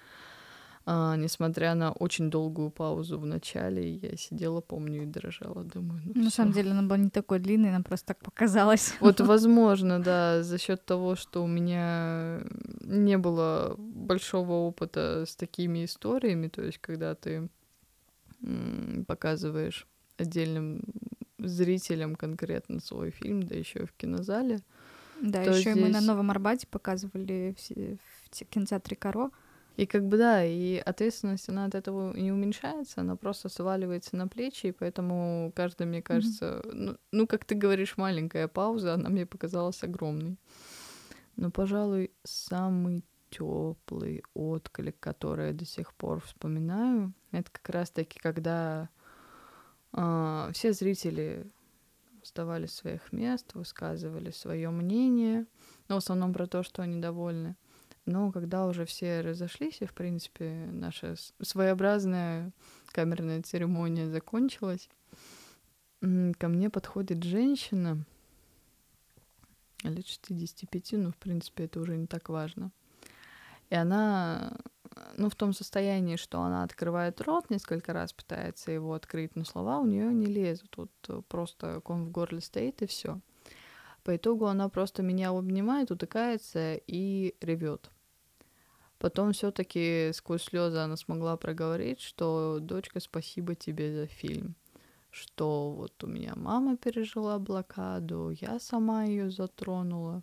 а, 0.86 1.16
несмотря 1.16 1.74
на 1.74 1.92
очень 1.92 2.30
долгую 2.30 2.70
паузу 2.70 3.18
в 3.18 3.26
начале, 3.26 3.94
я 3.96 4.16
сидела, 4.16 4.60
помню, 4.60 5.02
и 5.02 5.06
дрожала. 5.06 5.62
Думаю, 5.64 6.00
ну 6.04 6.12
На 6.14 6.20
всё. 6.30 6.30
самом 6.30 6.52
деле 6.52 6.70
она 6.70 6.82
была 6.82 6.96
не 6.98 7.10
такой 7.10 7.38
длинной, 7.38 7.68
она 7.70 7.82
просто 7.84 8.06
так 8.06 8.18
показалась. 8.18 8.94
Вот, 9.00 9.20
возможно, 9.26 9.98
да, 10.02 10.42
за 10.42 10.58
счет 10.58 10.84
того, 10.86 11.16
что 11.16 11.44
у 11.44 11.46
меня 11.46 12.40
не 12.80 13.18
было 13.18 13.74
большого 13.78 14.52
опыта 14.52 15.24
с 15.26 15.36
такими 15.36 15.84
историями, 15.84 16.48
то 16.48 16.62
есть 16.62 16.78
когда 16.78 17.14
ты 17.14 17.48
показываешь 19.06 19.86
отдельным 20.16 20.82
зрителям 21.42 22.16
конкретно 22.16 22.80
свой 22.80 23.10
фильм, 23.10 23.42
да 23.42 23.54
еще 23.54 23.86
в 23.86 23.92
кинозале. 23.92 24.60
Да, 25.20 25.42
еще 25.42 25.72
здесь... 25.72 25.76
мы 25.76 25.88
на 25.88 26.00
Новом 26.00 26.30
Арбате 26.30 26.66
показывали 26.66 27.54
в, 27.58 27.98
в 28.32 28.44
кинотеатре 28.46 28.96
Каро. 28.96 29.30
И 29.76 29.86
как 29.86 30.04
бы 30.06 30.18
да, 30.18 30.44
и 30.44 30.76
ответственность, 30.76 31.48
она 31.48 31.64
от 31.64 31.74
этого 31.74 32.14
не 32.14 32.32
уменьшается, 32.32 33.00
она 33.00 33.16
просто 33.16 33.48
сваливается 33.48 34.14
на 34.16 34.28
плечи, 34.28 34.66
и 34.66 34.72
поэтому 34.72 35.52
каждый, 35.54 35.86
мне 35.86 36.02
кажется, 36.02 36.60
mm-hmm. 36.64 36.72
ну, 36.74 36.96
ну, 37.12 37.26
как 37.26 37.44
ты 37.46 37.54
говоришь, 37.54 37.96
маленькая 37.96 38.46
пауза, 38.48 38.94
она 38.94 39.08
мне 39.08 39.24
показалась 39.24 39.82
огромной. 39.82 40.36
Но, 41.36 41.50
пожалуй, 41.50 42.10
самый 42.24 43.04
теплый 43.30 44.22
отклик, 44.34 44.98
который 45.00 45.48
я 45.48 45.52
до 45.54 45.64
сих 45.64 45.94
пор 45.94 46.20
вспоминаю, 46.20 47.14
это 47.30 47.50
как 47.50 47.68
раз-таки, 47.70 48.18
когда 48.18 48.90
все 49.92 50.72
зрители 50.72 51.50
вставали 52.22 52.66
с 52.66 52.74
своих 52.74 53.12
мест, 53.12 53.54
высказывали 53.54 54.30
свое 54.30 54.70
мнение, 54.70 55.46
но 55.88 55.96
в 55.96 55.98
основном 55.98 56.32
про 56.32 56.46
то, 56.46 56.62
что 56.62 56.82
они 56.82 57.00
довольны. 57.00 57.56
Но 58.06 58.32
когда 58.32 58.66
уже 58.66 58.84
все 58.86 59.20
разошлись, 59.20 59.80
и, 59.80 59.86
в 59.86 59.94
принципе, 59.94 60.68
наша 60.72 61.14
своеобразная 61.40 62.52
камерная 62.92 63.42
церемония 63.42 64.08
закончилась, 64.08 64.88
ко 66.00 66.48
мне 66.48 66.70
подходит 66.70 67.22
женщина 67.22 68.04
лет 69.82 70.06
65, 70.06 70.92
ну, 70.92 71.10
в 71.10 71.16
принципе, 71.16 71.64
это 71.64 71.80
уже 71.80 71.96
не 71.96 72.06
так 72.06 72.28
важно. 72.28 72.70
И 73.70 73.74
она, 73.74 74.56
ну, 75.16 75.28
в 75.28 75.34
том 75.34 75.52
состоянии, 75.52 76.16
что 76.16 76.40
она 76.40 76.62
открывает 76.62 77.20
рот, 77.20 77.50
несколько 77.50 77.92
раз 77.92 78.12
пытается 78.12 78.70
его 78.70 78.94
открыть, 78.94 79.36
но 79.36 79.44
слова 79.44 79.78
у 79.78 79.86
нее 79.86 80.12
не 80.12 80.26
лезут. 80.26 80.76
Вот 80.76 81.26
просто 81.28 81.80
ком 81.80 82.04
в 82.04 82.10
горле 82.10 82.40
стоит, 82.40 82.82
и 82.82 82.86
все. 82.86 83.20
По 84.02 84.16
итогу 84.16 84.46
она 84.46 84.68
просто 84.68 85.02
меня 85.02 85.30
обнимает, 85.30 85.90
утыкается 85.90 86.74
и 86.86 87.34
ревет. 87.40 87.90
Потом 88.98 89.32
все-таки 89.32 90.10
сквозь 90.12 90.44
слезы 90.44 90.78
она 90.78 90.96
смогла 90.96 91.36
проговорить, 91.36 92.00
что 92.00 92.58
дочка, 92.60 93.00
спасибо 93.00 93.54
тебе 93.54 93.94
за 93.94 94.06
фильм. 94.06 94.54
Что 95.10 95.70
вот 95.70 96.04
у 96.04 96.06
меня 96.06 96.34
мама 96.36 96.76
пережила 96.76 97.38
блокаду, 97.38 98.30
я 98.30 98.60
сама 98.60 99.04
ее 99.04 99.30
затронула. 99.30 100.22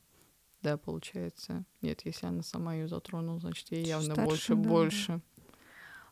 Да, 0.68 0.78
получается. 0.78 1.64
Нет, 1.82 2.02
если 2.04 2.28
она 2.28 2.44
сама 2.44 2.74
ее 2.74 2.90
затронула, 2.90 3.40
значит, 3.40 3.72
ей 3.72 3.86
явно 3.86 4.16
Старше, 4.16 4.26
больше, 4.28 4.56
да, 4.56 4.70
больше. 4.70 5.22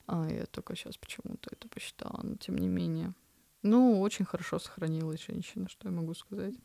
А 0.07 0.29
я 0.29 0.45
только 0.45 0.77
сейчас 0.77 0.95
почему-то 0.95 1.49
это 1.51 1.67
посчитала, 1.67 2.21
но 2.23 2.35
тем 2.37 2.57
не 2.57 2.69
менее. 2.69 3.13
Ну, 3.63 3.99
очень 3.99 4.23
хорошо 4.23 4.57
сохранилась 4.59 5.25
женщина, 5.25 5.67
что 5.67 5.89
я 5.89 5.93
могу 5.93 6.13
сказать. 6.13 6.55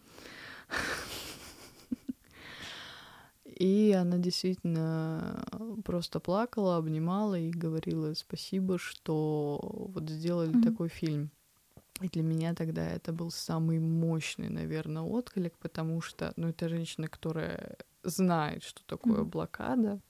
И 3.44 3.90
она 3.90 4.18
действительно 4.18 5.44
просто 5.84 6.20
плакала, 6.20 6.76
обнимала 6.76 7.36
и 7.36 7.50
говорила 7.50 8.14
спасибо, 8.14 8.78
что 8.78 9.58
вот 9.62 10.08
сделали 10.08 10.52
mm-hmm. 10.52 10.62
такой 10.62 10.88
фильм. 10.90 11.32
И 12.00 12.08
для 12.08 12.22
меня 12.22 12.54
тогда 12.54 12.86
это 12.88 13.12
был 13.12 13.30
самый 13.30 13.78
мощный, 13.78 14.48
наверное, 14.48 15.02
отклик, 15.02 15.58
потому 15.58 16.00
что, 16.00 16.32
ну, 16.36 16.48
это 16.48 16.68
женщина, 16.68 17.08
которая 17.08 17.76
знает, 18.02 18.62
что 18.62 18.82
такое 18.86 19.20
mm-hmm. 19.20 19.24
блокада. 19.24 20.00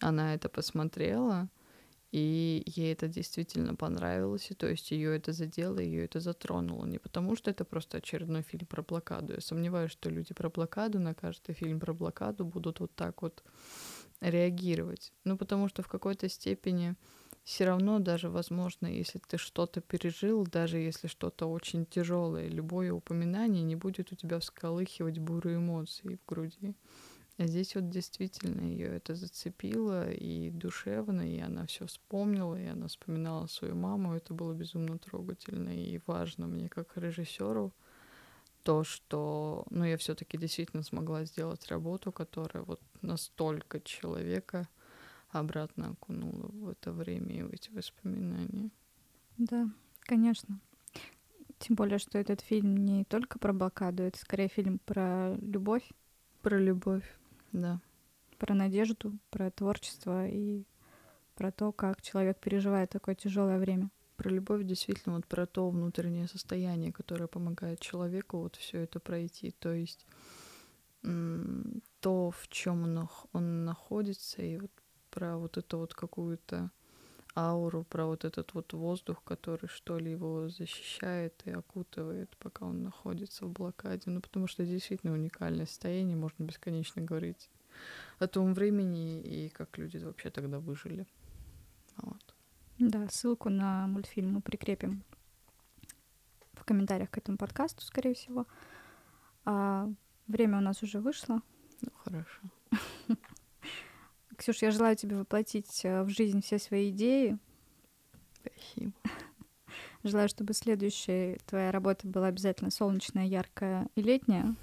Она 0.00 0.34
это 0.34 0.48
посмотрела, 0.48 1.48
И 2.12 2.62
ей 2.66 2.92
это 2.92 3.08
действительно 3.08 3.74
понравилось, 3.74 4.50
и 4.50 4.54
то 4.54 4.68
есть 4.68 4.90
ее 4.90 5.16
это 5.16 5.32
задело, 5.32 5.78
ее 5.78 6.04
это 6.04 6.20
затронуло. 6.20 6.84
Не 6.84 6.98
потому, 6.98 7.36
что 7.36 7.50
это 7.50 7.64
просто 7.64 7.98
очередной 7.98 8.42
фильм 8.42 8.66
про 8.66 8.82
блокаду. 8.82 9.32
Я 9.32 9.40
сомневаюсь, 9.40 9.92
что 9.92 10.10
люди 10.10 10.34
про 10.34 10.50
блокаду 10.50 11.00
на 11.00 11.14
каждый 11.14 11.54
фильм 11.54 11.80
про 11.80 11.94
блокаду 11.94 12.44
будут 12.44 12.80
вот 12.80 12.94
так 12.94 13.22
вот 13.22 13.42
реагировать. 14.20 15.14
Ну, 15.24 15.38
потому 15.38 15.68
что 15.68 15.82
в 15.82 15.88
какой-то 15.88 16.28
степени 16.28 16.96
все 17.44 17.64
равно 17.64 17.98
даже 17.98 18.28
возможно, 18.28 18.86
если 18.86 19.18
ты 19.18 19.36
что-то 19.36 19.80
пережил, 19.80 20.46
даже 20.46 20.78
если 20.78 21.08
что-то 21.08 21.46
очень 21.46 21.86
тяжелое, 21.86 22.48
любое 22.48 22.92
упоминание 22.92 23.62
не 23.62 23.76
будет 23.76 24.12
у 24.12 24.14
тебя 24.14 24.38
всколыхивать 24.38 25.18
бурые 25.18 25.56
эмоции 25.56 26.18
в 26.22 26.28
груди. 26.28 26.74
А 27.38 27.46
здесь 27.46 27.74
вот 27.74 27.88
действительно 27.88 28.60
ее 28.60 28.88
это 28.88 29.14
зацепило 29.14 30.10
и 30.10 30.50
душевно, 30.50 31.22
и 31.22 31.40
она 31.40 31.66
все 31.66 31.86
вспомнила, 31.86 32.60
и 32.60 32.66
она 32.66 32.86
вспоминала 32.86 33.46
свою 33.46 33.74
маму. 33.74 34.14
Это 34.14 34.34
было 34.34 34.52
безумно 34.52 34.98
трогательно 34.98 35.70
и 35.70 36.00
важно 36.06 36.46
мне 36.46 36.68
как 36.68 36.96
режиссеру 36.96 37.72
то, 38.62 38.84
что, 38.84 39.64
ну, 39.70 39.84
я 39.84 39.96
все-таки 39.96 40.38
действительно 40.38 40.84
смогла 40.84 41.24
сделать 41.24 41.66
работу, 41.66 42.12
которая 42.12 42.62
вот 42.62 42.80
настолько 43.00 43.80
человека 43.80 44.68
обратно 45.32 45.90
окунула 45.90 46.48
в 46.48 46.68
это 46.68 46.92
время 46.92 47.34
и 47.34 47.42
в 47.42 47.50
эти 47.50 47.70
воспоминания. 47.70 48.70
Да, 49.38 49.68
конечно. 50.00 50.60
Тем 51.58 51.76
более, 51.76 51.98
что 51.98 52.18
этот 52.18 52.40
фильм 52.40 52.76
не 52.76 53.04
только 53.04 53.38
про 53.38 53.52
блокаду, 53.52 54.02
это 54.02 54.18
скорее 54.18 54.48
фильм 54.48 54.78
про 54.78 55.34
любовь. 55.36 55.88
Про 56.42 56.58
любовь, 56.58 57.04
да. 57.52 57.80
Про 58.38 58.54
надежду, 58.54 59.16
про 59.30 59.50
творчество 59.50 60.26
и 60.26 60.64
про 61.34 61.52
то, 61.52 61.72
как 61.72 62.02
человек 62.02 62.38
переживает 62.38 62.90
такое 62.90 63.14
тяжелое 63.14 63.58
время. 63.58 63.90
Про 64.16 64.30
любовь 64.30 64.64
действительно 64.64 65.16
вот 65.16 65.26
про 65.26 65.46
то 65.46 65.70
внутреннее 65.70 66.28
состояние, 66.28 66.92
которое 66.92 67.26
помогает 67.26 67.80
человеку 67.80 68.40
вот 68.40 68.56
все 68.56 68.80
это 68.80 69.00
пройти. 69.00 69.52
То 69.52 69.72
есть 69.72 70.06
то, 72.00 72.30
в 72.30 72.48
чем 72.48 72.82
он, 72.84 73.08
он 73.32 73.64
находится, 73.64 74.42
и 74.42 74.58
вот 74.58 74.70
про 75.12 75.36
вот 75.36 75.58
эту 75.58 75.78
вот 75.78 75.94
какую-то 75.94 76.70
ауру, 77.36 77.84
про 77.84 78.06
вот 78.06 78.24
этот 78.24 78.54
вот 78.54 78.72
воздух, 78.72 79.22
который 79.24 79.68
что 79.68 79.98
ли 79.98 80.10
его 80.10 80.48
защищает 80.48 81.40
и 81.44 81.50
окутывает, 81.50 82.36
пока 82.38 82.66
он 82.66 82.82
находится 82.82 83.46
в 83.46 83.52
блокаде. 83.52 84.10
Ну, 84.10 84.20
потому 84.20 84.46
что 84.46 84.64
действительно 84.64 85.12
уникальное 85.12 85.66
состояние, 85.66 86.16
можно 86.16 86.44
бесконечно 86.44 87.02
говорить 87.02 87.50
о 88.18 88.26
том 88.26 88.54
времени 88.54 89.20
и 89.20 89.48
как 89.50 89.78
люди 89.78 89.98
вообще 89.98 90.30
тогда 90.30 90.58
выжили. 90.58 91.06
Вот. 91.96 92.34
Да, 92.78 93.08
ссылку 93.08 93.50
на 93.50 93.86
мультфильм 93.86 94.34
мы 94.34 94.40
прикрепим 94.40 95.04
в 96.54 96.64
комментариях 96.64 97.10
к 97.10 97.18
этому 97.18 97.38
подкасту, 97.38 97.82
скорее 97.82 98.14
всего. 98.14 98.46
А 99.44 99.88
время 100.26 100.58
у 100.58 100.60
нас 100.60 100.82
уже 100.82 101.00
вышло. 101.00 101.42
Ну, 101.80 101.90
хорошо. 102.04 102.40
Ксюш, 104.42 104.60
я 104.62 104.72
желаю 104.72 104.96
тебе 104.96 105.16
воплотить 105.16 105.84
э, 105.84 106.02
в 106.02 106.08
жизнь 106.08 106.42
все 106.42 106.58
свои 106.58 106.90
идеи. 106.90 107.38
Спасибо. 108.34 108.92
Желаю, 110.02 110.28
чтобы 110.28 110.52
следующая 110.52 111.38
твоя 111.46 111.70
работа 111.70 112.08
была 112.08 112.26
обязательно 112.26 112.72
солнечная, 112.72 113.26
яркая 113.26 113.86
и 113.94 114.02
летняя. 114.02 114.56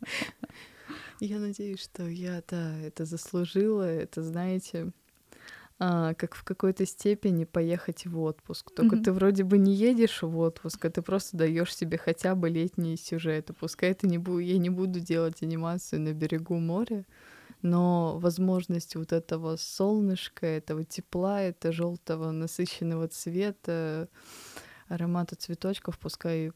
Я 1.18 1.40
надеюсь, 1.40 1.82
что 1.82 2.06
я, 2.06 2.40
да, 2.46 2.78
это 2.78 3.04
заслужила. 3.04 3.82
Это, 3.82 4.22
знаете, 4.22 4.92
а, 5.80 6.14
как 6.14 6.36
в 6.36 6.44
какой-то 6.44 6.86
степени 6.86 7.46
поехать 7.46 8.06
в 8.06 8.20
отпуск. 8.20 8.70
Только 8.70 8.94
mm-hmm. 8.94 9.02
ты 9.02 9.12
вроде 9.12 9.42
бы 9.42 9.58
не 9.58 9.74
едешь 9.74 10.22
в 10.22 10.38
отпуск, 10.38 10.84
а 10.84 10.90
ты 10.90 11.02
просто 11.02 11.36
даешь 11.36 11.74
себе 11.74 11.98
хотя 11.98 12.36
бы 12.36 12.48
летние 12.48 12.96
сюжеты. 12.96 13.54
Пускай 13.54 13.90
это 13.90 14.06
не 14.06 14.18
буду, 14.18 14.38
я 14.38 14.56
не 14.58 14.70
буду 14.70 15.00
делать 15.00 15.42
анимацию 15.42 16.00
на 16.00 16.12
берегу 16.12 16.60
моря, 16.60 17.04
но 17.62 18.18
возможность 18.18 18.96
вот 18.96 19.12
этого 19.12 19.56
солнышка, 19.56 20.46
этого 20.46 20.84
тепла, 20.84 21.42
этого 21.42 21.72
желтого 21.72 22.30
насыщенного 22.30 23.08
цвета, 23.08 24.08
аромата 24.88 25.36
цветочков, 25.36 25.98
пускай 25.98 26.52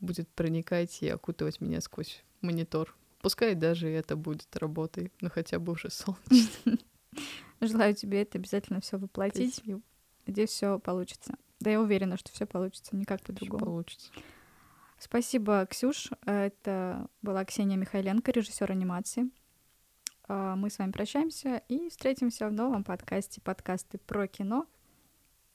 будет 0.00 0.28
проникать 0.28 1.02
и 1.02 1.08
окутывать 1.08 1.60
меня 1.60 1.80
сквозь 1.80 2.22
монитор. 2.40 2.94
Пускай 3.20 3.54
даже 3.54 3.88
это 3.88 4.16
будет 4.16 4.54
работой, 4.56 5.10
но 5.20 5.30
хотя 5.30 5.58
бы 5.58 5.72
уже 5.72 5.90
солнечно. 5.90 6.78
Желаю 7.60 7.94
тебе 7.94 8.22
это 8.22 8.38
обязательно 8.38 8.80
все 8.80 8.98
воплотить. 8.98 9.54
Спасибо. 9.54 9.80
Надеюсь, 10.26 10.50
все 10.50 10.78
получится. 10.78 11.34
Да, 11.60 11.70
я 11.70 11.80
уверена, 11.80 12.18
что 12.18 12.30
все 12.32 12.46
получится, 12.46 12.94
никак 12.96 13.22
по-другому. 13.22 13.64
Получится. 13.64 14.10
Спасибо, 14.98 15.66
Ксюш. 15.70 16.10
Это 16.26 17.08
была 17.22 17.44
Ксения 17.44 17.76
Михайленко, 17.76 18.30
режиссер 18.30 18.70
анимации. 18.70 19.30
А, 20.26 20.56
мы 20.56 20.70
с 20.70 20.78
вами 20.78 20.92
прощаемся 20.92 21.62
и 21.68 21.88
встретимся 21.88 22.48
в 22.48 22.52
новом 22.52 22.84
подкасте. 22.84 23.40
Подкасты 23.40 23.98
про 23.98 24.26
кино. 24.26 24.66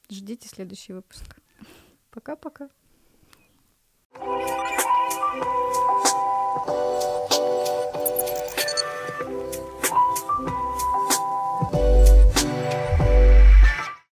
Ждите 0.09 0.47
следующий 0.47 0.93
выпуск. 0.93 1.41
Пока-пока. 2.11 2.69
thank 6.65 7.03
you 7.03 7.18